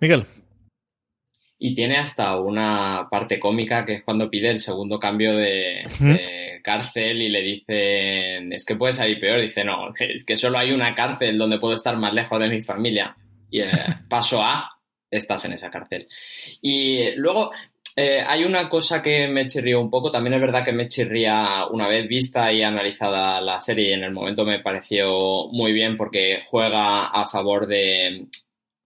Miguel. 0.00 0.24
Y 1.58 1.74
tiene 1.74 1.98
hasta 1.98 2.40
una 2.40 3.06
parte 3.10 3.38
cómica 3.38 3.84
que 3.84 3.96
es 3.96 4.02
cuando 4.02 4.30
pide 4.30 4.48
el 4.48 4.60
segundo 4.60 4.98
cambio 4.98 5.36
de, 5.36 5.82
cárcel 6.64 7.20
y 7.20 7.28
le 7.28 7.42
dicen, 7.42 8.50
es 8.54 8.64
que 8.64 8.76
puede 8.76 8.94
salir 8.94 9.20
peor. 9.20 9.42
Dice, 9.42 9.62
no, 9.62 9.92
es 9.98 10.24
que 10.24 10.36
solo 10.36 10.56
hay 10.56 10.72
una 10.72 10.94
cárcel 10.94 11.36
donde 11.36 11.58
puedo 11.58 11.76
estar 11.76 11.98
más 11.98 12.14
lejos 12.14 12.40
de 12.40 12.48
mi 12.48 12.62
familia. 12.62 13.14
Y 13.50 13.60
eh, 13.60 13.70
paso 14.08 14.42
A, 14.42 14.70
estás 15.10 15.44
en 15.44 15.52
esa 15.52 15.70
cárcel. 15.70 16.08
Y 16.62 17.14
luego 17.16 17.50
eh, 17.96 18.20
hay 18.26 18.44
una 18.44 18.68
cosa 18.68 19.00
que 19.00 19.28
me 19.28 19.46
chirrió 19.46 19.80
un 19.80 19.90
poco, 19.90 20.10
también 20.10 20.34
es 20.34 20.40
verdad 20.40 20.64
que 20.64 20.72
me 20.72 20.88
chirría 20.88 21.66
una 21.70 21.86
vez 21.86 22.08
vista 22.08 22.52
y 22.52 22.62
analizada 22.62 23.40
la 23.40 23.60
serie 23.60 23.90
y 23.90 23.92
en 23.92 24.04
el 24.04 24.12
momento 24.12 24.44
me 24.44 24.60
pareció 24.60 25.46
muy 25.52 25.72
bien 25.72 25.96
porque 25.96 26.42
juega 26.48 27.06
a 27.06 27.28
favor 27.28 27.66
de 27.66 28.26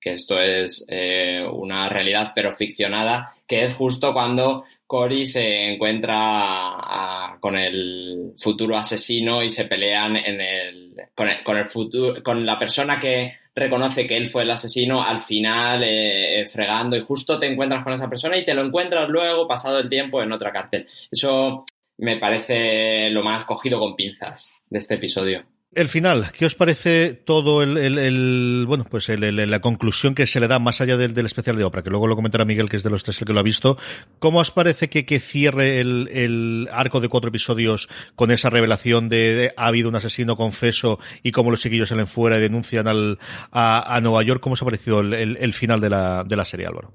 que 0.01 0.13
esto 0.13 0.41
es 0.41 0.85
eh, 0.89 1.45
una 1.51 1.89
realidad 1.89 2.33
pero 2.35 2.53
ficcionada, 2.53 3.35
que 3.47 3.65
es 3.65 3.75
justo 3.75 4.13
cuando 4.13 4.65
Cory 4.87 5.27
se 5.27 5.73
encuentra 5.73 7.37
con 7.41 7.57
el 7.57 8.35
futuro 8.39 8.77
asesino 8.77 9.43
y 9.43 9.51
se 9.51 9.65
pelean 9.65 10.17
en 10.17 10.41
el, 10.41 10.95
con, 11.15 11.29
el, 11.29 11.43
con 11.43 11.57
el 11.57 11.67
futuro, 11.67 12.23
con 12.23 12.45
la 12.45 12.59
persona 12.59 12.99
que 12.99 13.39
reconoce 13.55 14.07
que 14.07 14.17
él 14.17 14.31
fue 14.31 14.45
el 14.45 14.51
asesino 14.51 15.03
al 15.03 15.21
final 15.21 15.83
eh, 15.83 16.38
fregando 16.49 16.97
y 16.97 17.01
justo 17.01 17.39
te 17.39 17.47
encuentras 17.47 17.85
con 17.85 17.93
esa 17.93 18.09
persona 18.09 18.37
y 18.37 18.45
te 18.45 18.55
lo 18.55 18.63
encuentras 18.63 19.09
luego, 19.09 19.47
pasado 19.47 19.79
el 19.79 19.89
tiempo, 19.89 20.23
en 20.23 20.33
otra 20.33 20.53
cárcel. 20.53 20.87
Eso 21.11 21.65
me 21.99 22.19
parece 22.19 23.11
lo 23.11 23.23
más 23.23 23.45
cogido 23.45 23.79
con 23.79 23.97
pinzas 23.97 24.53
de 24.71 24.79
este 24.79 24.95
episodio. 24.95 25.45
El 25.75 25.91
final, 25.91 26.33
¿qué 26.33 26.47
os 26.47 26.55
parece 26.55 27.13
todo 27.13 27.63
el, 27.63 28.65
bueno, 28.67 28.87
pues 28.91 29.07
la 29.11 29.61
conclusión 29.61 30.15
que 30.15 30.27
se 30.27 30.41
le 30.41 30.49
da 30.49 30.59
más 30.59 30.81
allá 30.81 30.97
del, 30.97 31.27
especial 31.27 31.57
de 31.57 31.65
ópera, 31.65 31.83
que 31.83 31.91
luego 31.91 32.07
lo 32.07 32.17
comentará 32.17 32.47
Miguel, 32.47 32.71
que 32.71 32.77
es 32.77 32.83
de 32.83 32.89
los 32.89 33.05
tres 33.05 33.21
el 33.21 33.27
que 33.27 33.35
lo 33.35 33.41
ha 33.41 33.43
visto. 33.43 33.77
¿Cómo 34.19 34.39
os 34.39 34.51
parece 34.51 34.89
que, 34.89 35.21
cierre 35.21 35.81
el, 35.81 36.69
arco 36.73 37.01
de 37.01 37.09
cuatro 37.09 37.29
episodios 37.29 37.91
con 38.17 38.31
esa 38.31 38.49
revelación 38.49 39.11
de, 39.11 39.53
ha 39.59 39.67
habido 39.67 39.91
un 39.91 39.97
asesino 39.97 40.37
confeso 40.37 41.01
y 41.23 41.33
cómo 41.33 41.51
los 41.51 41.61
chiquillos 41.61 41.91
salen 41.91 42.07
fuera 42.07 42.39
y 42.39 42.41
denuncian 42.41 42.89
al, 42.89 43.19
a, 43.53 44.01
Nueva 44.03 44.23
York? 44.23 44.41
¿Cómo 44.41 44.55
os 44.55 44.63
ha 44.63 44.65
parecido 44.65 45.01
el, 45.01 45.53
final 45.53 45.83
de 45.83 45.91
la, 45.91 46.25
de 46.25 46.37
la 46.37 46.47
serie, 46.47 46.67
Álvaro? 46.67 46.95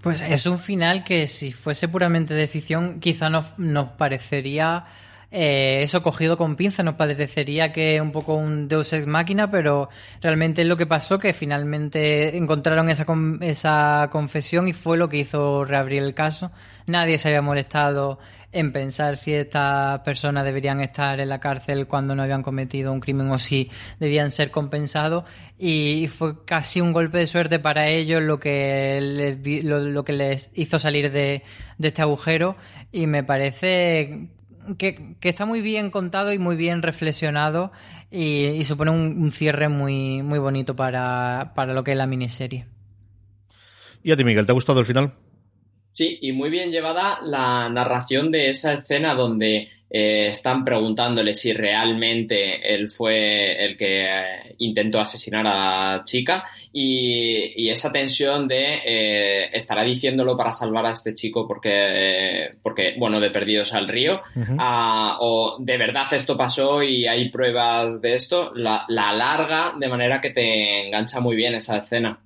Pues 0.00 0.22
es 0.22 0.46
un 0.46 0.60
final 0.60 1.02
que 1.02 1.26
si 1.26 1.52
fuese 1.52 1.88
puramente 1.88 2.32
de 2.32 2.46
ficción 2.46 3.00
quizá 3.00 3.28
nos, 3.28 3.58
nos 3.58 3.90
parecería 3.90 4.84
eh, 5.34 5.80
eso 5.82 6.02
cogido 6.02 6.36
con 6.36 6.56
pinza 6.56 6.82
nos 6.82 6.96
parecería 6.96 7.72
que 7.72 7.96
es 7.96 8.02
un 8.02 8.12
poco 8.12 8.34
un 8.34 8.68
Deus 8.68 8.92
Ex 8.92 9.06
Máquina, 9.06 9.50
pero 9.50 9.88
realmente 10.20 10.60
es 10.60 10.68
lo 10.68 10.76
que 10.76 10.86
pasó, 10.86 11.18
que 11.18 11.32
finalmente 11.32 12.36
encontraron 12.36 12.90
esa, 12.90 13.06
esa 13.40 14.10
confesión 14.12 14.68
y 14.68 14.74
fue 14.74 14.98
lo 14.98 15.08
que 15.08 15.16
hizo 15.16 15.64
reabrir 15.64 16.02
el 16.02 16.12
caso. 16.12 16.52
Nadie 16.86 17.16
se 17.16 17.28
había 17.28 17.40
molestado 17.40 18.18
en 18.52 18.72
pensar 18.72 19.16
si 19.16 19.32
estas 19.32 20.00
personas 20.00 20.44
deberían 20.44 20.82
estar 20.82 21.18
en 21.18 21.30
la 21.30 21.40
cárcel 21.40 21.86
cuando 21.86 22.14
no 22.14 22.22
habían 22.22 22.42
cometido 22.42 22.92
un 22.92 23.00
crimen 23.00 23.30
o 23.30 23.38
si 23.38 23.70
debían 23.98 24.30
ser 24.30 24.50
compensados 24.50 25.24
y 25.58 26.08
fue 26.08 26.44
casi 26.44 26.82
un 26.82 26.92
golpe 26.92 27.16
de 27.16 27.26
suerte 27.26 27.58
para 27.58 27.88
ellos 27.88 28.20
lo 28.20 28.38
que 28.38 29.00
les, 29.00 29.64
lo, 29.64 30.04
que 30.04 30.12
les 30.12 30.50
hizo 30.52 30.78
salir 30.78 31.10
de 31.10 31.42
este 31.80 32.02
agujero 32.02 32.54
y 32.92 33.06
me 33.06 33.24
parece 33.24 34.28
que, 34.78 35.16
está 35.22 35.46
muy 35.46 35.60
bien 35.60 35.90
contado 35.90 36.32
y 36.32 36.38
muy 36.38 36.56
bien 36.56 36.82
reflexionado 36.82 37.72
y, 38.10 38.62
supone 38.64 38.90
un, 38.90 39.30
cierre 39.32 39.68
muy, 39.68 40.22
muy 40.22 40.38
bonito 40.38 40.76
para, 40.76 41.52
para 41.54 41.74
lo 41.74 41.84
que 41.84 41.92
es 41.92 41.96
la 41.96 42.06
miniserie. 42.06 42.66
¿Y 44.02 44.12
a 44.12 44.16
ti, 44.16 44.24
Miguel, 44.24 44.46
te 44.46 44.52
ha 44.52 44.54
gustado 44.54 44.80
el 44.80 44.86
final? 44.86 45.12
Sí, 45.92 46.18
y 46.22 46.32
muy 46.32 46.48
bien 46.48 46.70
llevada 46.70 47.20
la 47.22 47.68
narración 47.68 48.30
de 48.30 48.50
esa 48.50 48.72
escena 48.72 49.14
donde 49.14 49.68
eh, 49.94 50.28
están 50.28 50.64
preguntándole 50.64 51.34
si 51.34 51.52
realmente 51.52 52.74
él 52.74 52.90
fue 52.90 53.62
el 53.62 53.76
que 53.76 54.06
eh, 54.06 54.54
intentó 54.58 54.98
asesinar 54.98 55.46
a 55.46 55.96
la 55.96 56.04
chica 56.04 56.44
y, 56.72 57.68
esa 57.68 57.92
tensión 57.92 58.48
de 58.48 58.80
eh, 58.84 59.50
estará 59.52 59.82
diciéndolo 59.82 60.36
para 60.36 60.52
salvar 60.52 60.86
a 60.86 60.90
este 60.90 61.14
chico 61.14 61.46
porque, 61.46 62.50
porque 62.62 62.94
bueno, 62.98 63.18
de 63.18 63.30
perdidos 63.30 63.72
al 63.72 63.88
río. 63.88 64.20
Ah, 64.58 65.16
o 65.20 65.56
de 65.58 65.78
verdad 65.78 66.06
esto 66.12 66.36
pasó 66.36 66.82
y 66.82 67.06
hay 67.06 67.30
pruebas 67.30 68.00
de 68.00 68.14
esto, 68.14 68.52
la, 68.54 68.84
la 68.88 69.10
alarga 69.10 69.72
de 69.78 69.88
manera 69.88 70.20
que 70.20 70.30
te 70.30 70.86
engancha 70.86 71.20
muy 71.20 71.34
bien 71.34 71.54
esa 71.54 71.78
escena. 71.78 72.18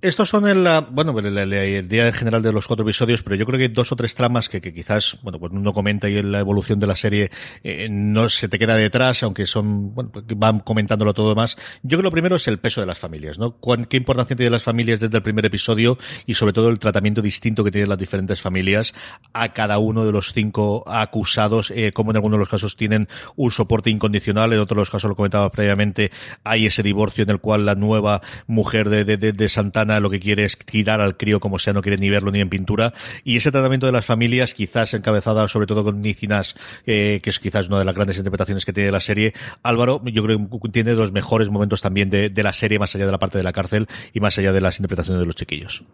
Estos 0.00 0.28
son 0.28 0.46
el, 0.46 0.64
bueno, 0.92 1.18
el, 1.18 1.88
día 1.88 2.06
en 2.06 2.12
general 2.12 2.40
de 2.40 2.52
los 2.52 2.68
cuatro 2.68 2.84
episodios, 2.84 3.24
pero 3.24 3.34
yo 3.34 3.44
creo 3.44 3.58
que 3.58 3.64
hay 3.64 3.68
dos 3.68 3.90
o 3.90 3.96
tres 3.96 4.14
tramas 4.14 4.48
que, 4.48 4.60
quizás, 4.60 5.18
bueno, 5.22 5.40
pues 5.40 5.52
uno 5.52 5.72
comenta 5.72 6.08
y 6.08 6.18
en 6.18 6.30
la 6.30 6.38
evolución 6.38 6.78
de 6.78 6.86
la 6.86 6.94
serie 6.94 7.32
eh, 7.64 7.88
no 7.90 8.28
se 8.28 8.48
te 8.48 8.60
queda 8.60 8.76
detrás, 8.76 9.24
aunque 9.24 9.44
son, 9.44 9.96
bueno, 9.96 10.12
pues 10.12 10.24
van 10.36 10.60
comentándolo 10.60 11.14
todo 11.14 11.34
más. 11.34 11.56
Yo 11.82 11.98
creo 11.98 11.98
que 11.98 12.04
lo 12.04 12.10
primero 12.12 12.36
es 12.36 12.46
el 12.46 12.60
peso 12.60 12.80
de 12.80 12.86
las 12.86 12.96
familias, 12.96 13.40
¿no? 13.40 13.58
¿Qué 13.88 13.96
importancia 13.96 14.36
tienen 14.36 14.52
las 14.52 14.62
familias 14.62 15.00
desde 15.00 15.16
el 15.16 15.22
primer 15.24 15.44
episodio 15.46 15.98
y 16.26 16.34
sobre 16.34 16.52
todo 16.52 16.68
el 16.68 16.78
tratamiento 16.78 17.20
distinto 17.20 17.64
que 17.64 17.72
tienen 17.72 17.88
las 17.88 17.98
diferentes 17.98 18.40
familias 18.40 18.94
a 19.32 19.52
cada 19.52 19.78
uno 19.78 20.06
de 20.06 20.12
los 20.12 20.32
cinco 20.32 20.84
acusados, 20.86 21.72
eh, 21.72 21.90
como 21.92 22.12
en 22.12 22.18
algunos 22.18 22.36
de 22.36 22.42
los 22.42 22.48
casos 22.48 22.76
tienen 22.76 23.08
un 23.34 23.50
soporte 23.50 23.90
incondicional, 23.90 24.52
en 24.52 24.60
otros 24.60 24.76
de 24.76 24.80
los 24.82 24.90
casos 24.90 25.08
lo 25.08 25.16
comentaba 25.16 25.50
previamente, 25.50 26.12
hay 26.44 26.66
ese 26.66 26.84
divorcio 26.84 27.24
en 27.24 27.30
el 27.30 27.40
cual 27.40 27.66
la 27.66 27.74
nueva 27.74 28.22
mujer 28.46 28.90
de, 28.90 29.04
de, 29.04 29.16
de 29.16 29.48
Santana 29.48 29.87
lo 30.00 30.10
que 30.10 30.20
quiere 30.20 30.44
es 30.44 30.58
tirar 30.58 31.00
al 31.00 31.16
crío 31.16 31.40
como 31.40 31.58
sea, 31.58 31.72
no 31.72 31.82
quiere 31.82 31.98
ni 31.98 32.10
verlo 32.10 32.30
ni 32.30 32.40
en 32.40 32.48
pintura. 32.48 32.92
Y 33.24 33.36
ese 33.36 33.50
tratamiento 33.50 33.86
de 33.86 33.92
las 33.92 34.04
familias, 34.04 34.54
quizás 34.54 34.94
encabezada 34.94 35.48
sobre 35.48 35.66
todo 35.66 35.84
con 35.84 36.00
Nicinas, 36.00 36.54
eh, 36.86 37.20
que 37.22 37.30
es 37.30 37.38
quizás 37.38 37.68
una 37.68 37.78
de 37.78 37.84
las 37.84 37.94
grandes 37.94 38.18
interpretaciones 38.18 38.64
que 38.64 38.72
tiene 38.72 38.90
la 38.90 39.00
serie, 39.00 39.34
Álvaro, 39.62 40.02
yo 40.04 40.22
creo 40.22 40.48
que 40.48 40.68
tiene 40.70 40.94
los 40.94 41.12
mejores 41.12 41.48
momentos 41.48 41.82
también 41.82 42.10
de, 42.10 42.30
la 42.42 42.52
serie, 42.52 42.78
más 42.78 42.94
allá 42.94 43.06
de 43.06 43.12
la 43.12 43.18
parte 43.18 43.38
de 43.38 43.44
la 43.44 43.52
cárcel 43.52 43.86
y 44.12 44.20
más 44.20 44.38
allá 44.38 44.52
de 44.52 44.60
las 44.60 44.78
interpretaciones 44.78 45.20
de 45.20 45.26
los 45.26 45.34
chiquillos. 45.34 45.84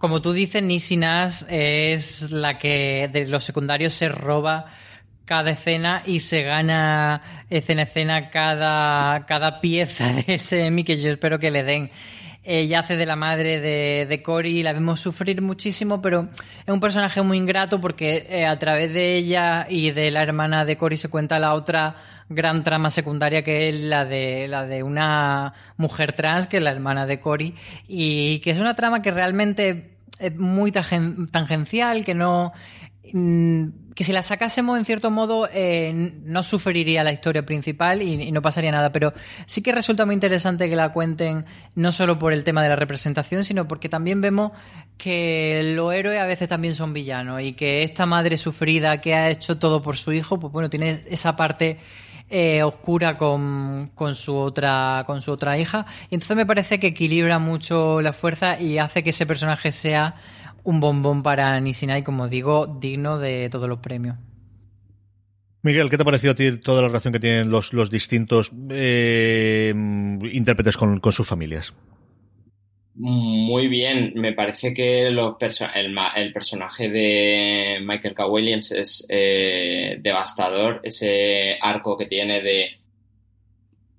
Como 0.00 0.20
tú 0.20 0.32
dices, 0.32 0.62
Nisinas 0.62 1.46
es 1.48 2.30
la 2.30 2.58
que 2.58 3.08
de 3.12 3.26
los 3.26 3.44
secundarios 3.44 3.94
se 3.94 4.08
roba 4.08 4.66
cada 5.28 5.50
escena 5.50 6.02
y 6.06 6.20
se 6.20 6.42
gana 6.42 7.44
escena 7.50 7.82
escena 7.82 8.30
cada, 8.30 9.26
cada 9.26 9.60
pieza 9.60 10.10
de 10.12 10.24
ese 10.34 10.66
Emmy 10.66 10.84
que 10.84 10.96
yo 10.96 11.10
espero 11.10 11.38
que 11.38 11.50
le 11.50 11.62
den. 11.62 11.90
Ella 12.50 12.80
hace 12.80 12.96
de 12.96 13.04
la 13.04 13.14
madre 13.14 13.60
de, 13.60 14.06
de 14.08 14.22
Cory 14.22 14.60
y 14.60 14.62
la 14.62 14.72
vemos 14.72 15.00
sufrir 15.00 15.42
muchísimo, 15.42 16.00
pero 16.00 16.28
es 16.66 16.72
un 16.72 16.80
personaje 16.80 17.20
muy 17.20 17.36
ingrato 17.36 17.78
porque 17.78 18.26
eh, 18.30 18.46
a 18.46 18.58
través 18.58 18.94
de 18.94 19.16
ella 19.16 19.66
y 19.68 19.90
de 19.90 20.10
la 20.10 20.22
hermana 20.22 20.64
de 20.64 20.78
Cory 20.78 20.96
se 20.96 21.08
cuenta 21.08 21.38
la 21.38 21.52
otra 21.52 21.96
gran 22.30 22.64
trama 22.64 22.88
secundaria 22.88 23.42
que 23.42 23.68
es 23.68 23.74
la 23.74 24.06
de 24.06 24.48
la 24.48 24.66
de 24.66 24.82
una 24.82 25.52
mujer 25.76 26.14
trans 26.14 26.46
que 26.46 26.56
es 26.56 26.62
la 26.62 26.70
hermana 26.70 27.04
de 27.04 27.20
Cory 27.20 27.54
y 27.86 28.38
que 28.40 28.50
es 28.50 28.58
una 28.58 28.74
trama 28.74 29.02
que 29.02 29.10
realmente 29.10 29.98
es 30.18 30.34
muy 30.36 30.72
tangencial 30.72 32.04
que 32.04 32.14
no 32.14 32.52
Mm, 33.12 33.68
que 33.98 34.04
si 34.04 34.12
la 34.12 34.22
sacásemos 34.22 34.78
en 34.78 34.84
cierto 34.84 35.10
modo 35.10 35.48
eh, 35.52 36.12
no 36.22 36.44
sufriría 36.44 37.02
la 37.02 37.10
historia 37.10 37.44
principal 37.44 38.00
y, 38.00 38.30
no 38.30 38.40
pasaría 38.40 38.70
nada, 38.70 38.92
pero 38.92 39.12
sí 39.46 39.60
que 39.60 39.72
resulta 39.72 40.06
muy 40.06 40.14
interesante 40.14 40.70
que 40.70 40.76
la 40.76 40.92
cuenten 40.92 41.44
no 41.74 41.90
solo 41.90 42.16
por 42.16 42.32
el 42.32 42.44
tema 42.44 42.62
de 42.62 42.68
la 42.68 42.76
representación, 42.76 43.42
sino 43.42 43.66
porque 43.66 43.88
también 43.88 44.20
vemos 44.20 44.52
que 44.96 45.72
los 45.74 45.92
héroes 45.92 46.20
a 46.20 46.26
veces 46.26 46.48
también 46.48 46.76
son 46.76 46.92
villanos 46.92 47.42
y 47.42 47.54
que 47.54 47.82
esta 47.82 48.06
madre 48.06 48.36
sufrida 48.36 49.00
que 49.00 49.16
ha 49.16 49.30
hecho 49.30 49.58
todo 49.58 49.82
por 49.82 49.96
su 49.96 50.12
hijo, 50.12 50.38
pues 50.38 50.52
bueno, 50.52 50.70
tiene 50.70 51.02
esa 51.10 51.34
parte 51.34 51.80
eh, 52.30 52.62
oscura 52.62 53.18
con, 53.18 53.90
con, 53.96 54.14
su 54.14 54.36
otra, 54.36 55.02
con 55.08 55.22
su 55.22 55.32
otra 55.32 55.58
hija. 55.58 55.86
Y 56.08 56.14
entonces 56.14 56.36
me 56.36 56.46
parece 56.46 56.78
que 56.78 56.86
equilibra 56.86 57.40
mucho 57.40 58.00
la 58.00 58.12
fuerza 58.12 58.60
y 58.60 58.78
hace 58.78 59.02
que 59.02 59.10
ese 59.10 59.26
personaje 59.26 59.72
sea 59.72 60.14
un 60.68 60.80
bombón 60.80 61.22
para 61.22 61.58
Nisinai, 61.60 62.04
como 62.04 62.28
digo, 62.28 62.66
digno 62.66 63.18
de 63.18 63.48
todos 63.48 63.70
los 63.70 63.78
premios. 63.78 64.16
Miguel, 65.62 65.88
¿qué 65.88 65.96
te 65.96 66.02
ha 66.02 66.04
parecido 66.04 66.32
a 66.32 66.34
ti 66.34 66.58
toda 66.58 66.82
la 66.82 66.88
relación 66.88 67.12
que 67.12 67.20
tienen 67.20 67.50
los, 67.50 67.72
los 67.72 67.90
distintos 67.90 68.52
eh, 68.68 69.72
intérpretes 69.74 70.76
con, 70.76 71.00
sus 71.10 71.26
familias? 71.26 71.74
Muy 72.94 73.68
bien, 73.68 74.12
me 74.16 74.34
parece 74.34 74.74
que 74.74 75.10
los 75.10 75.36
el, 75.74 75.96
el, 76.16 76.32
personaje 76.34 76.90
de 76.90 77.78
Michael 77.80 78.14
K. 78.14 78.26
Williams 78.26 78.70
es 78.72 79.06
eh, 79.08 79.96
devastador, 80.02 80.80
ese 80.82 81.56
arco 81.62 81.96
que 81.96 82.06
tiene 82.06 82.42
de 82.42 82.72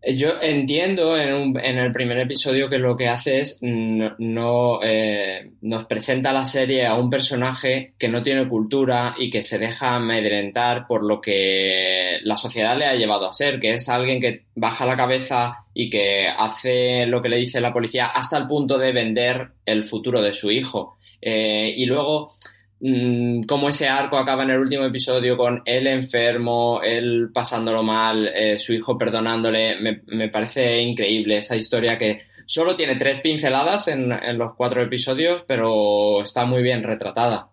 yo 0.01 0.41
entiendo 0.41 1.17
en, 1.17 1.57
en, 1.59 1.77
el 1.77 1.91
primer 1.91 2.19
episodio 2.19 2.69
que 2.69 2.77
lo 2.77 2.95
que 2.95 3.09
hace 3.09 3.39
es 3.39 3.59
no, 3.61 4.79
eh, 4.81 5.51
nos 5.61 5.85
presenta 5.85 6.31
la 6.31 6.45
serie 6.45 6.85
a 6.85 6.95
un 6.95 7.09
personaje 7.09 7.93
que 7.99 8.07
no 8.07 8.23
tiene 8.23 8.47
cultura 8.47 9.15
y 9.17 9.29
que 9.29 9.43
se 9.43 9.59
deja 9.59 9.95
amedrentar 9.95 10.87
por 10.87 11.03
lo 11.03 11.19
que 11.19 12.19
la 12.23 12.37
sociedad 12.37 12.77
le 12.77 12.85
ha 12.85 12.95
llevado 12.95 13.27
a 13.27 13.33
ser, 13.33 13.59
que 13.59 13.73
es 13.73 13.89
alguien 13.89 14.21
que 14.21 14.43
baja 14.55 14.85
la 14.85 14.95
cabeza 14.95 15.65
y 15.73 15.89
que 15.89 16.27
hace 16.27 17.05
lo 17.05 17.21
que 17.21 17.29
le 17.29 17.37
dice 17.37 17.59
la 17.59 17.73
policía 17.73 18.05
hasta 18.05 18.37
el 18.37 18.47
punto 18.47 18.77
de 18.77 18.93
vender 18.93 19.49
el 19.65 19.85
futuro 19.85 20.21
de 20.21 20.31
su 20.31 20.49
hijo. 20.49 20.97
Eh, 21.21 21.73
y 21.75 21.85
luego 21.85 22.31
Mm, 22.81 23.43
cómo 23.43 23.67
ese 23.69 23.89
arco 23.89 24.17
acaba 24.17 24.43
en 24.43 24.51
el 24.51 24.59
último 24.59 24.85
episodio 24.85 25.35
con 25.35 25.61
él 25.65 25.85
enfermo, 25.87 26.81
él 26.81 27.29
pasándolo 27.33 27.83
mal, 27.83 28.27
eh, 28.33 28.57
su 28.57 28.73
hijo 28.73 28.97
perdonándole, 28.97 29.75
me, 29.81 30.01
me, 30.07 30.29
parece 30.29 30.81
increíble 30.81 31.37
esa 31.37 31.57
historia 31.57 31.97
que 31.97 32.21
solo 32.45 32.77
tiene 32.77 32.95
tres 32.95 33.19
pinceladas 33.21 33.89
en, 33.89 34.11
en 34.13 34.37
los 34.37 34.53
cuatro 34.55 34.81
episodios, 34.81 35.43
pero 35.45 36.21
está 36.21 36.45
muy 36.45 36.63
bien 36.63 36.81
retratada. 36.83 37.49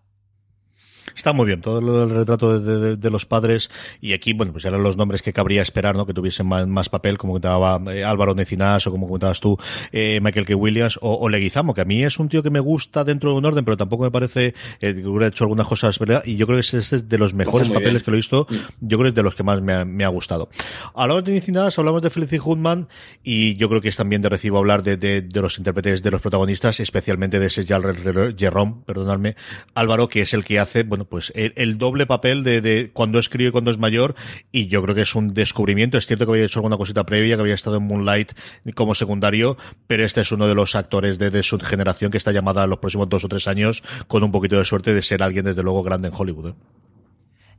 Está 1.17 1.33
muy 1.33 1.47
bien, 1.47 1.61
todo 1.61 1.79
el 2.03 2.11
retrato 2.11 2.59
de, 2.59 3.09
los 3.09 3.25
padres 3.25 3.71
y 4.01 4.13
aquí, 4.13 4.33
bueno, 4.33 4.51
pues 4.51 4.65
eran 4.65 4.83
los 4.83 4.97
nombres 4.97 5.23
que 5.23 5.33
cabría 5.33 5.63
esperar, 5.63 5.95
¿no? 5.95 6.05
Que 6.05 6.13
tuviesen 6.13 6.45
más, 6.45 6.89
papel, 6.89 7.17
como 7.17 7.33
comentaba 7.33 7.81
eh, 7.91 8.03
Álvaro 8.03 8.35
Necinas 8.35 8.85
o 8.85 8.91
como 8.91 9.07
comentabas 9.07 9.39
tú, 9.39 9.57
eh, 9.91 10.19
Michael 10.21 10.45
K. 10.45 10.55
Williams 10.55 10.99
o, 11.01 11.27
Leguizamo, 11.27 11.73
que 11.73 11.81
a 11.81 11.85
mí 11.85 12.03
es 12.03 12.19
un 12.19 12.29
tío 12.29 12.43
que 12.43 12.51
me 12.51 12.59
gusta 12.59 13.03
dentro 13.03 13.31
de 13.31 13.37
un 13.37 13.45
orden, 13.45 13.65
pero 13.65 13.75
tampoco 13.75 14.03
me 14.03 14.11
parece 14.11 14.53
eh, 14.79 14.93
que 14.93 15.07
hubiera 15.07 15.27
hecho 15.27 15.43
algunas 15.43 15.65
cosas, 15.65 15.97
¿verdad? 15.97 16.21
Y 16.23 16.35
yo 16.35 16.45
creo 16.45 16.57
que 16.57 16.61
ese 16.61 16.77
es 16.77 17.09
de 17.09 17.17
los 17.17 17.33
mejores 17.33 17.71
papeles 17.71 18.03
que 18.03 18.11
lo 18.11 18.15
he 18.15 18.19
visto, 18.19 18.45
yo 18.79 18.97
creo 18.99 19.05
que 19.05 19.09
es 19.09 19.15
de 19.15 19.23
los 19.23 19.33
que 19.33 19.41
más 19.41 19.59
me 19.59 19.73
ha, 19.73 19.85
me 19.85 20.05
ha 20.05 20.09
gustado. 20.09 20.49
Hablamos 20.93 21.23
de 21.23 21.31
Necinas, 21.31 21.79
hablamos 21.79 22.03
de 22.03 22.11
Felicity 22.11 22.37
Hoodman 22.37 22.89
y 23.23 23.55
yo 23.55 23.69
creo 23.69 23.81
que 23.81 23.89
es 23.89 23.97
también 23.97 24.21
de 24.21 24.29
recibo 24.29 24.59
hablar 24.59 24.83
de, 24.83 24.97
de, 24.97 25.41
los 25.41 25.57
intérpretes 25.57 26.03
de 26.03 26.11
los 26.11 26.21
protagonistas, 26.21 26.79
especialmente 26.79 27.39
de 27.39 27.47
ese 27.47 27.65
Jerome, 27.65 28.75
perdonadme, 28.85 29.35
Álvaro, 29.73 30.09
que 30.09 30.21
es 30.21 30.35
el 30.35 30.45
que 30.45 30.59
hace, 30.59 30.83
bueno, 30.83 31.06
pues 31.09 31.31
el, 31.35 31.77
doble 31.77 32.05
papel 32.05 32.43
de, 32.43 32.91
cuando 32.93 33.19
es 33.19 33.29
crío 33.29 33.49
y 33.49 33.51
cuando 33.51 33.71
es 33.71 33.77
mayor, 33.77 34.15
y 34.51 34.67
yo 34.67 34.81
creo 34.83 34.95
que 34.95 35.01
es 35.01 35.15
un 35.15 35.33
descubrimiento. 35.33 35.97
Es 35.97 36.07
cierto 36.07 36.25
que 36.25 36.31
había 36.33 36.45
hecho 36.45 36.59
alguna 36.59 36.77
cosita 36.77 37.05
previa, 37.05 37.35
que 37.35 37.41
había 37.41 37.55
estado 37.55 37.77
en 37.77 37.83
Moonlight 37.83 38.33
como 38.75 38.95
secundario, 38.95 39.57
pero 39.87 40.05
este 40.05 40.21
es 40.21 40.31
uno 40.31 40.47
de 40.47 40.55
los 40.55 40.75
actores 40.75 41.17
de, 41.17 41.43
su 41.43 41.59
generación 41.59 42.11
que 42.11 42.17
está 42.17 42.31
llamada 42.31 42.63
a 42.63 42.67
los 42.67 42.79
próximos 42.79 43.09
dos 43.09 43.23
o 43.23 43.29
tres 43.29 43.47
años 43.47 43.83
con 44.07 44.23
un 44.23 44.31
poquito 44.31 44.57
de 44.57 44.65
suerte 44.65 44.93
de 44.93 45.01
ser 45.01 45.23
alguien 45.23 45.45
desde 45.45 45.63
luego 45.63 45.83
grande 45.83 46.07
en 46.07 46.13
Hollywood. 46.15 46.49
¿eh? 46.49 46.53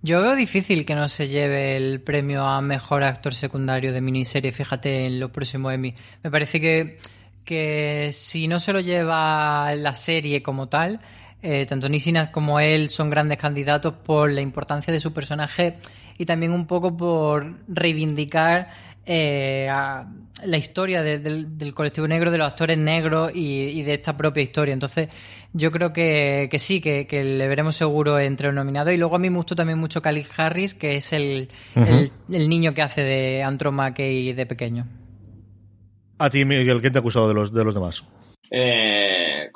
Yo 0.01 0.23
veo 0.23 0.37
difícil 0.37 0.85
que 0.85 0.95
no 0.95 1.09
se 1.09 1.29
lleve 1.29 1.77
el 1.77 2.01
premio 2.01 2.45
a 2.45 2.61
mejor 2.61 3.03
actor 3.03 3.35
secundario 3.35 3.93
de 3.93 4.01
miniserie, 4.01 4.53
fíjate 4.53 5.05
en 5.05 5.19
lo 5.19 5.33
próximo 5.33 5.71
Emmy. 5.71 5.95
Me 6.23 6.31
parece 6.31 6.61
que, 6.61 6.99
que 7.45 8.11
si 8.13 8.47
no 8.47 8.61
se 8.61 8.73
lo 8.73 8.81
lleva 8.81 9.75
la 9.75 9.95
serie 9.97 10.43
como 10.43 10.69
tal, 10.69 11.01
eh, 11.43 11.67
tanto 11.67 11.89
Nisinas 11.89 12.29
como 12.29 12.59
él 12.59 12.91
son 12.91 13.11
grandes 13.11 13.39
candidatos 13.39 13.95
por 13.95 14.33
la 14.33 14.41
importancia 14.41 14.93
de 14.93 15.01
su 15.01 15.13
personaje 15.13 15.77
y 16.19 16.27
también 16.27 16.53
un 16.53 16.67
poco 16.67 16.97
por 16.97 17.55
reivindicar 17.69 18.71
eh, 19.07 19.69
la 20.45 20.57
historia 20.57 21.03
del 21.03 21.75
colectivo 21.75 22.09
negro, 22.09 22.31
de 22.31 22.39
los 22.39 22.49
actores 22.49 22.77
negros 22.77 23.31
y, 23.35 23.83
de 23.83 23.95
esta 23.95 24.17
propia 24.17 24.43
historia. 24.43 24.75
Entonces, 24.75 25.09
yo 25.53 25.71
creo 25.71 25.93
que, 25.93 26.51
sí, 26.59 26.81
que, 26.81 27.07
le 27.11 27.49
veremos 27.49 27.77
seguro 27.77 28.19
entre 28.19 28.49
los 28.49 28.55
nominados. 28.55 28.93
Y 28.93 28.97
luego 28.97 29.17
a 29.17 29.19
mí 29.19 29.31
me 29.31 29.37
gustó 29.37 29.57
también 29.57 29.79
mucho 29.79 30.03
Khalid 30.03 30.27
Harris, 30.37 30.75
que 30.75 30.97
es 30.97 31.13
el, 31.13 31.49
niño 32.29 32.75
que 32.75 32.83
hace 32.83 33.03
de 33.03 33.43
Andrew 33.43 33.73
McKay 33.73 34.33
de 34.33 34.45
pequeño. 34.45 34.87
A 36.19 36.29
ti, 36.31 36.45
Miguel, 36.45 36.83
¿qué 36.83 36.91
te 36.91 36.99
ha 36.99 37.01
gustado 37.01 37.29
de 37.29 37.35
los, 37.35 37.53
de 37.53 37.65
los 37.65 37.75
demás? 37.75 38.05
Eh 38.51 39.08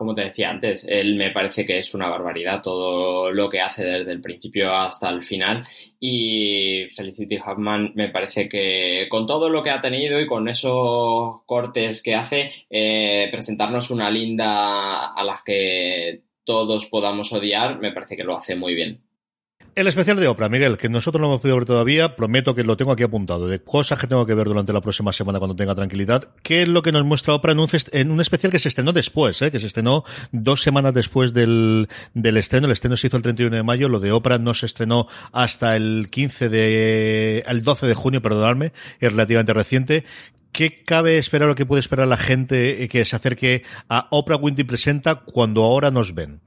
como 0.02 0.16
te 0.16 0.24
decía 0.24 0.50
antes, 0.50 0.84
él 0.88 1.14
me 1.14 1.30
parece 1.30 1.64
que 1.64 1.78
es 1.78 1.94
una 1.94 2.08
barbaridad 2.08 2.60
todo 2.60 3.30
lo 3.30 3.48
que 3.48 3.60
hace 3.60 3.84
desde 3.84 4.10
el 4.10 4.20
principio 4.20 4.74
hasta 4.74 5.08
el 5.08 5.22
final 5.22 5.64
y 6.00 6.88
Felicity 6.92 7.36
Huffman 7.36 7.92
me 7.94 8.08
parece 8.08 8.48
que 8.48 9.06
con 9.08 9.28
todo 9.28 9.48
lo 9.48 9.62
que 9.62 9.70
ha 9.70 9.80
tenido 9.80 10.18
y 10.18 10.26
con 10.26 10.48
esos 10.48 11.42
cortes 11.46 12.02
que 12.02 12.16
hace, 12.16 12.50
eh, 12.68 13.28
presentarnos 13.30 13.92
una 13.92 14.10
linda 14.10 15.12
a 15.12 15.22
las 15.22 15.44
que 15.44 16.22
todos 16.42 16.86
podamos 16.86 17.32
odiar, 17.32 17.78
me 17.78 17.92
parece 17.92 18.16
que 18.16 18.24
lo 18.24 18.36
hace 18.36 18.56
muy 18.56 18.74
bien. 18.74 19.00
El 19.74 19.86
especial 19.86 20.18
de 20.18 20.28
Oprah, 20.28 20.50
Miguel, 20.50 20.76
que 20.76 20.90
nosotros 20.90 21.18
no 21.18 21.28
hemos 21.28 21.40
podido 21.40 21.56
ver 21.56 21.64
todavía, 21.64 22.14
prometo 22.14 22.54
que 22.54 22.62
lo 22.62 22.76
tengo 22.76 22.92
aquí 22.92 23.04
apuntado, 23.04 23.48
de 23.48 23.62
cosas 23.62 23.98
que 23.98 24.06
tengo 24.06 24.26
que 24.26 24.34
ver 24.34 24.46
durante 24.46 24.70
la 24.70 24.82
próxima 24.82 25.14
semana 25.14 25.38
cuando 25.38 25.56
tenga 25.56 25.74
tranquilidad. 25.74 26.28
¿Qué 26.42 26.60
es 26.60 26.68
lo 26.68 26.82
que 26.82 26.92
nos 26.92 27.06
muestra 27.06 27.32
Oprah 27.32 27.52
en 27.52 27.60
un, 27.60 27.68
en 27.92 28.10
un 28.10 28.20
especial 28.20 28.52
que 28.52 28.58
se 28.58 28.68
estrenó 28.68 28.92
después, 28.92 29.40
eh? 29.40 29.50
que 29.50 29.58
se 29.58 29.66
estrenó 29.66 30.04
dos 30.30 30.60
semanas 30.60 30.92
después 30.92 31.32
del, 31.32 31.88
del 32.12 32.36
estreno? 32.36 32.66
El 32.66 32.72
estreno 32.72 32.98
se 32.98 33.06
hizo 33.06 33.16
el 33.16 33.22
31 33.22 33.56
de 33.56 33.62
mayo, 33.62 33.88
lo 33.88 33.98
de 33.98 34.12
Oprah 34.12 34.36
no 34.36 34.52
se 34.52 34.66
estrenó 34.66 35.08
hasta 35.32 35.74
el 35.74 36.08
15 36.10 36.50
de, 36.50 37.44
el 37.46 37.64
12 37.64 37.86
de 37.86 37.94
junio, 37.94 38.20
perdonadme, 38.20 38.72
es 39.00 39.10
relativamente 39.10 39.54
reciente. 39.54 40.04
¿Qué 40.52 40.84
cabe 40.84 41.16
esperar 41.16 41.48
o 41.48 41.54
qué 41.54 41.64
puede 41.64 41.80
esperar 41.80 42.06
la 42.08 42.18
gente 42.18 42.86
que 42.90 43.06
se 43.06 43.16
acerque 43.16 43.62
a 43.88 44.08
Oprah 44.10 44.36
Winfrey 44.36 44.66
Presenta 44.66 45.14
cuando 45.14 45.64
ahora 45.64 45.90
nos 45.90 46.14
ven? 46.14 46.40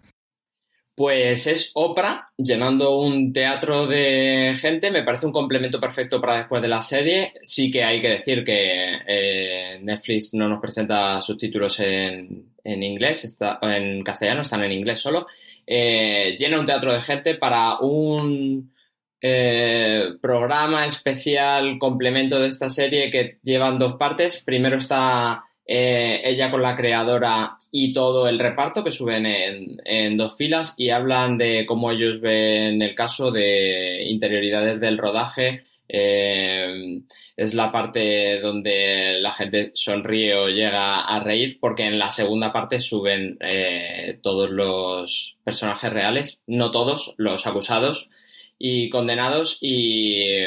Pues 0.96 1.46
es 1.48 1.72
Oprah 1.74 2.30
llenando 2.38 2.98
un 2.98 3.34
teatro 3.34 3.86
de 3.86 4.56
gente. 4.58 4.92
Me 4.92 5.04
parece 5.04 5.26
un 5.26 5.34
complemento 5.34 5.78
perfecto 5.78 6.22
para 6.22 6.38
después 6.38 6.62
de 6.62 6.70
la 6.70 6.82
serie. 6.82 7.34
Sí 7.42 7.70
que 7.70 7.84
hay 7.84 8.02
que 8.02 8.10
decir 8.12 8.46
que 8.46 9.02
eh, 9.06 9.80
Netflix 9.82 10.34
no 10.34 10.48
nos 10.48 10.62
presenta 10.62 11.22
subtítulos 11.22 11.82
en, 11.82 12.54
en 12.64 12.82
inglés, 12.82 13.26
está, 13.26 13.60
en 13.62 14.04
castellano, 14.04 14.44
están 14.44 14.64
en 14.64 14.72
inglés 14.72 15.02
solo. 15.02 15.28
Eh, 15.68 16.34
llena 16.40 16.62
un 16.62 16.66
teatro 16.66 16.94
de 16.94 17.02
gente 17.02 17.36
para 17.36 17.78
un 17.80 18.72
eh, 19.20 20.14
programa 20.22 20.86
especial 20.86 21.78
complemento 21.78 22.40
de 22.40 22.48
esta 22.48 22.70
serie 22.70 23.10
que 23.10 23.38
llevan 23.44 23.78
dos 23.78 23.98
partes. 23.98 24.42
Primero 24.46 24.78
está 24.78 25.44
ella 25.68 26.52
con 26.52 26.62
la 26.62 26.78
creadora 26.78 27.58
y 27.78 27.92
todo 27.92 28.30
el 28.30 28.40
reparto 28.40 28.86
que 28.86 28.92
suben 28.92 29.26
en, 29.26 30.16
dos 30.16 30.38
filas 30.38 30.76
y 30.78 30.92
hablan 30.92 31.38
de 31.38 31.66
cómo 31.66 31.92
ellos 31.92 32.22
ven 32.22 32.82
el 32.82 32.96
caso 32.96 33.32
de 33.32 34.06
interioridades 34.08 34.80
del 34.80 34.98
rodaje. 34.98 35.64
Eh, 35.90 37.02
es 37.36 37.54
la 37.54 37.74
parte 37.74 38.40
donde 38.40 39.20
la 39.20 39.34
gente 39.34 39.72
sonríe 39.74 40.36
o 40.36 40.48
llega 40.48 41.02
a 41.02 41.20
reír 41.20 41.58
porque 41.60 41.84
en 41.84 42.00
la 42.00 42.12
segunda 42.12 42.54
parte 42.54 42.80
suben 42.80 43.38
eh, 43.42 44.20
todos 44.24 44.50
los 44.52 45.36
personajes 45.44 45.92
reales, 45.92 46.40
no 46.48 46.72
todos, 46.72 47.14
los 47.18 47.46
acusados 47.46 48.10
y 48.58 48.90
condenados 48.90 49.58
y 49.60 50.38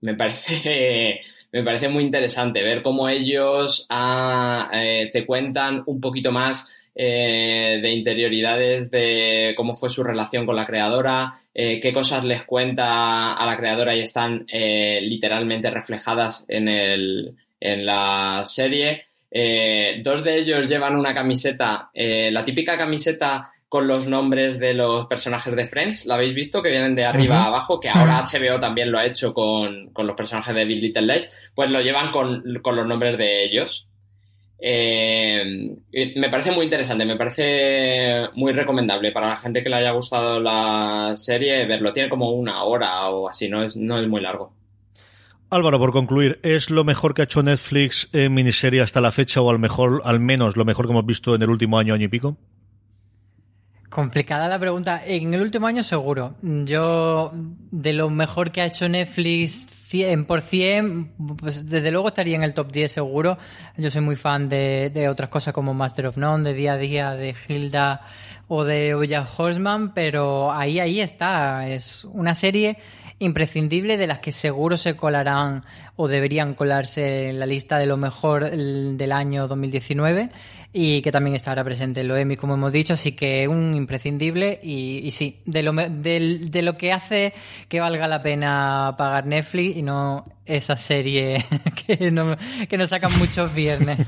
me 0.00 0.14
parece 0.14 1.20
me 1.52 1.64
parece 1.64 1.88
muy 1.88 2.04
interesante 2.04 2.62
ver 2.62 2.82
cómo 2.82 3.08
ellos 3.08 3.86
ah, 3.90 4.70
eh, 4.72 5.10
te 5.12 5.26
cuentan 5.26 5.82
un 5.86 6.00
poquito 6.00 6.30
más 6.32 6.68
eh, 6.94 7.78
de 7.82 7.90
interioridades 7.90 8.90
de 8.90 9.54
cómo 9.56 9.74
fue 9.74 9.90
su 9.90 10.02
relación 10.02 10.46
con 10.46 10.56
la 10.56 10.66
creadora, 10.66 11.40
eh, 11.54 11.80
qué 11.80 11.92
cosas 11.92 12.24
les 12.24 12.44
cuenta 12.44 13.32
a 13.34 13.46
la 13.46 13.56
creadora 13.56 13.96
y 13.96 14.00
están 14.00 14.46
literalmente 14.46 15.70
reflejadas 15.70 16.44
en, 16.48 16.68
el, 16.68 17.36
en 17.58 17.86
la 17.86 18.42
serie. 18.44 19.06
dos 20.02 20.24
de 20.24 20.36
ellos 20.36 20.68
llevan 20.68 20.96
una 20.96 21.14
camiseta, 21.14 21.90
la 21.94 22.44
típica 22.44 22.76
camiseta 22.76 23.52
con 23.70 23.86
los 23.86 24.08
nombres 24.08 24.58
de 24.58 24.74
los 24.74 25.06
personajes 25.06 25.54
de 25.54 25.68
Friends, 25.68 26.04
¿la 26.04 26.16
habéis 26.16 26.34
visto? 26.34 26.60
Que 26.60 26.70
vienen 26.70 26.96
de 26.96 27.04
arriba 27.04 27.42
a 27.42 27.46
abajo, 27.46 27.78
que 27.78 27.88
ahora 27.88 28.24
HBO 28.24 28.58
también 28.58 28.90
lo 28.90 28.98
ha 28.98 29.06
hecho 29.06 29.32
con, 29.32 29.92
los 29.96 30.16
personajes 30.16 30.52
de 30.52 30.64
Bill 30.64 30.80
Little 30.80 31.02
Lies, 31.02 31.30
pues 31.54 31.70
lo 31.70 31.80
llevan 31.80 32.10
con, 32.10 32.42
los 32.44 32.86
nombres 32.88 33.16
de 33.16 33.44
ellos. 33.44 33.86
Eh, 34.58 35.70
me 36.16 36.28
parece 36.28 36.50
muy 36.50 36.64
interesante, 36.64 37.06
me 37.06 37.14
parece 37.14 38.28
muy 38.34 38.52
recomendable 38.52 39.12
para 39.12 39.28
la 39.28 39.36
gente 39.36 39.62
que 39.62 39.70
le 39.70 39.76
haya 39.76 39.92
gustado 39.92 40.40
la 40.40 41.12
serie 41.14 41.64
verlo. 41.64 41.92
Tiene 41.92 42.10
como 42.10 42.32
una 42.32 42.64
hora 42.64 43.08
o 43.10 43.28
así, 43.28 43.48
no 43.48 43.62
es, 43.62 43.76
no 43.76 44.00
es 44.00 44.08
muy 44.08 44.20
largo. 44.20 44.52
Álvaro, 45.48 45.78
por 45.78 45.92
concluir, 45.92 46.40
¿es 46.42 46.70
lo 46.70 46.82
mejor 46.82 47.14
que 47.14 47.22
ha 47.22 47.24
hecho 47.24 47.44
Netflix 47.44 48.08
en 48.12 48.34
miniserie 48.34 48.80
hasta 48.80 49.00
la 49.00 49.12
fecha 49.12 49.40
o 49.40 49.48
al 49.48 49.60
mejor, 49.60 50.02
al 50.04 50.18
menos 50.18 50.56
lo 50.56 50.64
mejor 50.64 50.86
que 50.86 50.90
hemos 50.90 51.06
visto 51.06 51.36
en 51.36 51.42
el 51.42 51.50
último 51.50 51.78
año, 51.78 51.94
año 51.94 52.06
y 52.06 52.08
pico? 52.08 52.36
Complicada 53.90 54.46
la 54.46 54.60
pregunta. 54.60 55.02
En 55.04 55.34
el 55.34 55.42
último 55.42 55.66
año 55.66 55.82
seguro. 55.82 56.36
Yo, 56.42 57.32
de 57.34 57.92
lo 57.92 58.08
mejor 58.08 58.52
que 58.52 58.60
ha 58.60 58.66
hecho 58.66 58.88
Netflix 58.88 59.66
100%, 59.90 61.36
pues 61.36 61.68
desde 61.68 61.90
luego 61.90 62.06
estaría 62.06 62.36
en 62.36 62.44
el 62.44 62.54
top 62.54 62.70
10 62.70 62.92
seguro. 62.92 63.36
Yo 63.76 63.90
soy 63.90 64.00
muy 64.00 64.14
fan 64.14 64.48
de, 64.48 65.08
otras 65.10 65.28
cosas 65.28 65.52
como 65.52 65.74
Master 65.74 66.06
of 66.06 66.18
None, 66.18 66.44
de 66.44 66.54
Día 66.54 66.74
a 66.74 66.78
Día, 66.78 67.10
de 67.14 67.34
Hilda 67.48 68.02
o 68.46 68.62
de 68.62 68.94
Oya 68.94 69.26
Horseman, 69.36 69.92
pero 69.92 70.52
ahí, 70.52 70.78
ahí 70.78 71.00
está. 71.00 71.68
Es 71.68 72.04
una 72.04 72.36
serie 72.36 72.78
imprescindible 73.18 73.96
de 73.96 74.06
las 74.06 74.20
que 74.20 74.30
seguro 74.30 74.76
se 74.76 74.94
colarán 74.94 75.64
o 75.96 76.06
deberían 76.06 76.54
colarse 76.54 77.28
en 77.28 77.40
la 77.40 77.46
lista 77.46 77.76
de 77.78 77.86
lo 77.86 77.96
mejor 77.96 78.50
del 78.50 79.12
año 79.12 79.48
2019 79.48 80.30
y 80.72 81.02
que 81.02 81.10
también 81.10 81.34
estará 81.34 81.64
presente 81.64 82.00
en 82.02 82.08
lo 82.08 82.16
Emmy, 82.16 82.36
como 82.36 82.54
hemos 82.54 82.72
dicho, 82.72 82.92
así 82.92 83.12
que 83.12 83.48
un 83.48 83.74
imprescindible 83.74 84.60
y, 84.62 85.10
sí, 85.10 85.40
de 85.44 85.62
lo, 85.62 85.72
de, 85.72 86.62
lo 86.62 86.76
que 86.76 86.92
hace 86.92 87.34
que 87.68 87.80
valga 87.80 88.06
la 88.06 88.22
pena 88.22 88.94
pagar 88.96 89.26
Netflix 89.26 89.76
y 89.76 89.82
no 89.82 90.24
esa 90.46 90.76
serie 90.76 91.44
que, 91.86 92.10
no, 92.10 92.36
que 92.68 92.78
nos 92.78 92.90
sacan 92.90 93.16
muchos 93.18 93.52
viernes. 93.52 93.98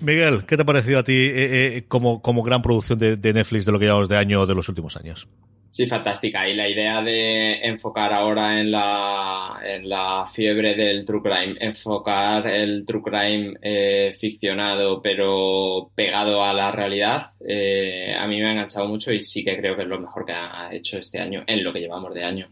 Miguel, 0.00 0.44
¿qué 0.46 0.56
te 0.56 0.62
ha 0.62 0.66
parecido 0.66 0.98
a 0.98 1.04
ti 1.04 1.12
eh, 1.12 1.76
eh, 1.76 1.84
como, 1.86 2.22
como 2.22 2.42
gran 2.42 2.62
producción 2.62 2.98
de, 2.98 3.16
de 3.16 3.32
Netflix 3.32 3.64
de 3.66 3.72
lo 3.72 3.78
que 3.78 3.84
llevamos 3.86 4.08
de 4.08 4.16
año 4.16 4.46
de 4.46 4.54
los 4.54 4.68
últimos 4.68 4.96
años? 4.96 5.28
Sí, 5.76 5.86
fantástica. 5.86 6.48
Y 6.48 6.54
la 6.54 6.66
idea 6.70 7.02
de 7.02 7.60
enfocar 7.62 8.10
ahora 8.10 8.58
en 8.58 8.70
la, 8.70 9.60
en 9.62 9.86
la 9.86 10.24
fiebre 10.26 10.74
del 10.74 11.04
true 11.04 11.20
crime, 11.20 11.54
enfocar 11.60 12.46
el 12.46 12.86
true 12.86 13.02
crime 13.02 13.58
eh, 13.60 14.14
ficcionado 14.18 15.02
pero 15.02 15.90
pegado 15.94 16.42
a 16.42 16.54
la 16.54 16.72
realidad, 16.72 17.32
eh, 17.46 18.14
a 18.18 18.26
mí 18.26 18.40
me 18.40 18.48
ha 18.48 18.52
enganchado 18.52 18.88
mucho 18.88 19.12
y 19.12 19.20
sí 19.20 19.44
que 19.44 19.58
creo 19.58 19.76
que 19.76 19.82
es 19.82 19.88
lo 19.88 20.00
mejor 20.00 20.24
que 20.24 20.32
ha 20.32 20.70
hecho 20.72 20.96
este 20.96 21.20
año, 21.20 21.44
en 21.46 21.62
lo 21.62 21.74
que 21.74 21.80
llevamos 21.80 22.14
de 22.14 22.24
año. 22.24 22.48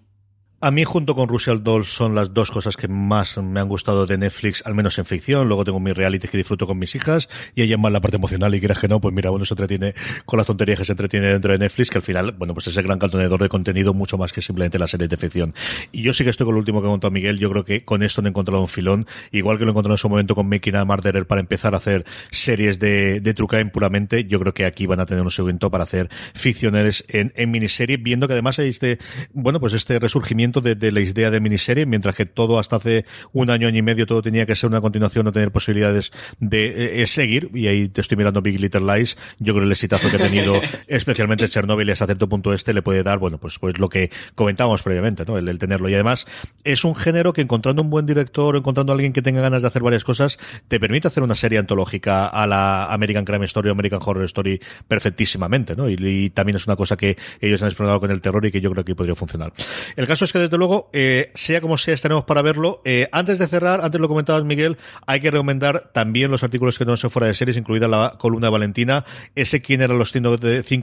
A 0.64 0.70
mí, 0.70 0.82
junto 0.84 1.14
con 1.14 1.28
Russell 1.28 1.58
Dolls, 1.62 1.88
son 1.88 2.14
las 2.14 2.32
dos 2.32 2.50
cosas 2.50 2.78
que 2.78 2.88
más 2.88 3.36
me 3.36 3.60
han 3.60 3.68
gustado 3.68 4.06
de 4.06 4.16
Netflix, 4.16 4.62
al 4.64 4.74
menos 4.74 4.98
en 4.98 5.04
ficción. 5.04 5.46
Luego 5.46 5.62
tengo 5.62 5.78
mi 5.78 5.92
reality 5.92 6.26
que 6.26 6.38
disfruto 6.38 6.66
con 6.66 6.78
mis 6.78 6.94
hijas 6.94 7.28
y 7.54 7.60
ella 7.60 7.76
más 7.76 7.92
la 7.92 8.00
parte 8.00 8.16
emocional 8.16 8.54
y 8.54 8.60
quieras 8.60 8.78
que 8.78 8.88
no, 8.88 8.98
pues 8.98 9.14
mira, 9.14 9.28
bueno, 9.28 9.44
se 9.44 9.52
entretiene 9.52 9.92
con 10.24 10.38
las 10.38 10.46
tonterías 10.46 10.78
que 10.78 10.86
se 10.86 10.92
entretiene 10.92 11.26
dentro 11.26 11.52
de 11.52 11.58
Netflix, 11.58 11.90
que 11.90 11.98
al 11.98 12.02
final, 12.02 12.32
bueno, 12.32 12.54
pues 12.54 12.68
es 12.68 12.78
el 12.78 12.84
gran 12.84 12.98
contenedor 12.98 13.42
de 13.42 13.50
contenido 13.50 13.92
mucho 13.92 14.16
más 14.16 14.32
que 14.32 14.40
simplemente 14.40 14.78
la 14.78 14.88
serie 14.88 15.06
de 15.06 15.18
ficción. 15.18 15.52
Y 15.92 16.00
yo 16.00 16.14
sí 16.14 16.24
que 16.24 16.30
estoy 16.30 16.46
con 16.46 16.54
lo 16.54 16.60
último 16.60 16.80
que 16.80 16.88
ha 16.88 16.90
contado 16.90 17.10
Miguel. 17.10 17.38
Yo 17.38 17.50
creo 17.50 17.66
que 17.66 17.84
con 17.84 18.02
esto 18.02 18.22
han 18.22 18.28
encontrado 18.28 18.62
un 18.62 18.68
filón, 18.68 19.06
igual 19.32 19.58
que 19.58 19.66
lo 19.66 19.72
encontrado 19.72 19.96
en 19.96 19.98
su 19.98 20.08
momento 20.08 20.34
con 20.34 20.48
Making 20.48 20.76
a 20.76 20.86
para 20.86 21.40
empezar 21.42 21.74
a 21.74 21.76
hacer 21.76 22.06
series 22.30 22.78
de, 22.78 23.20
de 23.20 23.34
True 23.34 23.66
puramente. 23.66 24.24
Yo 24.24 24.40
creo 24.40 24.54
que 24.54 24.64
aquí 24.64 24.86
van 24.86 25.00
a 25.00 25.04
tener 25.04 25.24
un 25.24 25.30
segundo 25.30 25.70
para 25.70 25.84
hacer 25.84 26.08
ficciones 26.32 27.04
en, 27.08 27.34
en 27.36 27.50
miniserie, 27.50 27.98
viendo 27.98 28.26
que 28.28 28.32
además 28.32 28.58
hay 28.58 28.70
este, 28.70 28.98
bueno, 29.34 29.60
pues 29.60 29.74
este 29.74 29.98
resurgimiento 29.98 30.53
de, 30.60 30.74
de 30.74 30.92
la 30.92 31.00
idea 31.00 31.30
de 31.30 31.40
miniserie, 31.40 31.86
mientras 31.86 32.14
que 32.14 32.26
todo 32.26 32.58
hasta 32.58 32.76
hace 32.76 33.04
un 33.32 33.50
año, 33.50 33.68
año 33.68 33.78
y 33.78 33.82
medio, 33.82 34.06
todo 34.06 34.22
tenía 34.22 34.46
que 34.46 34.56
ser 34.56 34.68
una 34.70 34.80
continuación, 34.80 35.24
no 35.24 35.32
tener 35.32 35.52
posibilidades 35.52 36.12
de 36.40 37.02
eh, 37.02 37.06
seguir, 37.06 37.50
y 37.54 37.66
ahí 37.66 37.88
te 37.88 38.00
estoy 38.00 38.16
mirando 38.16 38.42
Big 38.42 38.60
Little 38.60 38.80
Lies, 38.80 39.16
yo 39.38 39.54
creo 39.54 39.64
el 39.64 39.72
exitazo 39.72 40.10
que 40.10 40.16
ha 40.16 40.20
tenido, 40.20 40.60
especialmente 40.86 41.48
Chernobyl 41.48 41.90
hasta 41.90 42.06
cierto 42.06 42.28
punto 42.28 42.52
este, 42.52 42.74
le 42.74 42.82
puede 42.82 43.02
dar, 43.02 43.18
bueno, 43.18 43.38
pues, 43.38 43.58
pues 43.58 43.78
lo 43.78 43.88
que 43.88 44.10
comentábamos 44.34 44.82
previamente, 44.82 45.24
¿no? 45.24 45.38
El, 45.38 45.58
tenerlo. 45.58 45.88
Y 45.88 45.94
además, 45.94 46.26
es 46.64 46.84
un 46.84 46.94
género 46.94 47.32
que 47.32 47.40
encontrando 47.40 47.82
un 47.82 47.90
buen 47.90 48.06
director, 48.06 48.56
encontrando 48.56 48.92
a 48.92 48.94
alguien 48.94 49.12
que 49.12 49.22
tenga 49.22 49.40
ganas 49.40 49.62
de 49.62 49.68
hacer 49.68 49.82
varias 49.82 50.04
cosas, 50.04 50.38
te 50.68 50.80
permite 50.80 51.08
hacer 51.08 51.22
una 51.22 51.34
serie 51.34 51.58
antológica 51.58 52.26
a 52.26 52.46
la 52.46 52.86
American 52.86 53.24
Crime 53.24 53.44
Story 53.44 53.68
o 53.68 53.72
American 53.72 54.00
Horror 54.04 54.24
Story 54.24 54.60
perfectísimamente, 54.88 55.76
¿no? 55.76 55.88
Y, 55.88 56.30
también 56.30 56.56
es 56.56 56.66
una 56.66 56.76
cosa 56.76 56.96
que 56.96 57.16
ellos 57.40 57.62
han 57.62 57.68
explorado 57.68 58.00
con 58.00 58.10
el 58.10 58.20
terror 58.20 58.44
y 58.46 58.50
que 58.50 58.60
yo 58.60 58.70
creo 58.72 58.84
que 58.84 58.94
podría 58.94 59.14
funcionar. 59.14 59.52
El 59.96 60.06
caso 60.06 60.24
es 60.24 60.32
que, 60.34 60.40
desde 60.40 60.58
luego, 60.58 60.90
eh, 60.92 61.30
sea 61.34 61.60
como 61.60 61.78
sea, 61.78 61.94
estaremos 61.94 62.24
para 62.24 62.42
verlo. 62.42 62.82
Eh, 62.84 63.08
antes 63.12 63.38
de 63.38 63.46
cerrar, 63.46 63.80
antes 63.82 64.00
lo 64.00 64.08
comentabas, 64.08 64.44
Miguel, 64.44 64.76
hay 65.06 65.20
que 65.20 65.30
recomendar 65.30 65.90
también 65.92 66.30
los 66.30 66.42
artículos 66.42 66.76
que 66.76 66.84
no 66.84 66.96
son 66.96 67.10
fuera 67.10 67.28
de 67.28 67.34
series, 67.34 67.56
incluida 67.56 67.88
la 67.88 68.16
columna 68.18 68.48
de 68.48 68.52
Valentina, 68.52 69.04
ese 69.34 69.62
quién 69.62 69.80
eran 69.80 69.98
los 69.98 70.12
cinco 70.12 70.36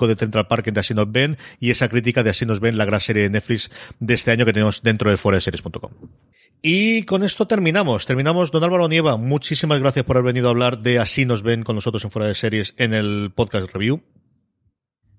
de, 0.08 0.16
Central 0.16 0.48
Park 0.48 0.72
de 0.72 0.80
Así 0.80 0.94
nos 0.94 1.12
ven 1.12 1.38
y 1.60 1.70
esa 1.70 1.90
crítica 1.90 2.24
de 2.24 2.32
Así 2.32 2.46
nos 2.46 2.60
ven, 2.60 2.78
la 2.78 2.86
gran 2.86 3.02
serie 3.02 3.24
de 3.24 3.30
Netflix 3.30 3.70
de 4.00 4.14
este 4.14 4.32
año 4.32 4.46
que 4.46 4.54
tenemos 4.54 4.82
dentro 4.82 5.12
de 5.12 5.18
fuera 5.18 5.36
de 5.36 5.42
series.com. 5.42 5.92
Y 6.62 7.04
con 7.04 7.24
esto 7.24 7.48
terminamos. 7.48 8.06
Terminamos. 8.06 8.52
Don 8.52 8.64
Álvaro 8.64 8.88
Nieva, 8.88 9.18
muchísimas 9.18 9.80
gracias 9.80 10.06
por 10.06 10.18
haber 10.18 10.34
venido 10.34 10.48
a 10.48 10.52
hablar 10.52 10.80
de 10.80 11.00
Así 11.00 11.26
nos 11.26 11.44
ven 11.44 11.64
con 11.64 11.76
nosotros 11.76 12.04
en 12.04 12.12
Fuera 12.12 12.28
de 12.28 12.36
Series 12.36 12.74
en 12.78 12.94
el 12.94 13.32
podcast 13.36 13.74
review. 13.74 14.02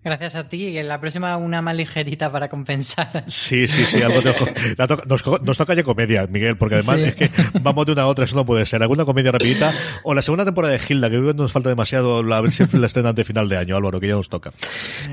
Gracias 0.04 0.34
a 0.34 0.48
ti. 0.48 0.68
Y 0.68 0.78
en 0.78 0.88
la 0.88 1.00
próxima 1.00 1.36
una 1.36 1.62
más 1.62 1.76
ligerita 1.76 2.30
para 2.32 2.48
compensar. 2.48 3.24
Sí, 3.28 3.68
sí, 3.68 3.84
sí. 3.84 4.02
Algo 4.02 4.22
te... 4.22 4.34
la 4.76 4.86
toca... 4.86 5.04
nos, 5.06 5.24
nos, 5.42 5.58
toca 5.58 5.74
ya 5.74 5.82
comedia, 5.82 6.26
Miguel, 6.26 6.56
porque 6.56 6.76
además 6.76 6.96
sí. 6.96 7.02
es 7.02 7.16
que 7.16 7.30
vamos 7.60 7.86
de 7.86 7.92
una 7.92 8.02
a 8.02 8.06
otra, 8.06 8.24
eso 8.24 8.36
no 8.36 8.44
puede 8.44 8.66
ser. 8.66 8.82
Alguna 8.82 9.04
comedia 9.04 9.32
rapidita. 9.32 9.74
O 10.02 10.14
la 10.14 10.22
segunda 10.22 10.44
temporada 10.44 10.74
de 10.74 10.80
Hilda, 10.86 11.08
que 11.08 11.16
creo 11.16 11.28
que 11.28 11.34
nos 11.34 11.52
falta 11.52 11.68
demasiado 11.68 12.18
a 12.18 12.40
ver 12.40 12.52
si 12.52 12.64
la 12.76 12.86
estrena 12.86 13.12
de 13.12 13.24
final 13.24 13.48
de 13.48 13.56
año, 13.56 13.76
Álvaro, 13.76 14.00
que 14.00 14.08
ya 14.08 14.14
nos 14.14 14.28
toca. 14.28 14.52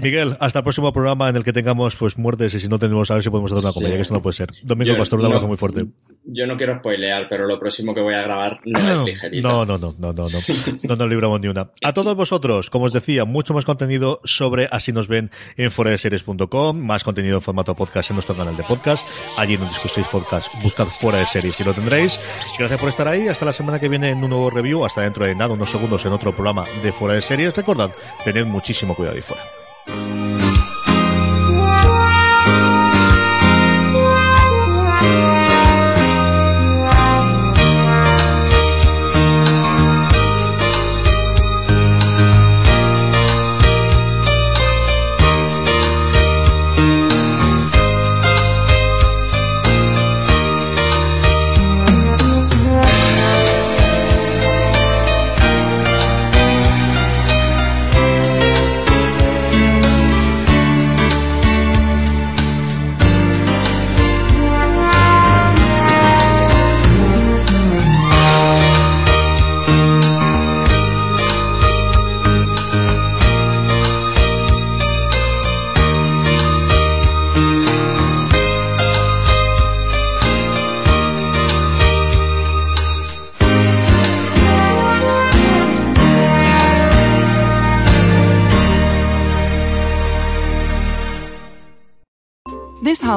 Miguel, 0.01 0.37
hasta 0.39 0.59
el 0.59 0.63
próximo 0.63 0.91
programa 0.91 1.29
en 1.29 1.35
el 1.35 1.43
que 1.43 1.53
tengamos 1.53 1.95
pues 1.95 2.17
muertes 2.17 2.53
y 2.53 2.59
si 2.59 2.67
no 2.67 2.79
tendremos 2.79 3.09
a 3.11 3.15
ver 3.15 3.23
si 3.23 3.29
podemos 3.29 3.51
hacer 3.51 3.63
una 3.63 3.73
comedia, 3.73 3.91
sí. 3.91 3.97
que 3.97 4.01
eso 4.01 4.13
no 4.13 4.21
puede 4.21 4.33
ser. 4.33 4.49
Domingo 4.63 4.93
yo, 4.93 4.97
Pastor, 4.97 5.19
un 5.19 5.25
abrazo 5.25 5.43
no, 5.43 5.49
muy 5.49 5.57
fuerte. 5.57 5.85
Yo 6.25 6.47
no 6.47 6.57
quiero 6.57 6.79
spoilear, 6.79 7.27
pero 7.29 7.47
lo 7.47 7.59
próximo 7.59 7.93
que 7.93 8.01
voy 8.01 8.13
a 8.13 8.21
grabar 8.21 8.59
no 8.65 8.79
es 8.79 9.03
ligerito. 9.03 9.47
No, 9.47 9.65
no, 9.65 9.77
no, 9.77 9.93
no, 9.97 10.13
no, 10.13 10.29
no. 10.29 10.39
No 10.83 10.95
nos 10.95 11.09
libramos 11.09 11.39
ni 11.41 11.47
una. 11.47 11.69
A 11.83 11.93
todos 11.93 12.15
vosotros, 12.15 12.69
como 12.69 12.85
os 12.85 12.93
decía, 12.93 13.25
mucho 13.25 13.53
más 13.53 13.65
contenido 13.65 14.21
sobre 14.23 14.67
Así 14.79 14.93
nos 14.93 15.09
ven 15.09 15.29
en 15.57 15.71
foradeseries.com, 15.71 16.79
más 16.79 17.03
contenido 17.03 17.35
en 17.35 17.41
formato 17.41 17.75
podcast 17.75 18.11
en 18.11 18.15
nuestro 18.15 18.37
canal 18.37 18.55
de 18.55 18.63
podcast. 18.63 19.05
Allí 19.35 19.55
en 19.55 19.67
Discuséis 19.67 20.07
Podcast, 20.07 20.47
buscad 20.63 20.87
fuera 20.87 21.17
de 21.19 21.25
series 21.25 21.59
y 21.59 21.65
lo 21.65 21.73
tendréis. 21.73 22.17
Gracias 22.57 22.79
por 22.79 22.87
estar 22.87 23.05
ahí. 23.05 23.27
Hasta 23.27 23.43
la 23.43 23.51
semana 23.51 23.77
que 23.77 23.89
viene 23.89 24.11
en 24.11 24.23
un 24.23 24.29
nuevo 24.29 24.49
review. 24.49 24.85
Hasta 24.85 25.01
dentro 25.01 25.25
de 25.25 25.35
nada, 25.35 25.53
unos 25.53 25.69
segundos 25.69 26.05
en 26.05 26.13
otro 26.13 26.33
programa 26.33 26.65
de 26.81 26.93
fuera 26.93 27.15
de 27.15 27.21
series. 27.21 27.53
Recordad, 27.53 27.93
tened 28.23 28.45
muchísimo 28.45 28.95
cuidado 28.95 29.17
ahí 29.17 29.21
fuera. 29.21 29.58